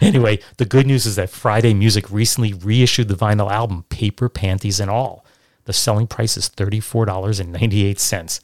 anyway, 0.00 0.40
the 0.56 0.64
good 0.64 0.86
news 0.86 1.06
is 1.06 1.16
that 1.16 1.30
Friday 1.30 1.74
Music 1.74 2.10
recently 2.10 2.52
reissued 2.52 3.08
the 3.08 3.14
vinyl 3.14 3.50
album, 3.50 3.84
Paper 3.88 4.28
Panties 4.28 4.80
and 4.80 4.90
All. 4.90 5.24
The 5.64 5.72
selling 5.72 6.06
price 6.06 6.36
is 6.36 6.48
$34.98. 6.48 8.40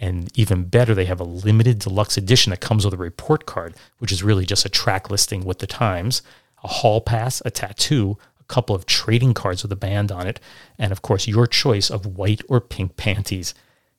And 0.00 0.36
even 0.36 0.64
better, 0.64 0.94
they 0.94 1.04
have 1.04 1.20
a 1.20 1.24
limited 1.24 1.78
deluxe 1.78 2.16
edition 2.16 2.50
that 2.50 2.60
comes 2.60 2.84
with 2.84 2.94
a 2.94 2.98
report 2.98 3.46
card, 3.46 3.74
which 3.98 4.10
is 4.10 4.22
really 4.22 4.44
just 4.44 4.64
a 4.64 4.68
track 4.68 5.10
listing 5.10 5.44
with 5.44 5.60
the 5.60 5.66
times, 5.66 6.22
a 6.64 6.68
hall 6.68 7.00
pass, 7.00 7.40
a 7.44 7.50
tattoo, 7.50 8.18
a 8.40 8.44
couple 8.44 8.74
of 8.74 8.84
trading 8.84 9.32
cards 9.32 9.62
with 9.62 9.70
a 9.70 9.76
band 9.76 10.10
on 10.10 10.26
it, 10.26 10.40
and 10.76 10.90
of 10.90 11.02
course, 11.02 11.28
your 11.28 11.46
choice 11.46 11.88
of 11.88 12.04
white 12.04 12.42
or 12.48 12.60
pink 12.60 12.96
panties. 12.96 13.54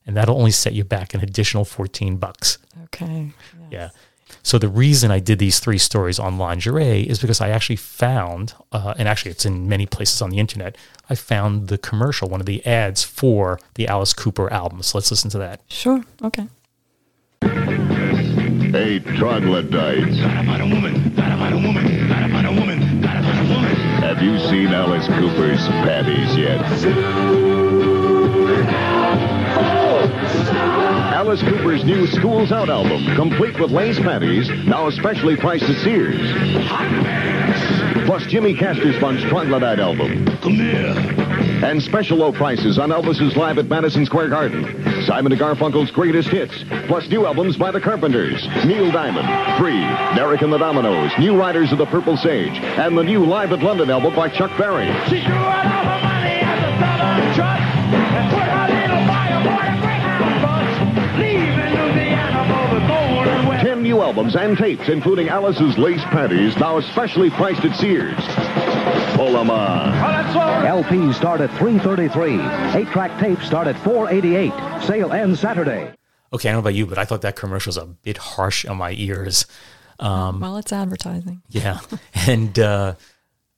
And 0.06 0.18
that'll 0.18 0.38
only 0.38 0.52
set 0.52 0.74
you 0.74 0.84
back 0.84 1.14
an 1.14 1.22
additional 1.22 1.66
14 1.66 2.18
bucks. 2.18 2.58
Okay. 2.86 3.32
Yeah. 3.72 3.90
So 4.42 4.58
the 4.58 4.68
reason 4.68 5.12
I 5.12 5.20
did 5.20 5.40
these 5.40 5.60
three 5.60 5.78
stories 5.78 6.20
on 6.20 6.38
lingerie 6.38 7.04
is 7.04 7.20
because 7.20 7.40
I 7.40 7.50
actually 7.50 7.76
found, 7.78 8.54
uh, 8.72 8.94
and 8.98 9.08
actually 9.08 9.32
it's 9.32 9.46
in 9.46 9.70
many 9.70 9.86
places 9.86 10.22
on 10.22 10.32
the 10.32 10.40
internet, 10.40 10.78
I 11.10 11.16
found 11.16 11.68
the 11.68 11.78
commercial, 11.78 12.30
one 12.30 12.40
of 12.40 12.46
the 12.46 12.66
ads 12.66 13.04
for 13.04 13.60
the 13.76 13.88
Alice 13.88 14.14
Cooper 14.14 14.52
album. 14.52 14.82
So 14.82 14.98
let's 14.98 15.12
listen 15.12 15.30
to 15.32 15.38
that. 15.38 15.62
Sure. 15.68 16.04
Okay. 16.22 16.48
Hey, 17.42 19.00
troglodytes. 19.00 20.20
Gotta 20.20 20.46
find 20.46 20.62
a 20.62 20.66
woman. 20.66 21.14
Gotta 21.16 21.38
find 21.38 21.54
a 21.54 21.58
woman. 21.58 22.08
Gotta 22.08 22.30
find 22.30 22.48
a 22.48 22.52
woman. 22.52 23.02
Gotta 23.02 23.22
find 23.22 23.48
a 23.48 23.54
woman. 23.54 23.76
Have 24.02 24.22
you 24.22 24.40
seen 24.40 24.68
Alice 24.68 25.08
Cooper's 25.08 25.68
panties 25.68 26.36
yet? 26.38 27.63
Alice 30.04 31.42
Cooper's 31.42 31.84
new 31.86 32.06
Schools 32.08 32.52
Out 32.52 32.70
album, 32.70 33.16
complete 33.16 33.60
with 33.60 33.72
lace 33.72 33.98
panties, 34.00 34.50
now 34.66 34.88
especially 34.88 35.36
priced 35.38 35.64
at 35.64 35.78
Sears. 35.84 36.20
Plus 38.06 38.26
Jimmy 38.26 38.54
Castor 38.54 39.00
Bunch's 39.00 39.24
Troglodyte 39.30 39.80
album. 39.80 40.26
Come 40.42 40.56
here. 40.56 40.94
And 41.64 41.82
special 41.82 42.18
low 42.18 42.34
prices 42.34 42.78
on 42.78 42.90
Elvis's 42.90 43.38
Live 43.38 43.58
at 43.58 43.68
Madison 43.68 44.06
Square 44.06 44.30
Garden. 44.30 44.66
Simon 45.06 45.32
and 45.32 45.40
Garfunkel's 45.40 45.92
greatest 45.92 46.28
hits, 46.28 46.54
plus 46.88 47.08
new 47.10 47.26
albums 47.26 47.56
by 47.56 47.72
the 47.72 47.80
Carpenters, 47.80 48.46
Neil 48.66 48.92
Diamond, 48.92 49.28
Free, 49.58 49.80
Derek 50.16 50.42
and 50.42 50.52
the 50.52 50.58
Dominos, 50.58 51.18
New 51.20 51.38
Riders 51.40 51.72
of 51.72 51.78
the 51.78 51.86
Purple 51.86 52.18
Sage, 52.18 52.58
and 52.58 52.98
the 52.98 53.04
new 53.04 53.26
Live 53.26 53.54
at 53.54 53.60
London 53.64 53.90
album 53.90 54.14
by 54.14 54.28
Chuck 54.30 54.52
Berry. 54.58 54.88
Golden 63.84 63.98
new 63.98 64.02
albums 64.02 64.36
and 64.36 64.58
tapes, 64.58 64.90
including 64.90 65.30
Alice's 65.30 65.78
Lace 65.78 66.04
Panties, 66.06 66.58
now 66.58 66.78
especially 66.78 67.30
priced 67.30 67.64
at 67.66 67.76
Sears. 67.76 68.16
Pull 69.16 69.38
'em 69.38 69.50
on. 69.50 69.92
Well, 69.92 70.24
that's 70.24 70.36
all. 70.36 70.84
LPs 70.84 71.16
start 71.16 71.42
at 71.42 71.50
333. 71.58 72.40
Eight-track 72.80 73.20
tapes 73.20 73.46
start 73.46 73.68
at 73.68 73.78
488. 73.84 74.54
Sale 74.84 75.12
ends 75.12 75.40
Saturday. 75.40 75.94
Okay, 76.32 76.50
I 76.50 76.52
don't 76.52 76.58
know 76.58 76.60
about 76.60 76.74
you, 76.76 76.86
but 76.88 76.98
I 76.98 77.06
thought 77.06 77.22
that 77.22 77.36
commercial 77.36 77.70
was 77.70 77.78
a 77.78 77.86
bit 77.86 78.18
harsh 78.18 78.66
on 78.66 78.78
my 78.78 78.92
ears. 78.92 79.46
Um, 80.00 80.40
well, 80.40 80.58
it's 80.58 80.74
advertising. 80.74 81.42
Yeah. 81.50 81.80
and 82.28 82.58
uh, 82.58 82.96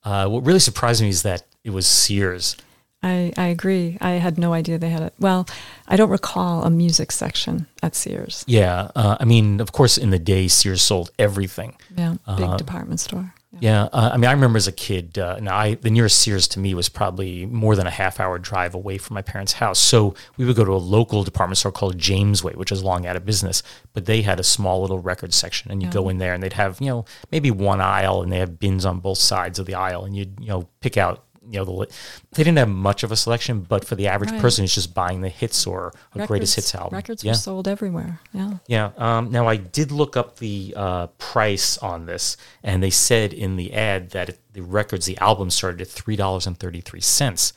uh, 0.03 0.27
what 0.27 0.45
really 0.45 0.59
surprised 0.59 1.01
me 1.01 1.09
is 1.09 1.23
that 1.23 1.43
it 1.63 1.69
was 1.69 1.87
Sears. 1.87 2.57
I, 3.05 3.31
I 3.37 3.47
agree. 3.47 3.97
I 4.01 4.11
had 4.25 4.37
no 4.37 4.51
idea 4.53 4.77
they 4.79 4.89
had 4.89 5.03
it. 5.03 5.13
Well, 5.19 5.47
I 5.87 5.95
don't 5.95 6.09
recall 6.09 6.63
a 6.63 6.69
music 6.69 7.11
section 7.11 7.67
at 7.83 7.93
Sears. 7.95 8.43
Yeah. 8.47 8.89
Uh, 8.95 9.15
I 9.19 9.25
mean, 9.25 9.61
of 9.61 9.71
course, 9.71 9.97
in 9.97 10.09
the 10.09 10.19
day, 10.19 10.47
Sears 10.47 10.81
sold 10.81 11.11
everything. 11.19 11.75
Yeah, 11.95 12.15
big 12.35 12.47
Uh, 12.49 12.57
department 12.57 12.99
store. 12.99 13.33
Yeah. 13.51 13.59
Yeah, 13.61 13.83
uh, 13.93 14.09
I 14.13 14.17
mean, 14.17 14.27
I 14.29 14.33
remember 14.33 14.57
as 14.57 14.67
a 14.67 14.71
kid. 14.73 15.17
Uh, 15.17 15.39
now, 15.39 15.55
I 15.55 15.75
the 15.75 15.89
nearest 15.89 16.19
Sears 16.19 16.45
to 16.49 16.59
me 16.59 16.73
was 16.73 16.89
probably 16.89 17.45
more 17.45 17.73
than 17.77 17.87
a 17.87 17.91
half 17.91 18.19
hour 18.19 18.37
drive 18.37 18.75
away 18.75 18.97
from 18.97 19.13
my 19.13 19.21
parents' 19.21 19.53
house. 19.53 19.79
So 19.79 20.13
we 20.35 20.43
would 20.45 20.57
go 20.57 20.65
to 20.65 20.73
a 20.73 20.81
local 20.97 21.23
department 21.23 21.57
store 21.59 21.71
called 21.71 21.97
Jamesway, 21.97 22.55
which 22.57 22.69
is 22.71 22.83
long 22.83 23.05
out 23.05 23.15
of 23.15 23.23
business, 23.25 23.63
but 23.93 24.07
they 24.07 24.23
had 24.23 24.41
a 24.41 24.43
small 24.43 24.81
little 24.81 24.99
record 24.99 25.33
section, 25.33 25.71
and 25.71 25.81
you 25.81 25.89
go 25.89 26.09
in 26.09 26.17
there, 26.17 26.33
and 26.33 26.43
they'd 26.43 26.53
have 26.53 26.81
you 26.81 26.87
know 26.87 27.05
maybe 27.31 27.49
one 27.49 27.79
aisle, 27.79 28.21
and 28.23 28.29
they 28.31 28.39
have 28.39 28.59
bins 28.59 28.83
on 28.85 28.99
both 28.99 29.19
sides 29.19 29.57
of 29.57 29.65
the 29.67 29.75
aisle, 29.75 30.03
and 30.03 30.17
you'd 30.17 30.37
you 30.41 30.47
know 30.49 30.67
pick 30.81 30.97
out 30.97 31.23
you 31.49 31.59
know 31.59 31.65
the 31.65 31.87
they 32.33 32.43
didn't 32.43 32.57
have 32.57 32.69
much 32.69 33.03
of 33.03 33.11
a 33.11 33.15
selection, 33.15 33.61
but 33.61 33.85
for 33.85 33.95
the 33.95 34.07
average 34.07 34.31
Right. 34.31 34.41
person 34.41 34.63
who's 34.63 34.73
just 34.75 34.93
buying 34.93 35.21
the 35.21 35.29
hits 35.29 35.65
or 35.67 35.93
a 36.13 36.25
greatest 36.25 36.55
hits 36.55 36.73
album, 36.75 36.95
Records 36.95 37.23
yeah. 37.23 37.31
were 37.31 37.35
sold 37.35 37.67
everywhere. 37.67 38.19
Yeah. 38.33 38.53
Yeah. 38.67 38.91
Um, 38.97 39.31
now 39.31 39.47
I 39.47 39.55
did 39.57 39.91
look 39.91 40.17
up 40.17 40.37
the 40.37 40.73
uh, 40.75 41.07
price 41.17 41.77
on 41.77 42.05
this, 42.05 42.37
and 42.63 42.81
they 42.81 42.89
said 42.89 43.33
in 43.33 43.55
the 43.55 43.73
ad 43.73 44.11
that 44.11 44.29
it, 44.29 44.39
the 44.53 44.61
records, 44.61 45.05
the 45.05 45.17
album 45.19 45.49
started 45.49 45.81
at 45.81 45.87
three 45.87 46.15
dollars 46.15 46.47
and 46.47 46.57
thirty 46.57 46.81
three 46.81 47.01
cents. 47.01 47.53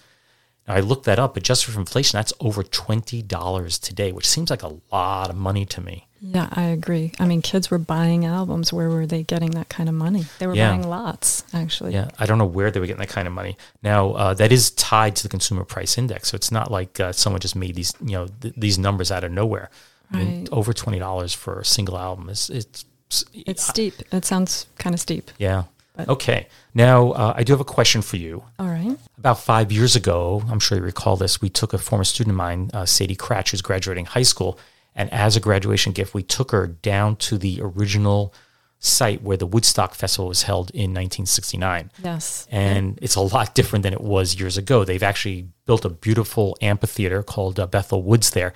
I 0.69 0.81
looked 0.81 1.05
that 1.07 1.19
up, 1.19 1.37
adjusted 1.37 1.73
for 1.73 1.81
inflation, 1.81 2.17
that's 2.19 2.33
over 2.41 2.63
twenty 2.63 3.23
dollars 3.23 3.79
today, 3.79 4.13
which 4.13 4.27
seems 4.29 4.51
like 4.51 4.63
a 4.63 4.77
lot 4.93 5.31
of 5.31 5.37
money 5.37 5.65
to 5.67 5.81
me. 5.81 6.07
Yeah, 6.21 6.49
I 6.51 6.63
agree. 6.65 7.13
I 7.21 7.27
mean, 7.27 7.43
kids 7.43 7.71
were 7.71 7.79
buying 7.79 8.25
albums. 8.25 8.73
Where 8.73 8.89
were 8.91 9.07
they 9.07 9.23
getting 9.23 9.53
that 9.53 9.69
kind 9.69 9.89
of 9.89 9.95
money? 9.95 10.25
They 10.41 10.49
were 10.49 10.55
Yeah. 10.57 10.71
buying 10.71 10.89
lots, 10.89 11.45
actually. 11.55 11.93
Yeah, 11.95 12.09
I 12.19 12.27
don't 12.27 12.39
know 12.39 12.45
where 12.45 12.71
they 12.73 12.81
were 12.81 12.87
getting 12.87 13.01
that 13.01 13.09
kind 13.09 13.29
of 13.29 13.35
money. 13.35 13.57
Now 13.83 14.11
uh, 14.13 14.35
that 14.35 14.51
is 14.51 14.71
tied 14.73 15.15
to 15.17 15.23
the 15.23 15.29
consumer 15.29 15.65
price 15.65 15.97
index, 15.97 16.31
so 16.31 16.35
it's 16.35 16.51
not 16.51 16.71
like 16.73 16.99
uh, 17.01 17.13
someone 17.13 17.41
just 17.41 17.55
made 17.57 17.75
these 17.77 17.95
you 18.01 18.13
know 18.13 18.27
th- 18.41 18.55
these 18.57 18.79
numbers 18.79 19.11
out 19.13 19.23
of 19.25 19.31
nowhere. 19.33 19.71
I 20.13 20.17
mean, 20.17 20.39
Right. 20.41 20.49
over 20.53 20.73
twenty 20.73 20.99
dollars 20.99 21.35
for 21.35 21.61
a 21.61 21.65
single 21.65 21.97
album 21.99 22.29
is 22.31 22.51
it's 22.51 22.85
It's 23.33 23.67
steep. 23.67 23.95
It 24.13 24.25
sounds 24.25 24.67
kind 24.79 24.95
of 24.95 25.01
steep. 25.01 25.31
yeah. 25.39 25.65
But- 25.99 26.09
Okay, 26.09 26.47
now 26.75 27.11
uh, 27.13 27.35
I 27.37 27.43
do 27.43 27.53
have 27.53 27.61
a 27.61 27.65
question 27.65 28.01
for 28.03 28.17
you. 28.17 28.45
All 28.59 28.69
right. 28.69 28.97
About 29.19 29.41
five 29.41 29.71
years 29.73 29.97
ago, 29.97 30.43
I'm 30.49 30.61
sure 30.61 30.79
you 30.79 30.85
recall 30.85 31.17
this, 31.17 31.43
we 31.43 31.49
took 31.51 31.75
a 31.75 31.79
former 31.79 32.05
student 32.05 32.33
of 32.33 32.37
mine, 32.37 32.71
uh, 32.73 32.87
Sadie 32.87 33.17
Cratch, 33.17 33.51
who's 33.51 33.63
graduating 33.63 34.07
high 34.07 34.23
school. 34.23 34.59
And 34.95 35.13
as 35.13 35.37
a 35.37 35.41
graduation 35.41 35.93
gift, 35.93 36.15
we 36.15 36.23
took 36.23 36.53
her 36.53 36.67
down 36.69 37.17
to 37.17 37.37
the 37.37 37.61
original 37.63 38.33
site 38.81 39.23
where 39.23 39.37
the 39.37 39.47
Woodstock 39.47 39.93
Festival 39.95 40.29
was 40.29 40.43
held 40.43 40.71
in 40.71 40.95
1969. 40.95 41.91
Yes. 42.05 42.47
And 42.51 42.97
it's 43.03 43.17
a 43.17 43.21
lot 43.21 43.55
different 43.57 43.83
than 43.83 43.93
it 43.93 44.01
was 44.01 44.39
years 44.39 44.57
ago. 44.57 44.85
They've 44.85 45.03
actually 45.03 45.49
built 45.67 45.85
a 45.85 45.89
beautiful 45.91 46.57
amphitheater 46.63 47.25
called 47.25 47.59
uh, 47.59 47.67
Bethel 47.67 48.03
Woods 48.05 48.31
there. 48.31 48.53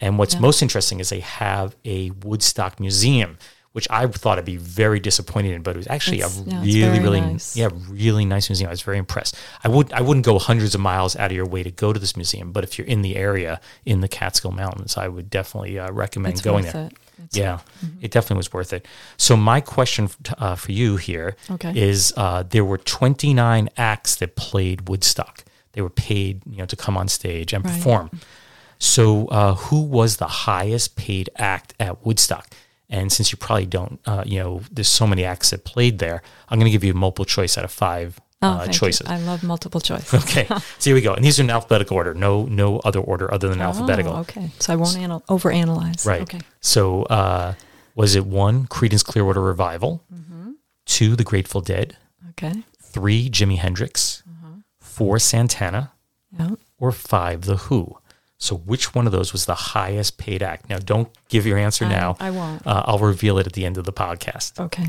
And 0.00 0.16
what's 0.18 0.34
Yeah. 0.34 0.40
most 0.40 0.62
interesting 0.62 1.00
is 1.00 1.08
they 1.08 1.20
have 1.20 1.74
a 1.84 2.10
Woodstock 2.22 2.78
museum, 2.78 3.36
which 3.74 3.88
I 3.90 4.06
thought 4.06 4.38
I'd 4.38 4.44
be 4.44 4.56
very 4.56 5.00
disappointed 5.00 5.52
in, 5.52 5.62
but 5.62 5.74
it 5.74 5.78
was 5.78 5.88
actually 5.88 6.18
It's- 6.18 6.38
a 6.38 6.42
it's 6.42 6.74
really, 6.76 7.00
really, 7.00 7.20
nice. 7.20 7.56
yeah, 7.56 7.68
really 7.88 8.24
nice 8.24 8.48
museum. 8.48 8.68
I 8.68 8.70
was 8.70 8.82
very 8.82 8.98
impressed. 8.98 9.34
I 9.64 9.68
would, 9.68 9.92
I 9.92 10.00
wouldn't 10.00 10.24
go 10.24 10.38
hundreds 10.38 10.76
of 10.76 10.80
miles 10.80 11.16
out 11.16 11.32
of 11.32 11.36
your 11.36 11.44
way 11.46 11.64
to 11.64 11.72
go 11.72 11.92
to 11.92 11.98
this 11.98 12.16
museum, 12.16 12.52
but 12.52 12.62
if 12.62 12.78
you're 12.78 12.86
in 12.86 13.02
the 13.02 13.16
area 13.16 13.60
in 13.84 14.00
the 14.00 14.06
Catskill 14.06 14.52
Mountains, 14.52 14.96
I 14.96 15.08
would 15.08 15.28
definitely 15.28 15.76
uh, 15.76 15.90
recommend 15.90 16.34
It's 16.34 16.40
going 16.42 16.64
there. 16.66 16.86
it. 16.86 16.92
Yeah, 17.32 17.58
it 18.00 18.12
definitely 18.12 18.36
was 18.36 18.52
worth 18.52 18.72
it. 18.72 18.86
So 19.16 19.36
my 19.36 19.60
question 19.60 20.08
uh, 20.38 20.54
for 20.54 20.70
you 20.70 20.96
here 20.96 21.34
is: 21.74 22.12
Okay. 22.12 22.20
uh, 22.20 22.44
there 22.48 22.64
were 22.64 22.78
29 22.78 23.70
acts 23.76 24.14
that 24.16 24.36
played 24.36 24.88
Woodstock. 24.88 25.42
They 25.72 25.80
were 25.82 25.90
paid, 25.90 26.42
you 26.48 26.58
know, 26.58 26.66
to 26.66 26.76
come 26.76 26.96
on 26.96 27.08
stage 27.08 27.52
and 27.52 27.64
Right. 27.64 27.74
perform. 27.74 28.10
So 28.78 29.26
uh, 29.28 29.54
who 29.54 29.82
was 29.82 30.16
the 30.18 30.26
highest 30.28 30.94
paid 30.96 31.28
act 31.36 31.74
at 31.80 32.04
Woodstock? 32.06 32.46
And 32.96 33.10
since 33.12 33.32
you 33.32 33.38
probably 33.38 33.66
don't, 33.66 33.98
uh, 34.06 34.22
you 34.24 34.38
know, 34.40 34.60
there's 34.70 34.88
so 35.00 35.06
many 35.06 35.24
acts 35.24 35.50
that 35.50 35.64
played 35.64 35.98
there, 35.98 36.22
I'm 36.48 36.58
going 36.60 36.70
to 36.70 36.76
give 36.76 36.84
you 36.84 36.92
a 36.92 36.96
multiple 36.96 37.24
choice 37.36 37.58
out 37.58 37.64
of 37.64 37.72
five 37.72 38.20
Oh, 38.42 38.46
uh, 38.48 38.58
thank 38.58 38.68
you. 38.74 38.78
choices. 38.78 39.06
I 39.08 39.18
love 39.18 39.42
multiple 39.42 39.80
choice. 39.80 40.12
Okay, 40.22 40.46
so 40.78 40.90
here 40.90 40.94
we 40.94 41.00
go. 41.00 41.14
And 41.14 41.24
these 41.24 41.38
are 41.40 41.42
in 41.42 41.50
alphabetical 41.50 41.96
order. 41.96 42.12
No, 42.14 42.44
no 42.44 42.78
other 42.88 43.00
order 43.00 43.26
other 43.34 43.48
than 43.48 43.60
alphabetical. 43.60 44.12
Oh, 44.12 44.20
okay. 44.20 44.50
So 44.60 44.72
I 44.72 44.76
won't 44.76 44.96
anal- 44.98 45.24
overanalyze. 45.28 46.06
Right. 46.06 46.22
Okay. 46.22 46.40
So, 46.60 47.02
uh, 47.04 47.54
was 47.96 48.14
it 48.14 48.26
one, 48.26 48.66
Creedence 48.66 49.04
Clearwater 49.04 49.40
Revival, 49.40 50.02
Mm-hmm. 50.12 50.50
two, 50.84 51.16
The 51.16 51.24
Grateful 51.24 51.62
Dead, 51.62 51.96
Okay. 52.30 52.62
three, 52.82 53.30
Jimi 53.30 53.56
Hendrix, 53.58 54.22
Uh-huh. 54.28 54.56
four, 54.80 55.18
Santana, 55.18 55.92
Yeah. 56.38 56.50
or 56.78 56.92
five, 56.92 57.42
The 57.42 57.56
Who? 57.68 57.96
So, 58.44 58.56
which 58.56 58.94
one 58.94 59.06
of 59.06 59.12
those 59.12 59.32
was 59.32 59.46
the 59.46 59.54
highest 59.54 60.18
paid 60.18 60.42
act? 60.42 60.68
Now, 60.68 60.76
don't 60.78 61.08
give 61.30 61.46
your 61.46 61.56
answer 61.56 61.86
I- 61.86 61.88
now. 61.88 62.16
I 62.20 62.30
won't. 62.30 62.66
Uh, 62.66 62.82
I'll 62.84 62.98
reveal 62.98 63.38
it 63.38 63.46
at 63.46 63.54
the 63.54 63.64
end 63.64 63.78
of 63.78 63.86
the 63.86 63.92
podcast. 63.92 64.60
Okay. 64.60 64.84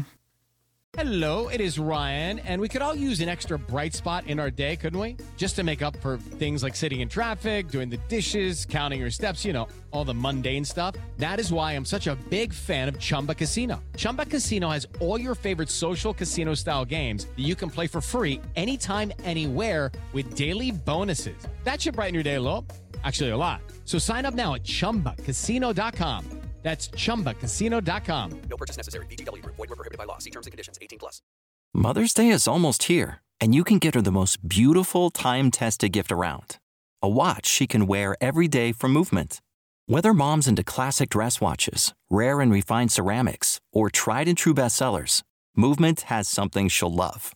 Hello, 0.97 1.49
it 1.49 1.59
is 1.59 1.77
Ryan, 1.77 2.39
and 2.39 2.61
we 2.61 2.69
could 2.69 2.81
all 2.81 2.95
use 2.95 3.19
an 3.19 3.27
extra 3.27 3.59
bright 3.59 3.93
spot 3.93 4.27
in 4.27 4.39
our 4.39 4.49
day, 4.49 4.77
couldn't 4.77 4.99
we? 4.99 5.17
Just 5.35 5.57
to 5.57 5.63
make 5.63 5.81
up 5.81 5.97
for 5.97 6.17
things 6.17 6.63
like 6.63 6.73
sitting 6.73 7.01
in 7.01 7.09
traffic, 7.09 7.67
doing 7.67 7.89
the 7.89 7.97
dishes, 8.07 8.65
counting 8.65 9.01
your 9.01 9.11
steps, 9.11 9.43
you 9.43 9.51
know, 9.51 9.67
all 9.91 10.05
the 10.05 10.13
mundane 10.13 10.63
stuff. 10.63 10.95
That 11.17 11.37
is 11.39 11.51
why 11.51 11.73
I'm 11.73 11.83
such 11.85 12.07
a 12.07 12.15
big 12.29 12.53
fan 12.53 12.87
of 12.87 12.97
Chumba 12.97 13.35
Casino. 13.35 13.83
Chumba 13.97 14.25
Casino 14.25 14.69
has 14.69 14.87
all 15.01 15.19
your 15.19 15.35
favorite 15.35 15.69
social 15.69 16.13
casino 16.13 16.53
style 16.55 16.85
games 16.85 17.25
that 17.25 17.43
you 17.43 17.55
can 17.55 17.69
play 17.69 17.87
for 17.87 17.99
free 17.99 18.39
anytime, 18.55 19.11
anywhere 19.25 19.91
with 20.13 20.35
daily 20.35 20.71
bonuses. 20.71 21.35
That 21.65 21.81
should 21.81 21.95
brighten 21.95 22.13
your 22.13 22.23
day 22.23 22.35
a 22.35 22.41
little. 22.41 22.65
Actually, 23.05 23.29
a 23.29 23.37
lot. 23.37 23.61
So 23.85 23.97
sign 23.97 24.25
up 24.25 24.33
now 24.33 24.55
at 24.55 24.63
chumbacasino.com. 24.63 26.25
That's 26.63 26.87
chumbacasino.com. 26.87 28.41
No 28.49 28.57
purchase 28.57 28.75
necessary. 28.75 29.05
VGW 29.05 29.43
Group. 29.43 29.55
Void 29.55 29.69
were 29.69 29.75
prohibited 29.75 29.99
by 29.99 30.05
law. 30.05 30.17
See 30.17 30.31
terms 30.31 30.47
and 30.47 30.51
conditions. 30.51 30.79
18 30.81 30.97
plus. 30.97 31.21
Mother's 31.75 32.11
Day 32.13 32.29
is 32.29 32.47
almost 32.47 32.83
here, 32.83 33.21
and 33.39 33.53
you 33.53 33.63
can 33.63 33.77
get 33.77 33.93
her 33.93 34.01
the 34.01 34.11
most 34.11 34.47
beautiful 34.47 35.11
time 35.11 35.51
tested 35.51 35.91
gift 35.91 36.11
around 36.11 36.57
a 37.03 37.09
watch 37.09 37.45
she 37.45 37.67
can 37.67 37.85
wear 37.85 38.15
every 38.19 38.47
day 38.47 38.71
for 38.71 38.87
movement. 38.87 39.39
Whether 39.85 40.11
mom's 40.11 40.47
into 40.47 40.63
classic 40.63 41.09
dress 41.09 41.39
watches, 41.39 41.93
rare 42.09 42.41
and 42.41 42.51
refined 42.51 42.91
ceramics, 42.91 43.59
or 43.71 43.91
tried 43.91 44.27
and 44.27 44.35
true 44.35 44.55
bestsellers, 44.55 45.21
Movement 45.57 46.01
has 46.01 46.27
something 46.27 46.67
she'll 46.67 46.93
love. 46.93 47.35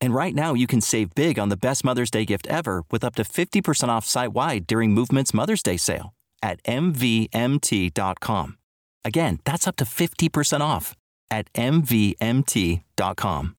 And 0.00 0.14
right 0.14 0.34
now, 0.34 0.54
you 0.54 0.66
can 0.66 0.80
save 0.80 1.14
big 1.14 1.38
on 1.38 1.48
the 1.48 1.56
best 1.56 1.84
Mother's 1.84 2.10
Day 2.10 2.24
gift 2.24 2.46
ever 2.46 2.84
with 2.90 3.04
up 3.04 3.14
to 3.16 3.24
50% 3.24 3.88
off 3.88 4.04
site 4.04 4.32
wide 4.32 4.66
during 4.66 4.92
Movement's 4.92 5.34
Mother's 5.34 5.62
Day 5.62 5.76
sale 5.76 6.14
at 6.42 6.62
MVMT.com. 6.62 8.58
Again, 9.04 9.40
that's 9.44 9.66
up 9.66 9.76
to 9.76 9.84
50% 9.84 10.60
off 10.60 10.94
at 11.30 11.52
MVMT.com. 11.54 13.54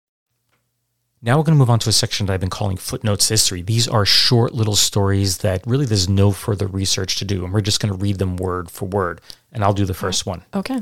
Now 1.21 1.37
we're 1.37 1.43
going 1.43 1.55
to 1.55 1.59
move 1.59 1.69
on 1.69 1.79
to 1.79 1.89
a 1.89 1.91
section 1.91 2.27
that 2.27 2.33
I've 2.33 2.39
been 2.39 2.49
calling 2.49 2.77
footnotes 2.77 3.27
history. 3.27 3.61
These 3.61 3.89
are 3.89 4.05
short 4.05 4.53
little 4.53 4.77
stories 4.77 5.39
that 5.39 5.67
really 5.67 5.85
there's 5.85 6.07
no 6.07 6.31
further 6.31 6.65
research 6.65 7.17
to 7.17 7.25
do, 7.25 7.43
and 7.43 7.53
we're 7.53 7.59
just 7.59 7.81
going 7.81 7.91
to 7.91 7.99
read 7.99 8.19
them 8.19 8.37
word 8.37 8.71
for 8.71 8.85
word. 8.85 9.19
And 9.51 9.61
I'll 9.61 9.73
do 9.73 9.83
the 9.83 9.93
first 9.93 10.25
one. 10.25 10.43
Okay. 10.55 10.81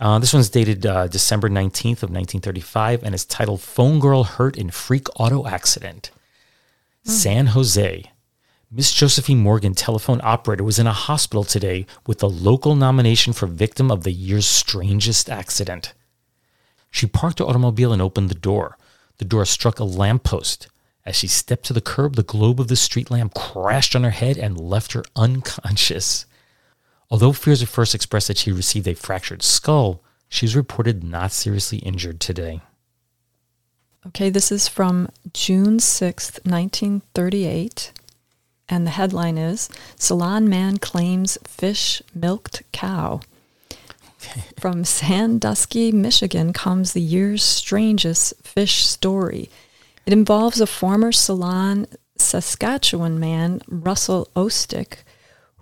Uh, 0.00 0.18
this 0.18 0.32
one's 0.32 0.48
dated 0.48 0.86
uh, 0.86 1.06
December 1.08 1.50
19th 1.50 2.02
of 2.02 2.10
1935 2.10 3.02
and 3.04 3.14
is 3.14 3.26
titled 3.26 3.60
Phone 3.60 4.00
Girl 4.00 4.24
Hurt 4.24 4.56
in 4.56 4.70
Freak 4.70 5.08
Auto 5.16 5.46
Accident. 5.46 6.10
San 7.04 7.48
Jose. 7.48 8.10
Miss 8.70 8.94
Josephine 8.94 9.40
Morgan, 9.40 9.74
telephone 9.74 10.20
operator, 10.22 10.64
was 10.64 10.78
in 10.78 10.86
a 10.86 10.92
hospital 10.92 11.44
today 11.44 11.84
with 12.06 12.20
the 12.20 12.30
local 12.30 12.74
nomination 12.76 13.34
for 13.34 13.46
victim 13.46 13.90
of 13.90 14.04
the 14.04 14.12
year's 14.12 14.46
strangest 14.46 15.28
accident. 15.28 15.92
She 16.90 17.06
parked 17.06 17.40
her 17.40 17.44
automobile 17.44 17.92
and 17.92 18.00
opened 18.00 18.30
the 18.30 18.34
door. 18.34 18.78
The 19.18 19.26
door 19.26 19.44
struck 19.44 19.78
a 19.78 19.84
lamppost. 19.84 20.68
As 21.04 21.16
she 21.16 21.26
stepped 21.26 21.66
to 21.66 21.72
the 21.74 21.80
curb, 21.82 22.16
the 22.16 22.22
globe 22.22 22.58
of 22.58 22.68
the 22.68 22.76
street 22.76 23.10
lamp 23.10 23.34
crashed 23.34 23.94
on 23.94 24.04
her 24.04 24.10
head 24.10 24.38
and 24.38 24.58
left 24.58 24.92
her 24.92 25.04
unconscious. 25.14 26.24
Although 27.10 27.32
fears 27.32 27.62
at 27.62 27.68
first 27.68 27.94
expressed 27.94 28.28
that 28.28 28.38
she 28.38 28.52
received 28.52 28.86
a 28.86 28.94
fractured 28.94 29.42
skull, 29.42 30.02
she 30.28 30.46
was 30.46 30.54
reported 30.54 31.02
not 31.02 31.32
seriously 31.32 31.78
injured 31.78 32.20
today. 32.20 32.60
Okay, 34.06 34.30
this 34.30 34.52
is 34.52 34.68
from 34.68 35.08
June 35.32 35.78
6th, 35.78 36.44
1938. 36.46 37.92
And 38.68 38.86
the 38.86 38.92
headline 38.92 39.36
is 39.36 39.68
Ceylon 39.96 40.48
Man 40.48 40.78
Claims 40.78 41.36
Fish 41.44 42.00
Milked 42.14 42.62
Cow. 42.72 43.20
From 44.60 44.84
Sandusky, 44.84 45.90
Michigan 45.90 46.52
comes 46.52 46.92
the 46.92 47.00
year's 47.00 47.42
strangest 47.42 48.34
fish 48.44 48.86
story. 48.86 49.50
It 50.06 50.12
involves 50.12 50.60
a 50.60 50.66
former 50.66 51.10
Ceylon, 51.10 51.86
Saskatchewan 52.16 53.18
man, 53.18 53.60
Russell 53.66 54.28
Ostick, 54.36 54.98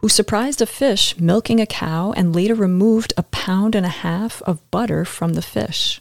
who 0.00 0.08
surprised 0.08 0.62
a 0.62 0.66
fish 0.66 1.18
milking 1.18 1.60
a 1.60 1.66
cow 1.66 2.12
and 2.12 2.34
later 2.34 2.54
removed 2.54 3.12
a 3.16 3.22
pound 3.24 3.74
and 3.74 3.84
a 3.84 3.90
half 3.90 4.40
of 4.42 4.68
butter 4.70 5.04
from 5.04 5.34
the 5.34 5.42
fish. 5.42 6.00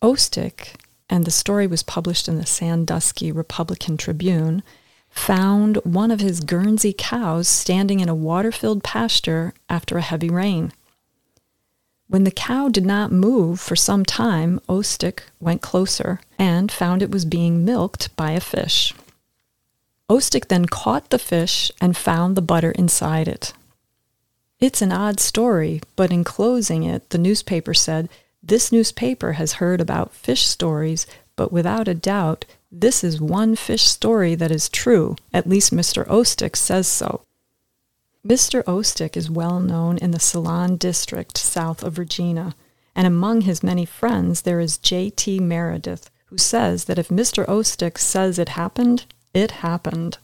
Ostick, 0.00 0.76
and 1.10 1.24
the 1.24 1.30
story 1.30 1.66
was 1.66 1.82
published 1.82 2.28
in 2.28 2.38
the 2.38 2.46
Sandusky 2.46 3.30
Republican 3.30 3.96
Tribune, 3.96 4.62
found 5.10 5.76
one 5.84 6.10
of 6.10 6.20
his 6.20 6.40
Guernsey 6.40 6.94
cows 6.96 7.46
standing 7.46 8.00
in 8.00 8.08
a 8.08 8.14
water 8.14 8.50
filled 8.50 8.82
pasture 8.82 9.52
after 9.68 9.98
a 9.98 10.02
heavy 10.02 10.30
rain. 10.30 10.72
When 12.08 12.24
the 12.24 12.30
cow 12.30 12.68
did 12.68 12.86
not 12.86 13.12
move 13.12 13.60
for 13.60 13.76
some 13.76 14.04
time, 14.04 14.58
Ostick 14.68 15.20
went 15.38 15.62
closer 15.62 16.20
and 16.38 16.72
found 16.72 17.02
it 17.02 17.10
was 17.10 17.24
being 17.24 17.64
milked 17.64 18.14
by 18.16 18.32
a 18.32 18.40
fish. 18.40 18.94
Ostick 20.08 20.48
then 20.48 20.66
caught 20.66 21.10
the 21.10 21.18
fish 21.18 21.70
and 21.80 21.96
found 21.96 22.36
the 22.36 22.42
butter 22.42 22.72
inside 22.72 23.28
it. 23.28 23.52
It's 24.60 24.82
an 24.82 24.92
odd 24.92 25.18
story, 25.18 25.80
but 25.96 26.12
in 26.12 26.22
closing 26.22 26.84
it, 26.84 27.10
the 27.10 27.18
newspaper 27.18 27.74
said, 27.74 28.08
This 28.42 28.70
newspaper 28.70 29.32
has 29.32 29.54
heard 29.54 29.80
about 29.80 30.14
fish 30.14 30.46
stories, 30.46 31.06
but 31.34 31.52
without 31.52 31.88
a 31.88 31.94
doubt, 31.94 32.44
This 32.70 33.02
is 33.02 33.20
one 33.20 33.56
fish 33.56 33.84
story 33.84 34.34
that 34.36 34.50
is 34.50 34.68
true. 34.68 35.16
At 35.32 35.48
least 35.48 35.74
Mr. 35.74 36.06
Ostick 36.06 36.56
says 36.56 36.86
so. 36.86 37.22
Mr. 38.26 38.62
Ostick 38.68 39.16
is 39.16 39.28
well 39.28 39.58
known 39.58 39.98
in 39.98 40.12
the 40.12 40.20
Ceylon 40.20 40.76
district 40.76 41.36
south 41.36 41.82
of 41.82 41.98
Regina, 41.98 42.54
and 42.94 43.04
among 43.04 43.40
his 43.40 43.64
many 43.64 43.84
friends 43.84 44.42
there 44.42 44.60
is 44.60 44.78
J.T. 44.78 45.40
Meredith, 45.40 46.08
who 46.26 46.38
says 46.38 46.84
that 46.84 47.00
if 47.00 47.08
Mr. 47.08 47.44
Ostick 47.48 47.98
says 47.98 48.38
it 48.38 48.50
happened, 48.50 49.06
it 49.34 49.50
happened. 49.50 50.18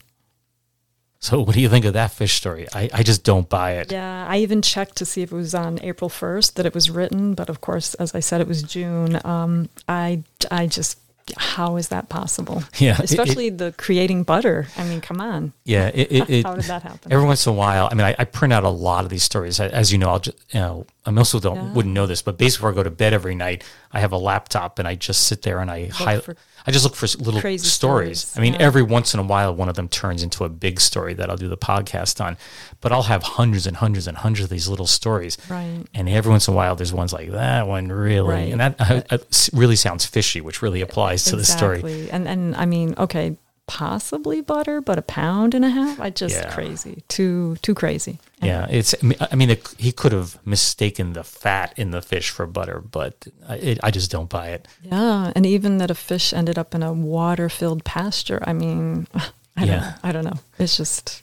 So, 1.20 1.40
what 1.40 1.54
do 1.56 1.60
you 1.60 1.68
think 1.68 1.84
of 1.84 1.94
that 1.94 2.12
fish 2.12 2.34
story? 2.34 2.68
I, 2.72 2.88
I 2.94 3.02
just 3.02 3.24
don't 3.24 3.48
buy 3.48 3.72
it. 3.72 3.90
Yeah, 3.90 4.26
I 4.28 4.38
even 4.38 4.62
checked 4.62 4.96
to 4.98 5.04
see 5.04 5.22
if 5.22 5.32
it 5.32 5.34
was 5.34 5.52
on 5.54 5.80
April 5.82 6.08
1st 6.08 6.54
that 6.54 6.64
it 6.66 6.74
was 6.74 6.90
written, 6.90 7.34
but 7.34 7.48
of 7.48 7.60
course, 7.60 7.94
as 7.94 8.14
I 8.14 8.20
said, 8.20 8.40
it 8.40 8.46
was 8.46 8.62
June. 8.62 9.18
Um, 9.26 9.68
I, 9.88 10.22
I 10.48 10.68
just, 10.68 10.96
how 11.36 11.74
is 11.76 11.88
that 11.88 12.08
possible? 12.08 12.62
Yeah, 12.78 12.92
it- 12.98 13.10
Especially 13.10 13.50
the 13.50 13.72
creating 13.76 14.22
butter. 14.22 14.68
I 14.76 14.84
mean, 14.84 15.00
come 15.00 15.20
on. 15.20 15.54
Yeah, 15.64 15.88
it, 15.92 16.12
it, 16.12 16.30
it 16.38 16.46
How 16.46 16.54
did 16.54 16.66
that 16.66 16.82
happen? 16.84 17.10
Every 17.12 17.26
once 17.26 17.44
in 17.48 17.52
a 17.52 17.56
while, 17.56 17.88
I 17.90 17.94
mean, 17.96 18.06
I, 18.06 18.14
I 18.16 18.24
print 18.24 18.52
out 18.52 18.62
a 18.62 18.68
lot 18.68 19.02
of 19.02 19.10
these 19.10 19.24
stories. 19.24 19.58
I- 19.58 19.66
As 19.70 19.90
you 19.90 19.98
know, 19.98 20.10
I'll 20.10 20.20
just, 20.20 20.38
you 20.54 20.60
know, 20.60 20.86
I 21.04 21.12
also 21.16 21.40
don't 21.40 21.56
Yeah. 21.56 21.72
wouldn't 21.72 21.94
know 21.94 22.06
this, 22.06 22.22
but 22.22 22.38
basically, 22.38 22.58
before 22.60 22.70
I 22.70 22.74
go 22.74 22.82
to 22.84 22.90
bed 22.92 23.12
every 23.12 23.34
night, 23.34 23.64
I 23.90 23.98
have 23.98 24.12
a 24.12 24.18
laptop 24.18 24.78
and 24.78 24.86
I 24.86 24.94
just 24.94 25.26
sit 25.26 25.42
there 25.42 25.58
and 25.58 25.68
I 25.68 25.86
hi- 25.86 26.20
for 26.20 26.36
I 26.66 26.70
just 26.70 26.84
look 26.84 26.94
for 26.96 27.06
little 27.22 27.40
crazy 27.40 27.66
stories. 27.66 28.20
stories, 28.20 28.38
I 28.38 28.40
mean, 28.40 28.54
yeah. 28.54 28.66
every 28.66 28.82
once 28.82 29.14
in 29.14 29.20
a 29.20 29.22
while, 29.22 29.54
one 29.54 29.68
of 29.68 29.76
them 29.76 29.88
turns 29.88 30.22
into 30.22 30.44
a 30.44 30.48
big 30.48 30.80
story 30.80 31.14
that 31.14 31.30
I'll 31.30 31.36
do 31.36 31.48
the 31.48 31.56
podcast 31.56 32.24
on. 32.24 32.36
But 32.80 32.92
I'll 32.92 33.04
have 33.04 33.22
hundreds 33.22 33.66
and 33.66 33.76
hundreds 33.76 34.06
and 34.06 34.16
hundreds 34.16 34.44
of 34.44 34.50
these 34.50 34.68
little 34.68 34.86
stories. 34.86 35.38
Right. 35.48 35.84
And 35.94 36.08
every 36.08 36.30
once 36.30 36.48
in 36.48 36.54
a 36.54 36.56
while, 36.56 36.76
there's 36.76 36.92
ones 36.92 37.12
like 37.12 37.30
that 37.30 37.66
one 37.66 37.88
really, 37.88 38.28
Right. 38.28 38.52
and 38.52 38.60
that 38.60 38.76
uh, 39.10 39.18
really 39.52 39.76
sounds 39.76 40.04
fishy, 40.04 40.40
which 40.40 40.62
really 40.62 40.80
applies 40.80 41.24
to 41.26 41.36
the 41.36 41.44
story. 41.44 42.08
And, 42.10 42.28
and 42.28 42.54
I 42.56 42.66
mean, 42.66 42.94
okay, 42.98 43.36
possibly 43.68 44.40
butter, 44.40 44.80
but 44.80 44.98
a 44.98 45.02
pound 45.02 45.54
and 45.54 45.64
a 45.64 45.68
half? 45.70 46.00
I 46.00 46.10
just 46.10 46.34
Yeah. 46.34 46.52
crazy. 46.52 47.04
Too, 47.06 47.56
too 47.62 47.74
crazy. 47.74 48.18
Yeah, 48.42 48.66
it's. 48.68 48.94
I 49.30 49.34
mean- 49.36 49.50
it, 49.50 49.62
he 49.78 49.92
could 49.92 50.10
have 50.12 50.38
mistaken 50.44 51.12
the 51.12 51.22
fat 51.22 51.72
in 51.76 51.92
the 51.92 52.02
fish 52.02 52.30
for 52.30 52.46
butter, 52.46 52.80
but 52.80 53.26
I, 53.48 53.54
it, 53.56 53.78
I 53.82 53.90
just 53.92 54.10
don't 54.10 54.28
buy 54.28 54.48
it. 54.48 54.66
Yeah, 54.82 55.32
and 55.36 55.46
even 55.46 55.78
that 55.78 55.90
a 55.90 55.94
fish 55.94 56.32
ended 56.32 56.58
up 56.58 56.74
in 56.74 56.82
a 56.82 56.92
water-filled 56.92 57.84
pasture. 57.84 58.42
I 58.46 58.52
mean, 58.52 59.06
I 59.14 59.20
don't, 59.60 59.68
Yeah. 59.68 59.94
I 60.02 60.10
don't 60.12 60.24
know. 60.24 60.40
It's 60.58 60.76
just 60.76 61.22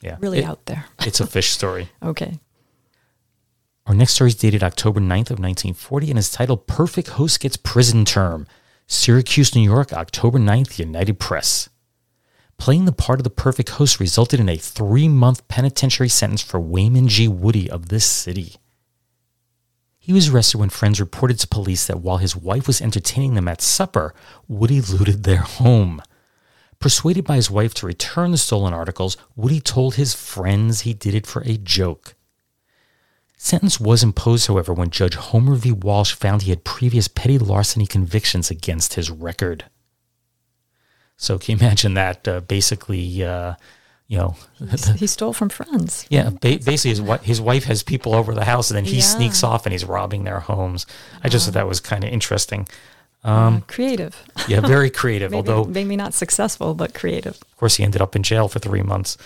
Yeah, 0.00 0.16
really 0.20 0.38
It- 0.38 0.44
out 0.44 0.64
there. 0.66 0.84
It's 1.00 1.20
a 1.20 1.26
fish 1.26 1.48
story. 1.50 1.88
Okay. 2.02 2.38
Our 3.86 3.94
next 3.94 4.12
story 4.14 4.28
is 4.28 4.34
dated 4.34 4.62
October 4.62 5.00
9th 5.00 5.30
of 5.32 5.38
1940 5.40 6.10
and 6.10 6.18
is 6.18 6.30
titled 6.30 6.66
"Perfect 6.66 7.08
Host 7.16 7.40
Gets 7.40 7.56
Prison 7.56 8.04
Term." 8.04 8.46
Syracuse, 8.86 9.54
New 9.54 9.62
York, 9.62 9.92
October 9.92 10.38
9th, 10.38 10.78
United 10.78 11.18
Press. 11.18 11.68
Playing 12.58 12.84
the 12.84 12.92
part 12.92 13.20
of 13.20 13.24
the 13.24 13.30
perfect 13.30 13.70
host 13.70 14.00
resulted 14.00 14.40
in 14.40 14.48
a 14.48 14.56
three-month 14.56 15.48
penitentiary 15.48 16.08
sentence 16.08 16.42
for 16.42 16.60
Wayman 16.60 17.08
G. 17.08 17.28
Woody 17.28 17.70
of 17.70 17.88
this 17.88 18.04
city. 18.04 18.56
He 19.98 20.12
was 20.12 20.28
arrested 20.28 20.58
when 20.58 20.70
friends 20.70 21.00
reported 21.00 21.38
to 21.38 21.48
police 21.48 21.86
that 21.86 22.00
while 22.00 22.16
his 22.16 22.34
wife 22.34 22.66
was 22.66 22.80
entertaining 22.80 23.34
them 23.34 23.48
at 23.48 23.62
supper, 23.62 24.14
Woody 24.48 24.80
looted 24.80 25.22
their 25.22 25.38
home. 25.38 26.02
Persuaded 26.80 27.24
by 27.24 27.36
his 27.36 27.50
wife 27.50 27.74
to 27.74 27.86
return 27.86 28.30
the 28.30 28.38
stolen 28.38 28.72
articles, 28.72 29.16
Woody 29.36 29.60
told 29.60 29.94
his 29.94 30.14
friends 30.14 30.80
he 30.80 30.94
did 30.94 31.14
it 31.14 31.26
for 31.26 31.42
a 31.42 31.56
joke. 31.56 32.14
Sentence 33.36 33.78
was 33.78 34.02
imposed, 34.02 34.46
however, 34.48 34.72
when 34.72 34.90
Judge 34.90 35.14
Homer 35.14 35.54
V. 35.54 35.72
Walsh 35.72 36.12
found 36.12 36.42
he 36.42 36.50
had 36.50 36.64
previous 36.64 37.06
petty 37.06 37.38
larceny 37.38 37.86
convictions 37.86 38.50
against 38.50 38.94
his 38.94 39.10
record. 39.10 39.64
So 41.18 41.36
can 41.38 41.58
you 41.58 41.66
imagine 41.66 41.94
that? 41.94 42.26
Uh, 42.26 42.40
basically, 42.40 43.22
uh, 43.24 43.54
you 44.06 44.16
know, 44.16 44.36
he 44.96 45.06
stole 45.06 45.34
from 45.34 45.50
friends. 45.50 46.06
yeah, 46.08 46.30
ba- 46.30 46.58
basically 46.64 46.90
his, 47.04 47.20
his 47.22 47.40
wife 47.42 47.64
has 47.64 47.82
people 47.82 48.14
over 48.14 48.34
the 48.34 48.44
house, 48.46 48.70
and 48.70 48.76
then 48.78 48.84
he 48.86 48.96
Yeah. 48.96 49.02
sneaks 49.02 49.42
off 49.44 49.66
and 49.66 49.72
he's 49.74 49.84
robbing 49.84 50.24
their 50.24 50.40
homes. 50.40 50.86
I 51.22 51.28
just 51.28 51.44
thought 51.44 51.54
that 51.54 51.68
was 51.68 51.80
kind 51.80 52.04
of 52.04 52.10
interesting. 52.10 52.66
Uh, 53.24 53.60
creative. 53.66 54.22
Yeah, 54.46 54.60
very 54.60 54.88
creative. 54.90 55.30
maybe, 55.32 55.50
although, 55.50 55.64
maybe 55.68 55.96
not 55.96 56.14
successful, 56.14 56.72
but 56.74 56.94
creative. 56.94 57.34
of 57.42 57.56
course, 57.58 57.74
he 57.76 57.84
ended 57.84 58.00
up 58.00 58.14
in 58.16 58.22
jail 58.22 58.48
for 58.48 58.60
three 58.60 58.80
months. 58.82 59.18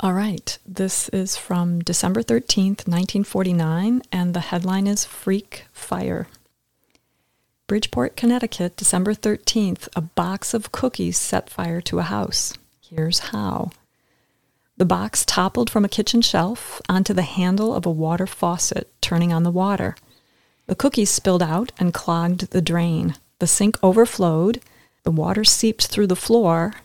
All 0.00 0.12
right. 0.12 0.56
This 0.64 1.08
is 1.08 1.36
from 1.36 1.80
December 1.80 2.22
13th, 2.22 2.86
1949, 2.86 4.02
and 4.12 4.32
the 4.32 4.40
headline 4.40 4.86
is 4.86 5.04
Freak 5.04 5.64
Fire. 5.72 6.28
Bridgeport, 7.68 8.16
Connecticut, 8.16 8.78
December 8.78 9.12
13th, 9.12 9.88
a 9.94 10.00
box 10.00 10.54
of 10.54 10.72
cookies 10.72 11.18
set 11.18 11.50
fire 11.50 11.82
to 11.82 11.98
a 11.98 12.02
house. 12.02 12.54
Here's 12.80 13.18
how. 13.18 13.72
The 14.78 14.86
box 14.86 15.22
toppled 15.26 15.68
from 15.68 15.84
a 15.84 15.88
kitchen 15.88 16.22
shelf 16.22 16.80
onto 16.88 17.12
the 17.12 17.20
handle 17.20 17.74
of 17.74 17.84
a 17.84 17.90
water 17.90 18.26
faucet, 18.26 18.90
turning 19.02 19.34
on 19.34 19.42
the 19.42 19.50
water. 19.50 19.96
The 20.66 20.76
cookies 20.76 21.10
spilled 21.10 21.42
out 21.42 21.72
and 21.78 21.92
clogged 21.92 22.52
the 22.52 22.62
drain. 22.62 23.16
The 23.38 23.46
sink 23.46 23.76
overflowed. 23.82 24.62
The 25.02 25.10
water 25.10 25.44
seeped 25.44 25.88
through 25.88 26.06
the 26.06 26.16
floor. 26.16 26.76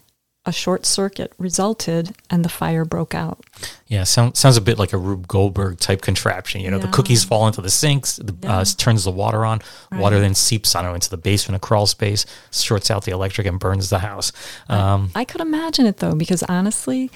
A 0.45 0.51
short 0.51 0.86
circuit 0.86 1.32
resulted, 1.38 2.13
and 2.29 2.43
the 2.43 2.49
fire 2.49 2.84
broke 2.84 3.15
out. 3.15 3.39
Yeah, 3.88 4.03
sound, 4.03 4.36
sounds 4.36 4.58
a 4.58 4.62
bit 4.62 4.77
like 4.77 4.91
a 4.91 4.97
Rube 4.97 5.25
Goldberg 5.25 5.79
type 5.79 6.01
contraption. 6.01 6.60
You 6.60 6.69
know, 6.69 6.79
the 6.79 6.89
cookies 6.89 7.23
fall 7.23 7.47
into 7.47 7.62
the 7.62 7.69
sinks, 7.69 8.17
the, 8.17 8.36
uh, 8.45 8.65
turns 8.65 9.06
the 9.06 9.12
water 9.12 9.45
on, 9.45 9.62
water 9.93 10.19
then 10.19 10.36
seeps 10.36 10.75
on 10.75 10.86
into 10.93 11.10
the 11.10 11.15
basement, 11.15 11.56
a 11.56 11.60
crawl 11.65 11.88
space, 11.88 12.25
shorts 12.51 12.91
out 12.91 13.06
the 13.06 13.12
electric, 13.13 13.47
and 13.47 13.58
burns 13.58 13.89
the 13.89 13.99
house. 13.99 14.34
Um, 14.67 15.12
I 15.15 15.23
could 15.23 15.39
imagine 15.39 15.86
it 15.86 15.97
though, 15.97 16.13
because 16.13 16.43
honestly, 16.43 17.10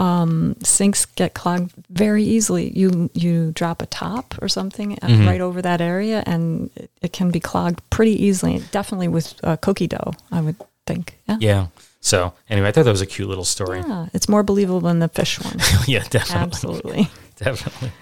um, 0.00 0.56
sinks 0.64 1.04
get 1.06 1.34
clogged 1.34 1.72
very 1.88 2.24
easily. 2.24 2.76
You 2.76 3.10
you 3.14 3.52
drop 3.52 3.80
a 3.82 3.86
top 3.86 4.34
or 4.42 4.48
something 4.48 4.94
uh, 5.02 5.06
Mm-hmm. 5.06 5.26
right 5.28 5.40
over 5.40 5.62
that 5.62 5.80
area, 5.80 6.24
and 6.26 6.70
it, 6.74 6.90
it 7.00 7.12
can 7.12 7.30
be 7.30 7.38
clogged 7.38 7.80
pretty 7.90 8.24
easily. 8.24 8.60
Definitely 8.72 9.06
with 9.06 9.34
uh, 9.44 9.54
cookie 9.58 9.86
dough, 9.86 10.14
I 10.32 10.40
would 10.40 10.56
think. 10.84 11.18
Yeah. 11.28 11.36
yeah. 11.40 11.66
So 12.02 12.34
anyway, 12.50 12.68
I 12.68 12.72
thought 12.72 12.84
that 12.84 12.90
was 12.90 13.00
a 13.00 13.06
cute 13.06 13.28
little 13.28 13.44
story. 13.44 13.80
Yeah, 13.86 14.08
it's 14.12 14.28
more 14.28 14.42
believable 14.42 14.80
than 14.80 14.98
the 14.98 15.08
fish 15.08 15.40
one. 15.40 15.56
yeah, 15.86 16.02
definitely. 16.10 16.42
Absolutely. 16.42 17.10
Definitely. 17.36 17.92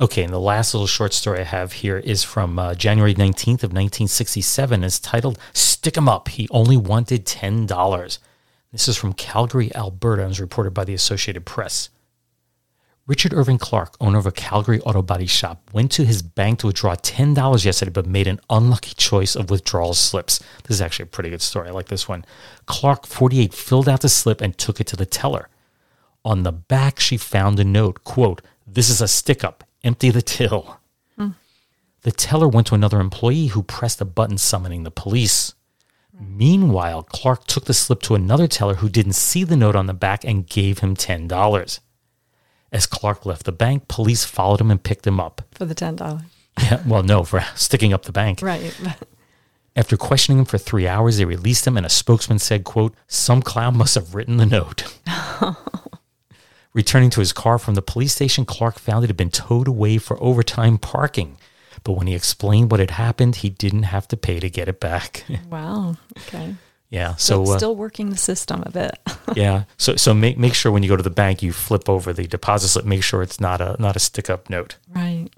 Okay, 0.00 0.24
and 0.24 0.32
the 0.32 0.40
last 0.40 0.74
little 0.74 0.88
short 0.88 1.12
story 1.14 1.40
I 1.40 1.44
have 1.44 1.72
here 1.74 1.96
is 1.96 2.24
from 2.24 2.58
uh, 2.58 2.74
January 2.74 3.14
19th 3.14 3.62
of 3.62 3.70
1967. 3.72 4.82
It's 4.82 4.98
titled 4.98 5.38
Stick 5.52 5.96
'em 5.96 6.08
Up. 6.08 6.28
He 6.28 6.48
only 6.50 6.76
wanted 6.76 7.24
$10. 7.24 8.18
This 8.72 8.88
is 8.88 8.96
from 8.96 9.12
Calgary, 9.12 9.74
Alberta, 9.74 10.22
and 10.22 10.30
was 10.30 10.40
reported 10.40 10.74
by 10.74 10.84
the 10.84 10.92
Associated 10.94 11.46
Press. 11.46 11.88
Richard 13.12 13.34
Irving 13.34 13.58
Clark, 13.58 13.94
owner 14.00 14.16
of 14.16 14.24
a 14.24 14.32
Calgary 14.32 14.80
auto 14.80 15.02
body 15.02 15.26
shop, 15.26 15.68
went 15.74 15.92
to 15.92 16.06
his 16.06 16.22
bank 16.22 16.60
to 16.60 16.68
withdraw 16.68 16.94
$10 16.94 17.62
yesterday, 17.62 17.90
but 17.90 18.06
made 18.06 18.26
an 18.26 18.40
unlucky 18.48 18.94
choice 18.94 19.36
of 19.36 19.50
withdrawal 19.50 19.92
slips. 19.92 20.38
This 20.64 20.76
is 20.76 20.80
actually 20.80 21.02
a 21.02 21.06
pretty 21.08 21.28
good 21.28 21.42
story. 21.42 21.68
I 21.68 21.72
like 21.72 21.88
this 21.88 22.08
one. 22.08 22.24
Clark, 22.64 23.06
48, 23.06 23.52
filled 23.52 23.86
out 23.86 24.00
the 24.00 24.08
slip 24.08 24.40
and 24.40 24.56
took 24.56 24.80
it 24.80 24.86
to 24.86 24.96
the 24.96 25.04
teller. 25.04 25.50
On 26.24 26.42
the 26.42 26.52
back, 26.52 26.98
she 26.98 27.18
found 27.18 27.60
a 27.60 27.64
note, 27.64 28.02
quote, 28.02 28.40
This 28.66 28.88
is 28.88 29.02
a 29.02 29.08
stick 29.08 29.44
up. 29.44 29.62
Empty 29.84 30.08
the 30.08 30.22
till. 30.22 30.80
Hmm. 31.18 31.32
The 32.04 32.12
teller 32.12 32.48
went 32.48 32.68
to 32.68 32.74
another 32.74 32.98
employee 32.98 33.48
who 33.48 33.62
pressed 33.62 34.00
a 34.00 34.06
button 34.06 34.38
summoning 34.38 34.84
the 34.84 34.90
police. 34.90 35.52
Meanwhile, 36.18 37.02
Clark 37.02 37.44
took 37.46 37.66
the 37.66 37.74
slip 37.74 38.00
to 38.04 38.14
another 38.14 38.46
teller 38.46 38.76
who 38.76 38.88
didn't 38.88 39.12
see 39.12 39.44
the 39.44 39.54
note 39.54 39.76
on 39.76 39.84
the 39.84 39.92
back 39.92 40.24
and 40.24 40.48
gave 40.48 40.78
him 40.78 40.96
$10. 40.96 41.80
As 42.72 42.86
Clark 42.86 43.26
left 43.26 43.44
the 43.44 43.52
bank, 43.52 43.86
police 43.86 44.24
followed 44.24 44.60
him 44.60 44.70
and 44.70 44.82
picked 44.82 45.06
him 45.06 45.20
up. 45.20 45.42
For 45.52 45.66
the 45.66 45.74
ten 45.74 45.96
dollars. 45.96 46.22
Yeah, 46.60 46.82
well, 46.86 47.02
no, 47.02 47.22
for 47.24 47.44
sticking 47.54 47.92
up 47.92 48.04
the 48.04 48.12
bank. 48.12 48.40
Right. 48.42 48.74
After 49.74 49.96
questioning 49.96 50.38
him 50.38 50.44
for 50.44 50.58
three 50.58 50.86
hours, 50.86 51.16
they 51.16 51.24
released 51.24 51.66
him, 51.66 51.76
and 51.76 51.86
a 51.86 51.90
spokesman 51.90 52.38
said, 52.38 52.64
quote, 52.64 52.94
some 53.06 53.40
clown 53.42 53.76
must 53.76 53.94
have 53.94 54.14
written 54.14 54.36
the 54.36 54.46
note. 54.46 54.84
Returning 56.74 57.10
to 57.10 57.20
his 57.20 57.32
car 57.32 57.58
from 57.58 57.74
the 57.74 57.82
police 57.82 58.14
station, 58.14 58.44
Clark 58.44 58.78
found 58.78 59.04
it 59.04 59.08
had 59.08 59.16
been 59.16 59.30
towed 59.30 59.68
away 59.68 59.98
for 59.98 60.22
overtime 60.22 60.78
parking. 60.78 61.36
But 61.84 61.92
when 61.92 62.06
he 62.06 62.14
explained 62.14 62.70
what 62.70 62.80
had 62.80 62.92
happened, 62.92 63.36
he 63.36 63.50
didn't 63.50 63.84
have 63.84 64.08
to 64.08 64.16
pay 64.16 64.40
to 64.40 64.48
get 64.48 64.68
it 64.68 64.80
back. 64.80 65.24
wow. 65.50 65.96
Okay. 66.18 66.54
Yeah, 66.92 67.16
so 67.16 67.44
So 67.44 67.52
uh, 67.54 67.56
still 67.56 67.74
working 67.74 68.10
the 68.10 68.16
system 68.16 68.62
a 68.66 68.70
bit. 68.70 68.98
yeah, 69.34 69.64
so 69.78 69.96
so 69.96 70.12
make 70.14 70.36
make 70.38 70.54
sure 70.54 70.70
when 70.70 70.82
you 70.84 70.88
go 70.88 70.96
to 70.96 71.02
the 71.02 71.10
bank, 71.24 71.42
you 71.42 71.52
flip 71.52 71.88
over 71.88 72.12
the 72.12 72.26
deposit 72.26 72.68
slip. 72.68 72.84
Make 72.84 73.02
sure 73.02 73.22
it's 73.22 73.40
not 73.40 73.60
a 73.60 73.74
not 73.80 73.96
a 73.96 73.98
stick 73.98 74.28
up 74.30 74.48
note. 74.50 74.76
right. 74.94 75.28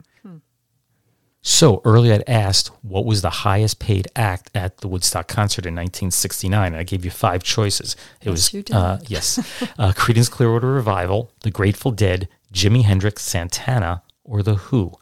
So 1.46 1.82
earlier 1.84 2.14
I'd 2.14 2.24
asked 2.26 2.68
what 2.80 3.04
was 3.04 3.20
the 3.20 3.28
highest 3.28 3.78
paid 3.78 4.08
act 4.16 4.50
at 4.54 4.78
the 4.78 4.88
Woodstock 4.88 5.28
concert 5.28 5.66
in 5.66 5.74
1969. 5.74 6.74
I 6.74 6.82
gave 6.84 7.04
you 7.04 7.10
five 7.10 7.42
choices. 7.42 7.96
It 8.22 8.26
Yes, 8.28 8.30
was 8.30 8.54
you 8.54 8.62
did. 8.62 8.74
Uh, 8.74 8.96
yes, 9.08 9.38
uh, 9.78 9.92
Creedence 9.92 10.30
Clearwater 10.30 10.68
Revival, 10.72 11.30
The 11.42 11.50
Grateful 11.50 11.90
Dead, 11.90 12.28
Jimi 12.52 12.82
Hendrix, 12.84 13.22
Santana, 13.22 14.02
or 14.24 14.42
The 14.42 14.54
Who. 14.54 14.92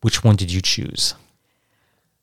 Which 0.00 0.24
one 0.24 0.34
did 0.34 0.50
you 0.50 0.60
choose? 0.60 1.14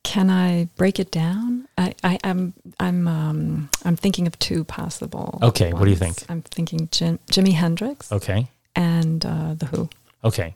Can 0.04 0.30
I 0.30 0.70
break 0.76 1.00
it 1.00 1.12
down? 1.12 1.68
I, 1.78 1.94
I, 2.04 2.18
I'm 2.24 2.54
I'm 2.80 3.08
um, 3.08 3.70
I'm 3.86 3.96
thinking 3.96 4.28
of 4.28 4.40
two 4.40 4.64
possible. 4.64 5.38
Okay, 5.42 5.72
what 5.74 5.84
do 5.86 5.90
you 5.92 5.96
think? 5.98 6.24
I'm 6.30 6.42
thinking 6.42 6.88
Jim, 6.92 7.20
Jimi 7.28 7.54
Hendrix 7.54 8.12
Okay. 8.12 8.48
and 8.76 9.24
uh, 9.26 9.54
the 9.56 9.66
Who. 9.68 9.90
Okay. 10.24 10.56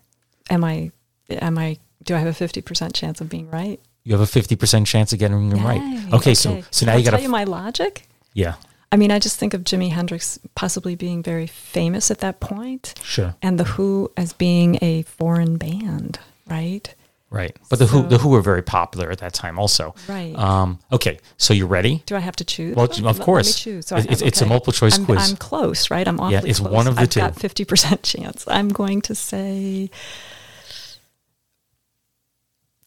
Am 0.50 0.64
I 0.64 0.92
am 1.30 1.58
I 1.58 1.78
do 2.04 2.16
I 2.16 2.20
have 2.20 2.28
a 2.28 2.34
fifty 2.34 2.62
percent 2.62 2.96
chance 2.96 3.22
of 3.22 3.30
being 3.30 3.50
right? 3.50 3.80
You 4.06 4.18
have 4.18 4.22
a 4.36 4.40
50% 4.40 4.86
chance 4.86 5.14
of 5.14 5.20
getting 5.20 5.48
them 5.50 5.64
right. 5.66 5.82
Yay, 5.82 6.10
Okay, 6.12 6.34
so 6.34 6.62
so 6.72 6.86
now 6.86 6.98
you 6.98 7.06
got 7.06 7.12
to 7.12 7.18
tell 7.18 7.24
you 7.24 7.30
my 7.30 7.46
logic. 7.46 8.06
Yeah. 8.34 8.56
I 8.92 8.98
mean, 8.98 9.12
I 9.12 9.20
just 9.20 9.40
think 9.40 9.54
of 9.54 9.62
Jimi 9.64 9.92
Hendrix 9.92 10.40
possibly 10.56 10.96
being 10.96 11.24
very 11.24 11.48
famous 11.48 12.12
at 12.12 12.18
that 12.20 12.42
point, 12.42 12.96
Sure. 13.02 13.34
and 13.42 13.58
the 13.58 13.64
Who 13.64 14.12
as 14.18 14.34
being 14.34 14.78
a 14.82 15.04
foreign 15.04 15.56
band, 15.58 16.20
right? 16.48 16.94
Right. 17.34 17.58
But 17.70 17.80
the 17.80 17.88
Who 17.88 18.08
the 18.08 18.20
Who 18.20 18.30
were 18.30 18.42
very 18.42 18.62
popular 18.62 19.10
at 19.12 19.18
that 19.18 19.34
time 19.34 19.58
also. 19.58 19.96
Right. 20.08 20.36
Um 20.38 20.80
okay, 20.92 21.20
so 21.38 21.54
you 21.54 21.66
ready? 21.66 22.04
Do 22.06 22.16
I 22.16 22.20
have 22.20 22.36
to 22.38 22.46
choose? 22.46 22.76
Well, 22.76 22.86
of 22.86 23.00
let 23.02 23.18
me 23.18 23.24
course. 23.26 23.60
choose. 23.60 23.88
So 23.88 23.98
It's- 23.98 24.22
I- 24.22 24.26
it's- 24.28 24.42
a 24.42 24.46
multiple 24.46 24.72
choice 24.74 24.98
I'm, 25.00 25.06
quiz. 25.06 25.32
I'm 25.32 25.36
close, 25.38 25.90
right? 25.90 26.08
I'm 26.08 26.20
awfully 26.20 26.34
Yeah, 26.36 26.50
it's 26.52 26.60
close. 26.60 26.72
one 26.72 26.88
of 26.88 26.96
the 26.96 27.02
I've 27.02 27.10
two. 27.10 27.20
got 27.22 27.36
fifty 27.36 27.66
percent 27.66 28.04
chance. 28.04 28.46
I'm 28.48 28.70
going 28.70 29.02
to 29.02 29.16
say 29.16 29.90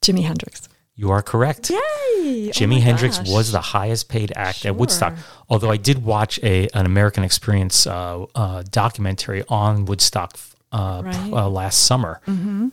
Jimi 0.02 0.22
Hendrix. 0.24 0.68
You 0.94 1.10
are 1.10 1.22
correct. 1.22 1.68
Yay! 1.70 2.50
Jimi 2.54 2.80
Hendrix 2.80 3.20
was 3.28 3.52
the 3.52 3.60
highest 3.60 4.08
paid 4.08 4.32
act 4.34 4.64
at 4.64 4.76
Woodstock. 4.76 5.14
Although 5.48 5.70
I 5.70 5.76
did 5.76 6.04
watch 6.04 6.38
a 6.42 6.68
an 6.72 6.86
American 6.86 7.22
Experience 7.24 7.86
uh, 7.86 8.24
uh, 8.34 8.62
documentary 8.70 9.42
on 9.48 9.84
Woodstock 9.84 10.38
uh, 10.72 11.02
Right. 11.04 11.14
Mm-hmm. 11.14 11.34
uh, 11.34 11.48
last 11.48 11.84
summer, 11.84 12.20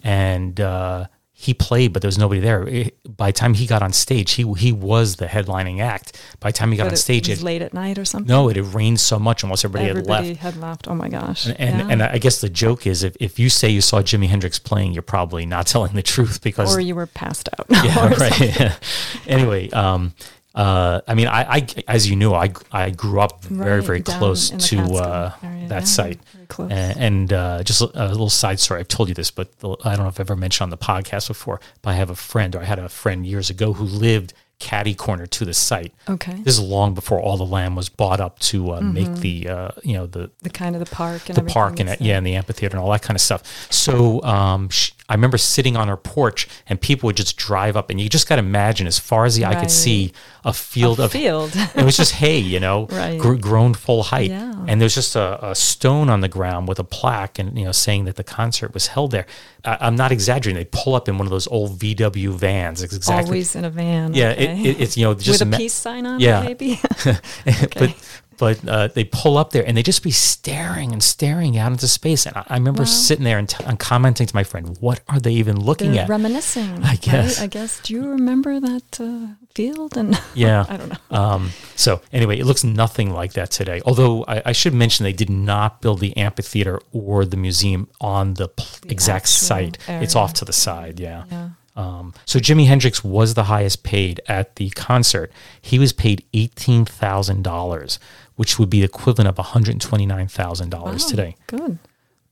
and 0.04 0.60
uh, 0.60 1.08
he 1.44 1.54
played, 1.54 1.92
but 1.94 2.02
there 2.02 2.08
was 2.08 2.18
nobody 2.18 2.40
there. 2.42 2.68
It- 2.68 2.98
by 3.18 3.28
the 3.30 3.34
time 3.34 3.54
he 3.54 3.66
got 3.68 3.82
on 3.84 3.94
stage, 3.94 4.32
he 4.34 4.44
he 4.54 4.72
was 4.72 5.18
the 5.18 5.28
headlining 5.28 5.80
act. 5.82 6.20
By 6.40 6.50
the 6.50 6.58
time 6.58 6.72
he 6.72 6.78
got 6.78 6.86
But 6.86 6.88
on 6.88 6.94
it 6.94 6.98
stage, 6.98 7.30
was 7.30 7.40
it, 7.42 7.44
late 7.44 7.62
at 7.62 7.74
night 7.74 7.98
or 8.00 8.06
something. 8.06 8.28
no, 8.28 8.50
it 8.50 8.56
had 8.56 8.74
rained 8.74 9.00
so 9.00 9.20
much, 9.20 9.44
almost 9.44 9.64
everybody, 9.66 9.90
everybody 9.90 10.28
had 10.34 10.56
left. 10.56 10.56
had 10.56 10.58
left. 10.58 10.88
Oh 10.88 10.96
my 10.96 11.10
gosh! 11.10 11.46
And, 11.46 11.60
and, 11.60 11.80
Yeah. 11.80 11.88
and 11.92 12.04
I 12.04 12.18
guess 12.18 12.42
the 12.42 12.50
joke 12.50 12.88
is 12.88 13.04
if, 13.04 13.16
if 13.20 13.38
you 13.40 13.50
say 13.50 13.70
you 13.70 13.82
saw 13.82 14.02
Jimi 14.02 14.28
Hendrix 14.28 14.58
playing, 14.60 14.94
you're 14.94 15.04
probably 15.04 15.46
not 15.46 15.68
telling 15.74 15.94
the 15.94 16.02
truth 16.02 16.42
because 16.42 16.76
or 16.76 16.80
you 16.80 16.96
were 16.96 17.08
passed 17.08 17.50
out. 17.60 17.66
yeah, 17.70 18.14
right. 18.20 18.80
anyway, 19.28 19.70
um, 19.72 20.14
uh, 20.56 21.02
I 21.08 21.14
mean, 21.16 21.28
I, 21.28 21.42
I, 21.58 21.68
as 21.88 22.08
you 22.10 22.16
knew, 22.16 22.34
I, 22.34 22.52
I 22.72 22.92
grew 22.92 23.20
up 23.20 23.44
very, 23.46 23.78
Right, 23.80 23.86
very 23.86 24.02
close 24.02 24.50
to 24.52 24.78
uh, 24.96 25.32
area, 25.44 25.68
that 25.70 25.82
yeah, 25.82 25.86
site. 25.86 26.20
very 26.34 26.46
close. 26.48 26.72
A- 26.72 26.74
And, 26.76 27.34
uh, 27.34 27.64
just 27.64 27.82
a, 27.82 27.86
a 27.96 28.08
little 28.10 28.30
side 28.30 28.60
story. 28.60 28.80
I've 28.82 28.88
told 28.88 29.10
you 29.10 29.16
this, 29.16 29.32
but 29.32 29.58
the- 29.60 29.76
I 29.84 29.96
don't 29.96 30.04
know 30.04 30.10
if 30.10 30.20
I've 30.20 30.30
ever 30.32 30.36
mentioned 30.36 30.66
on 30.66 30.70
the 30.70 30.78
podcast 30.78 31.28
before. 31.28 31.60
But 31.82 31.92
I 31.92 31.94
have 31.94 32.10
a 32.12 32.16
friend, 32.16 32.56
or 32.56 32.62
I 32.62 32.66
had 32.66 32.78
a 32.80 32.88
friend 32.90 33.26
years 33.26 33.50
ago 33.50 33.74
who 33.74 33.84
lived 33.86 34.34
catty 34.60 34.94
corner 34.94 35.26
to 35.26 35.44
the 35.44 35.54
site. 35.54 35.92
Okay. 36.08 36.34
This 36.44 36.54
is 36.54 36.62
long 36.62 36.94
before 36.94 37.20
all 37.20 37.36
the 37.36 37.46
land 37.46 37.76
was 37.76 37.90
bought 37.90 38.22
up 38.22 38.40
to 38.40 38.74
uh, 38.74 38.80
make 38.82 39.12
the, 39.16 39.50
uh, 39.50 39.70
you 39.84 39.94
know, 39.96 40.06
the 40.06 40.30
the 40.42 40.50
kind 40.52 40.76
of 40.76 40.80
the 40.88 40.96
park 40.96 41.28
and 41.28 41.36
the 41.38 41.42
park 41.44 41.80
and 41.82 41.90
that's 41.90 42.00
yeah, 42.00 42.18
and 42.18 42.26
the 42.26 42.36
amphitheater 42.36 42.78
and 42.78 42.82
all 42.86 42.92
that 42.92 43.02
kind 43.02 43.16
of 43.18 43.22
stuff. 43.22 43.68
So 43.72 44.22
um, 44.24 44.70
sh 44.70 44.92
I 45.10 45.16
remember 45.16 45.38
sitting 45.38 45.76
on 45.76 45.90
her 45.90 45.98
porch, 45.98 46.48
and 46.68 46.80
people 46.80 47.08
would 47.08 47.18
just 47.18 47.36
drive 47.36 47.76
up, 47.76 47.90
and 47.90 48.00
you 48.00 48.08
just 48.08 48.28
got 48.28 48.38
to 48.38 48.40
imagine, 48.40 48.88
as 48.88 48.98
far 49.00 49.26
as 49.26 49.36
the 49.36 49.44
eye 49.46 49.56
could 49.56 49.70
see, 49.70 50.14
a 50.46 50.54
field 50.54 51.00
A 51.00 51.04
of 51.04 51.12
field. 51.12 51.52
it 51.76 51.84
was 51.84 51.98
just 51.98 52.14
hay, 52.14 52.38
you 52.40 52.60
know, 52.60 52.88
Right. 52.92 53.20
gr- 53.20 53.36
grown 53.36 53.74
full 53.74 54.04
height, 54.04 54.30
Yeah. 54.30 54.64
and 54.68 54.80
there's 54.80 54.96
just 54.96 55.16
a, 55.18 55.50
a 55.50 55.56
stone 55.56 56.10
on 56.10 56.22
the 56.22 56.30
ground 56.30 56.68
with 56.70 56.80
a 56.80 56.84
plaque, 56.86 57.38
and 57.38 57.58
you 57.60 57.66
know, 57.66 57.74
saying 57.74 58.06
that 58.06 58.16
the 58.16 58.24
concert 58.24 58.74
was 58.74 58.88
held 58.88 59.12
there. 59.12 59.26
I, 59.66 59.78
I'm 59.82 59.96
not 59.98 60.12
exaggerating. 60.14 60.56
They 60.58 60.70
pull 60.72 60.96
up 60.96 61.10
in 61.10 61.18
one 61.18 61.28
of 61.28 61.32
those 61.32 61.48
old 61.48 61.80
VW 61.80 62.30
vans. 62.36 62.82
It's 62.82 62.96
exactly. 62.96 63.26
Always 63.30 63.56
in 63.58 63.66
a 63.66 63.70
van. 63.70 64.14
Yeah, 64.14 64.30
okay. 64.32 64.54
it, 64.62 64.66
it, 64.66 64.82
it's 64.82 64.96
you 64.98 65.04
know 65.04 65.14
just 65.16 65.42
with 65.42 65.42
a 65.42 65.52
ma- 65.52 65.58
peace 65.58 65.74
sign 65.74 66.06
on 66.06 66.22
Yeah. 66.22 66.44
maybe. 66.44 66.80
but 67.46 67.94
but 68.38 68.68
uh, 68.68 68.88
they 68.88 69.04
pull 69.04 69.38
up 69.38 69.52
there 69.52 69.64
and 69.66 69.76
they 69.78 69.84
just 69.84 70.04
be 70.04 70.12
staring 70.12 70.92
and 70.92 71.04
staring 71.04 71.58
out 71.58 71.72
into 71.72 71.88
space. 71.88 72.26
And 72.26 72.36
I, 72.38 72.44
I 72.50 72.54
remember 72.56 72.82
Wow. 72.84 72.88
sitting 72.88 73.24
there 73.26 73.38
and, 73.40 73.48
t- 73.50 73.64
and 73.66 73.80
commenting 73.80 74.28
to 74.28 74.36
my 74.36 74.44
friend, 74.44 74.78
"What 74.80 75.02
are 75.10 75.20
they 75.20 75.34
even 75.34 75.60
looking 75.60 75.92
They're 75.94 76.04
at?" 76.04 76.10
reminiscing. 76.10 76.84
I 76.84 76.96
guess. 76.96 77.38
Right? 77.40 77.44
I 77.44 77.48
guess. 77.48 77.80
Do 77.82 77.94
you 77.94 78.10
remember 78.10 78.60
that 78.60 79.00
uh, 79.00 79.34
field? 79.56 79.98
And 79.98 80.20
Yeah, 80.34 80.66
I 80.68 80.78
don't 80.78 80.90
know. 80.90 81.18
Um, 81.18 81.50
so 81.76 82.02
anyway, 82.12 82.40
it 82.40 82.46
looks 82.46 82.64
nothing 82.64 83.12
like 83.12 83.34
that 83.34 83.52
today. 83.52 83.82
Although 83.86 84.24
I, 84.28 84.42
I 84.48 84.52
should 84.52 84.74
mention 84.74 85.04
they 85.04 85.14
did 85.14 85.30
not 85.30 85.82
build 85.82 86.00
the 86.00 86.16
amphitheater 86.18 86.80
or 86.92 87.26
the 87.26 87.38
museum 87.38 87.88
on 88.02 88.34
the, 88.36 88.48
pl- 88.50 88.90
exact 88.90 89.26
actual 89.26 89.48
site. 89.48 89.78
It's 89.88 90.16
off 90.16 90.34
to 90.36 90.46
the 90.46 90.54
side. 90.54 91.00
Yeah. 91.00 91.24
Yeah. 91.32 91.50
Um, 91.76 92.14
so 92.26 92.38
Jimi 92.40 92.68
Hendrix 92.68 93.04
was 93.04 93.34
the 93.34 93.46
highest 93.46 93.82
paid 93.84 94.22
at 94.28 94.58
the 94.58 94.70
concert. 94.72 95.32
He 95.60 95.80
was 95.80 95.92
paid 95.92 96.24
eighteen 96.32 96.86
thousand 96.86 97.44
dollars, 97.44 97.98
which 98.36 98.58
would 98.60 98.70
be 98.70 98.80
the 98.80 98.86
equivalent 98.86 99.28
of 99.28 99.38
one 99.38 99.48
hundred 99.48 99.80
twenty 99.82 100.06
nine 100.06 100.28
thousand 100.28 100.70
dollars 100.70 101.04
Wow, 101.04 101.10
today. 101.10 101.36
Good. 101.48 101.78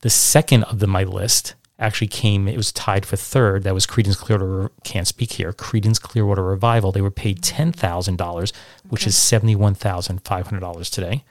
The 0.00 0.10
second 0.10 0.64
of 0.64 0.78
the 0.80 0.86
my 0.86 1.04
list 1.04 1.54
actually 1.78 2.08
came. 2.08 2.46
It 2.48 2.56
was 2.56 2.70
tied 2.72 3.04
for 3.06 3.16
third. 3.16 3.62
That 3.64 3.74
was 3.74 3.86
Creedence 3.86 4.16
Clearwater. 4.16 4.70
Can't 4.84 5.06
speak 5.08 5.32
here. 5.32 5.52
Creedence 5.52 6.00
Clearwater 6.00 6.42
Revival. 6.42 6.92
They 6.92 7.00
were 7.00 7.10
paid 7.10 7.36
mm-hmm. 7.42 7.56
ten 7.56 7.72
thousand 7.72 8.16
dollars, 8.18 8.52
which 8.88 9.06
is 9.06 9.16
seventy 9.16 9.54
one 9.56 9.74
thousand 9.74 10.20
five 10.24 10.46
hundred 10.46 10.60
dollars 10.60 10.90
today. 10.90 11.24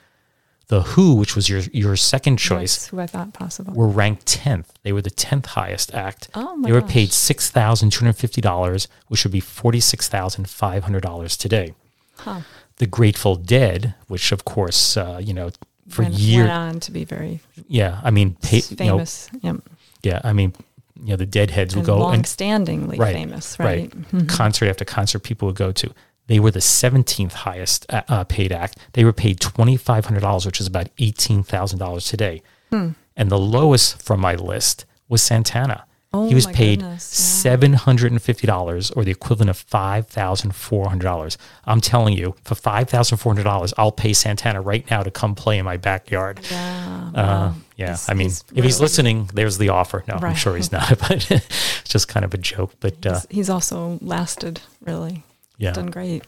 The 0.68 0.82
Who, 0.82 1.16
which 1.16 1.36
was 1.36 1.48
your 1.50 1.60
your 1.72 1.96
second 1.96 2.38
choice, 2.38 2.76
That's 2.76 2.88
who 2.88 3.00
I 3.00 3.06
thought 3.06 3.34
possible. 3.34 3.74
were 3.74 3.88
ranked 3.88 4.24
10th. 4.26 4.66
They 4.84 4.92
were 4.92 5.02
the 5.02 5.10
10th 5.10 5.46
highest 5.46 5.92
act. 5.92 6.30
Oh 6.34 6.56
my 6.56 6.68
They 6.68 6.72
were 6.72 6.80
gosh. 6.80 6.90
paid 6.90 7.08
$6,250, 7.10 8.86
which 9.08 9.24
would 9.24 9.32
be 9.32 9.40
$46,500 9.42 11.36
today. 11.36 11.74
Huh. 12.16 12.40
The 12.82 12.88
Grateful 12.88 13.36
Dead, 13.36 13.94
which 14.08 14.32
of 14.32 14.44
course, 14.44 14.96
uh, 14.96 15.20
you 15.22 15.32
know, 15.32 15.52
for 15.88 16.02
years, 16.02 16.48
went 16.48 16.50
on 16.50 16.80
to 16.80 16.90
be 16.90 17.04
very 17.04 17.38
yeah, 17.68 18.00
I 18.02 18.10
mean, 18.10 18.36
pay, 18.42 18.56
you 18.56 18.62
know, 18.70 18.96
famous. 18.98 19.30
yep. 19.40 19.56
yeah, 20.02 20.20
I 20.24 20.32
mean, 20.32 20.52
you 20.96 21.10
know, 21.10 21.16
the 21.16 21.24
Deadheads 21.24 21.76
would 21.76 21.84
go 21.84 21.94
and 21.94 22.02
long-standingly 22.02 22.98
famous, 22.98 23.56
right? 23.60 23.88
Mhm. 23.88 24.28
Concert 24.28 24.66
after 24.66 24.84
concert, 24.84 25.20
people 25.20 25.46
would 25.46 25.54
go 25.54 25.70
to. 25.70 25.94
They 26.26 26.40
were 26.40 26.50
the 26.50 26.58
17th 26.58 27.34
highest 27.46 27.86
uh, 27.88 28.02
uh, 28.08 28.24
paid 28.24 28.50
act. 28.50 28.78
They 28.94 29.04
were 29.04 29.12
paid 29.12 29.38
$2,500, 29.38 30.44
which 30.44 30.60
is 30.60 30.66
about 30.66 30.88
$18,000 30.96 32.10
today. 32.10 32.42
Hmm. 32.70 32.88
And 33.16 33.30
the 33.30 33.38
lowest 33.38 34.02
from 34.02 34.18
my 34.18 34.34
list 34.34 34.86
was 35.08 35.22
Santana. 35.22 35.84
Oh 36.14 36.28
he 36.28 36.34
was 36.34 36.46
paid 36.46 36.80
goodness, 36.80 37.04
seven 37.04 37.72
hundred 37.72 38.12
and 38.12 38.20
fifty 38.20 38.46
dollars, 38.46 38.90
or 38.90 39.02
the 39.04 39.10
equivalent 39.10 39.48
of 39.50 39.56
five 39.56 40.06
thousand 40.08 40.54
four 40.54 40.88
hundred 40.88 41.04
dollars. 41.04 41.38
I'm 41.64 41.80
telling 41.80 42.14
you, 42.14 42.34
for 42.44 42.54
five 42.54 42.90
thousand 42.90 43.16
four 43.18 43.32
hundred 43.32 43.44
dollars, 43.44 43.72
I'll 43.78 43.92
pay 43.92 44.12
Santana 44.12 44.60
right 44.60 44.88
now 44.90 45.02
to 45.02 45.10
come 45.10 45.34
play 45.34 45.58
in 45.58 45.64
my 45.64 45.78
backyard. 45.78 46.40
Yeah. 46.50 47.10
Uh, 47.14 47.52
yeah, 47.76 47.86
He's- 47.88 48.08
I 48.10 48.14
mean, 48.14 48.30
if 48.54 48.62
he's 48.64 48.80
listening, 48.80 49.30
there's 49.32 49.56
the 49.58 49.70
offer. 49.70 50.04
No, 50.06 50.14
I'm 50.20 50.34
sure 50.34 50.54
he's 50.54 50.70
not, 50.70 50.98
but 51.08 51.30
it's 51.30 51.82
just 51.84 52.08
kind 52.08 52.24
of 52.24 52.34
a 52.34 52.38
joke. 52.38 52.74
But 52.80 53.06
uh, 53.06 53.14
he's, 53.14 53.26
he's 53.30 53.50
also 53.50 53.98
lasted 54.02 54.60
really. 54.82 55.22
Yeah. 55.56 55.72
Done 55.72 55.86
great. 55.90 56.24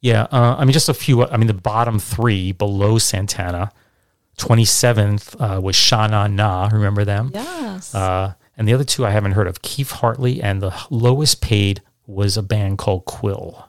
yeah, 0.00 0.22
uh, 0.32 0.56
I 0.58 0.64
mean, 0.64 0.72
just 0.72 0.88
a 0.88 0.94
few. 0.94 1.24
I 1.24 1.36
mean, 1.36 1.46
the 1.46 1.54
bottom 1.54 1.98
three 2.00 2.50
below 2.52 2.98
Santana, 2.98 3.70
27th 4.38 5.36
uh, 5.58 5.60
was 5.60 5.76
Shana 5.76 6.30
Na. 6.32 6.68
Remember 6.72 7.04
them? 7.04 7.30
Yes. 7.34 7.94
And 8.58 8.66
the 8.68 8.74
other 8.74 8.84
two 8.84 9.06
I 9.06 9.10
haven't 9.10 9.32
heard 9.32 9.46
of, 9.46 9.62
Keith 9.62 9.90
Hartley, 9.92 10.42
and 10.42 10.60
the 10.60 10.74
lowest 10.90 11.40
paid 11.40 11.80
was 12.06 12.36
a 12.36 12.42
band 12.42 12.76
called 12.78 13.04
Quill. 13.06 13.68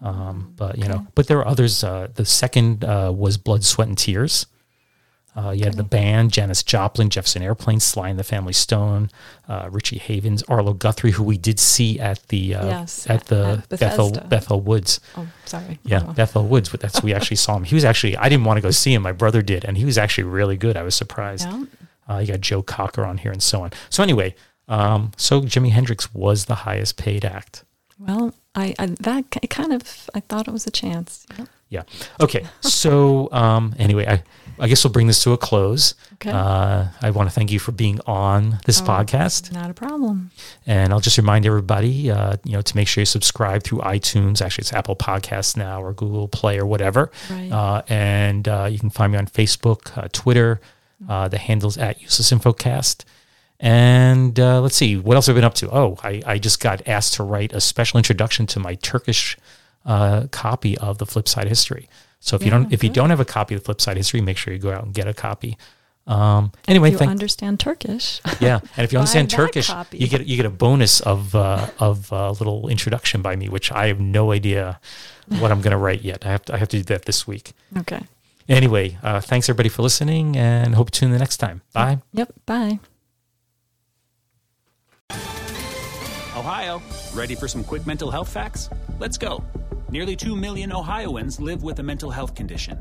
Um, 0.00 0.52
but 0.56 0.78
you 0.78 0.86
know, 0.86 1.06
but 1.16 1.26
there 1.26 1.38
are 1.38 1.48
others. 1.48 1.82
Uh, 1.82 2.08
the 2.14 2.24
second 2.24 2.84
uh, 2.84 3.10
was 3.12 3.36
Blood, 3.38 3.64
Sweat, 3.64 3.88
and 3.88 3.98
Tears. 3.98 4.46
Uh, 5.36 5.50
you 5.50 5.64
had 5.64 5.74
the 5.74 5.84
band, 5.84 6.32
Janis 6.32 6.62
Joplin, 6.64 7.10
Jefferson 7.10 7.42
Airplane, 7.42 7.78
Sly 7.78 8.08
and 8.08 8.18
the 8.18 8.24
Family 8.24 8.52
Stone, 8.52 9.08
uh, 9.48 9.68
Richie 9.70 9.98
Havens, 9.98 10.42
Arlo 10.44 10.72
Guthrie, 10.72 11.12
who 11.12 11.22
we 11.22 11.38
did 11.38 11.60
see 11.60 11.98
at 12.00 12.26
the 12.28 12.56
uh, 12.56 12.66
Yes, 12.66 13.08
at 13.08 13.26
the 13.26 13.62
at 13.70 13.78
Bethel 13.78 14.10
Bethel 14.28 14.60
Woods. 14.60 14.98
oh, 15.16 15.28
sorry. 15.44 15.78
Yeah, 15.84 16.02
Oh. 16.08 16.12
Bethel 16.12 16.44
Woods. 16.46 16.68
But 16.70 16.80
that's 16.80 17.02
we 17.02 17.14
actually 17.14 17.36
saw 17.36 17.56
him. 17.56 17.64
He 17.64 17.74
was 17.76 17.84
actually 17.84 18.16
I 18.16 18.28
didn't 18.28 18.44
want 18.44 18.56
to 18.58 18.62
go 18.62 18.70
see 18.72 18.92
him. 18.92 19.02
My 19.02 19.12
brother 19.12 19.40
did, 19.42 19.64
and 19.64 19.76
he 19.78 19.84
was 19.84 19.96
actually 19.96 20.24
really 20.24 20.56
good. 20.56 20.76
I 20.76 20.82
was 20.82 20.94
surprised. 20.96 21.46
Yeah. 21.48 21.64
Uh, 22.08 22.18
you 22.18 22.26
got 22.26 22.40
Joe 22.40 22.62
Cocker 22.62 23.04
on 23.04 23.18
here 23.18 23.32
and 23.32 23.42
so 23.42 23.62
on. 23.62 23.70
So 23.90 24.02
anyway, 24.02 24.34
um, 24.68 25.12
so 25.16 25.42
Jimi 25.42 25.70
Hendrix 25.70 26.12
was 26.14 26.46
the 26.46 26.54
highest 26.56 26.96
paid 26.96 27.24
act. 27.24 27.64
Well, 27.98 28.34
I, 28.54 28.74
I 28.78 28.86
that 29.00 29.30
ki- 29.30 29.46
kind 29.48 29.72
of 29.72 30.08
I 30.14 30.20
thought 30.20 30.46
it 30.48 30.52
was 30.52 30.66
a 30.66 30.70
chance. 30.70 31.26
Yep. 31.38 31.48
Yeah. 31.70 31.82
Okay. 32.20 32.46
So 32.60 33.30
um, 33.32 33.74
anyway, 33.78 34.06
I 34.06 34.22
I 34.60 34.68
guess 34.68 34.82
we'll 34.84 34.92
bring 34.92 35.06
this 35.06 35.22
to 35.24 35.32
a 35.32 35.36
close. 35.36 35.94
Okay. 36.14 36.30
Uh, 36.30 36.86
I 37.02 37.10
want 37.10 37.28
to 37.28 37.34
thank 37.34 37.52
you 37.52 37.58
for 37.58 37.72
being 37.72 38.00
on 38.06 38.58
this 38.66 38.80
Oh, 38.80 38.84
podcast. 38.84 39.52
Not 39.52 39.70
a 39.70 39.74
problem. 39.74 40.30
And 40.66 40.92
I'll 40.92 41.00
just 41.00 41.18
remind 41.18 41.44
everybody, 41.46 42.10
uh, 42.10 42.36
you 42.44 42.52
know, 42.52 42.62
to 42.62 42.76
make 42.76 42.88
sure 42.88 43.02
you 43.02 43.06
subscribe 43.06 43.62
through 43.64 43.80
iTunes. 43.80 44.40
Actually, 44.40 44.62
it's 44.62 44.72
Apple 44.72 44.96
Podcasts 44.96 45.56
now 45.56 45.82
or 45.82 45.92
Google 45.92 46.26
Play 46.26 46.58
or 46.58 46.66
whatever. 46.66 47.10
Right. 47.30 47.52
Uh, 47.52 47.82
and 47.88 48.48
uh, 48.48 48.66
you 48.70 48.78
can 48.78 48.90
find 48.90 49.12
me 49.12 49.18
on 49.18 49.26
Facebook, 49.26 49.96
uh, 49.96 50.08
Twitter. 50.12 50.60
Uh, 51.06 51.28
the 51.28 51.38
handle's 51.38 51.76
at 51.76 52.00
Useless 52.00 52.32
Infocast. 52.32 53.04
And 53.60 54.38
uh, 54.38 54.60
let's 54.60 54.76
see, 54.76 54.96
what 54.96 55.16
else 55.16 55.26
have 55.26 55.36
I 55.36 55.38
been 55.38 55.44
up 55.44 55.54
to? 55.54 55.70
Oh, 55.70 55.98
I, 56.02 56.22
I 56.24 56.38
just 56.38 56.60
got 56.60 56.86
asked 56.86 57.14
to 57.14 57.24
write 57.24 57.52
a 57.52 57.60
special 57.60 57.98
introduction 57.98 58.46
to 58.48 58.60
my 58.60 58.76
Turkish 58.76 59.36
uh, 59.84 60.26
copy 60.30 60.78
of 60.78 60.98
the 60.98 61.06
Flipside 61.06 61.48
History. 61.48 61.88
So 62.20 62.36
if 62.36 62.44
you 62.44 62.50
don't 62.50 62.72
if 62.72 62.82
you 62.82 62.90
don't 62.90 63.10
have 63.10 63.20
a 63.20 63.24
copy 63.24 63.54
of 63.54 63.62
the 63.62 63.74
Flipside 63.74 63.96
History, 63.96 64.20
make 64.20 64.36
sure 64.36 64.52
you 64.52 64.58
go 64.58 64.72
out 64.72 64.84
and 64.84 64.92
get 64.92 65.06
a 65.06 65.14
copy. 65.14 65.56
Um, 66.06 66.52
anyway, 66.66 66.88
if 66.88 66.92
you 66.92 66.98
thank, 66.98 67.10
understand 67.10 67.60
Turkish. 67.60 68.20
yeah, 68.40 68.60
and 68.76 68.84
if 68.84 68.92
you 68.92 68.98
understand 68.98 69.30
Turkish, 69.30 69.68
copy. 69.68 69.98
you 69.98 70.08
get 70.08 70.26
you 70.26 70.36
get 70.36 70.46
a 70.46 70.50
bonus 70.50 71.00
of 71.00 71.34
uh, 71.34 71.68
of 71.78 72.10
a 72.10 72.32
little 72.32 72.68
introduction 72.68 73.22
by 73.22 73.36
me, 73.36 73.48
which 73.48 73.70
I 73.70 73.86
have 73.86 74.00
no 74.00 74.32
idea 74.32 74.80
what 75.38 75.52
I'm 75.52 75.60
going 75.60 75.72
to 75.72 75.78
write 75.78 76.02
yet. 76.02 76.26
I 76.26 76.30
have 76.30 76.44
to 76.46 76.54
I 76.54 76.56
have 76.56 76.68
to 76.68 76.78
do 76.78 76.82
that 76.84 77.04
this 77.04 77.26
week. 77.26 77.52
Okay. 77.76 78.00
Anyway, 78.48 78.96
uh, 79.02 79.20
thanks 79.20 79.48
everybody 79.48 79.68
for 79.68 79.82
listening, 79.82 80.36
and 80.36 80.74
hope 80.74 80.90
to 80.90 81.00
tune 81.00 81.08
in 81.08 81.12
the 81.12 81.18
next 81.18 81.36
time. 81.36 81.60
Bye. 81.72 81.98
Yep. 82.14 82.32
Bye. 82.46 82.80
Ohio, 86.36 86.80
ready 87.14 87.34
for 87.34 87.48
some 87.48 87.64
quick 87.64 87.86
mental 87.86 88.10
health 88.10 88.28
facts? 88.28 88.70
Let's 88.98 89.18
go. 89.18 89.44
Nearly 89.90 90.16
2 90.16 90.36
million 90.36 90.72
Ohioans 90.72 91.40
live 91.40 91.62
with 91.62 91.78
a 91.80 91.82
mental 91.82 92.10
health 92.10 92.34
condition. 92.34 92.78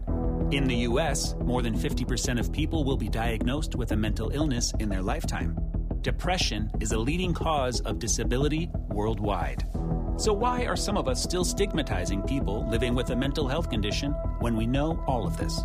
In 0.51 0.67
the 0.67 0.75
U.S., 0.75 1.35
more 1.43 1.61
than 1.61 1.77
50% 1.77 2.39
of 2.39 2.53
people 2.53 2.83
will 2.83 2.97
be 2.97 3.09
diagnosed 3.09 3.75
with 3.75 3.91
a 3.91 3.97
mental 3.97 4.29
illness 4.29 4.73
in 4.79 4.87
their 4.89 5.01
lifetime. 5.01 5.57
Depression 6.01 6.71
is 6.79 6.91
a 6.93 6.97
leading 6.97 7.33
cause 7.33 7.81
of 7.81 7.99
disability 7.99 8.69
worldwide. 8.89 9.65
So, 10.17 10.33
why 10.33 10.65
are 10.65 10.75
some 10.75 10.97
of 10.97 11.07
us 11.07 11.21
still 11.21 11.45
stigmatizing 11.45 12.23
people 12.23 12.67
living 12.67 12.95
with 12.95 13.11
a 13.11 13.15
mental 13.15 13.47
health 13.47 13.69
condition 13.69 14.13
when 14.39 14.55
we 14.55 14.65
know 14.65 14.99
all 15.05 15.27
of 15.27 15.37
this? 15.37 15.59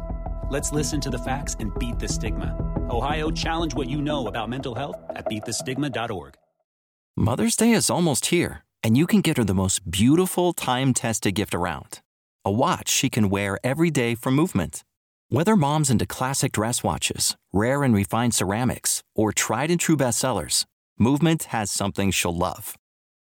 Let's 0.50 0.72
listen 0.72 1.00
to 1.00 1.11
the 1.11 1.18
facts 1.18 1.57
and 1.59 1.76
beat 1.78 1.98
the 1.98 2.09
stigma. 2.09 2.55
Ohio, 2.90 3.30
challenge 3.30 3.74
what 3.74 3.88
you 3.88 4.03
know 4.03 4.26
about 4.26 4.50
mental 4.50 4.74
health 4.74 4.96
at 5.09 5.24
beatthestigma.org. 5.24 6.34
Mother's 7.16 7.57
Day 7.57 7.72
is 7.72 7.88
almost 7.88 8.26
here, 8.26 8.62
and 8.82 8.96
you 8.96 9.07
can 9.07 9.22
get 9.22 9.38
her 9.38 9.44
the 9.44 9.55
most 9.55 9.90
beautiful 9.90 10.53
time 10.53 10.92
tested 10.92 11.34
gift 11.34 11.55
around 11.55 12.00
a 12.44 12.50
watch 12.50 12.88
she 12.88 13.09
can 13.09 13.30
wear 13.30 13.59
every 13.64 13.90
day 13.90 14.14
from 14.14 14.34
Movement. 14.34 14.82
Whether 15.28 15.57
mom's 15.57 15.90
into 15.90 16.05
classic 16.05 16.53
dress 16.53 16.82
watches, 16.82 17.36
rare 17.53 17.84
and 17.84 17.94
refined 17.94 18.34
ceramics, 18.34 19.03
or 19.14 19.32
tried 19.32 19.70
and 19.70 19.80
true 19.80 19.96
bestsellers, 19.96 20.66
Movement 20.98 21.44
has 21.44 21.70
something 21.70 22.11
she'll 22.11 22.36
love. 22.36 22.76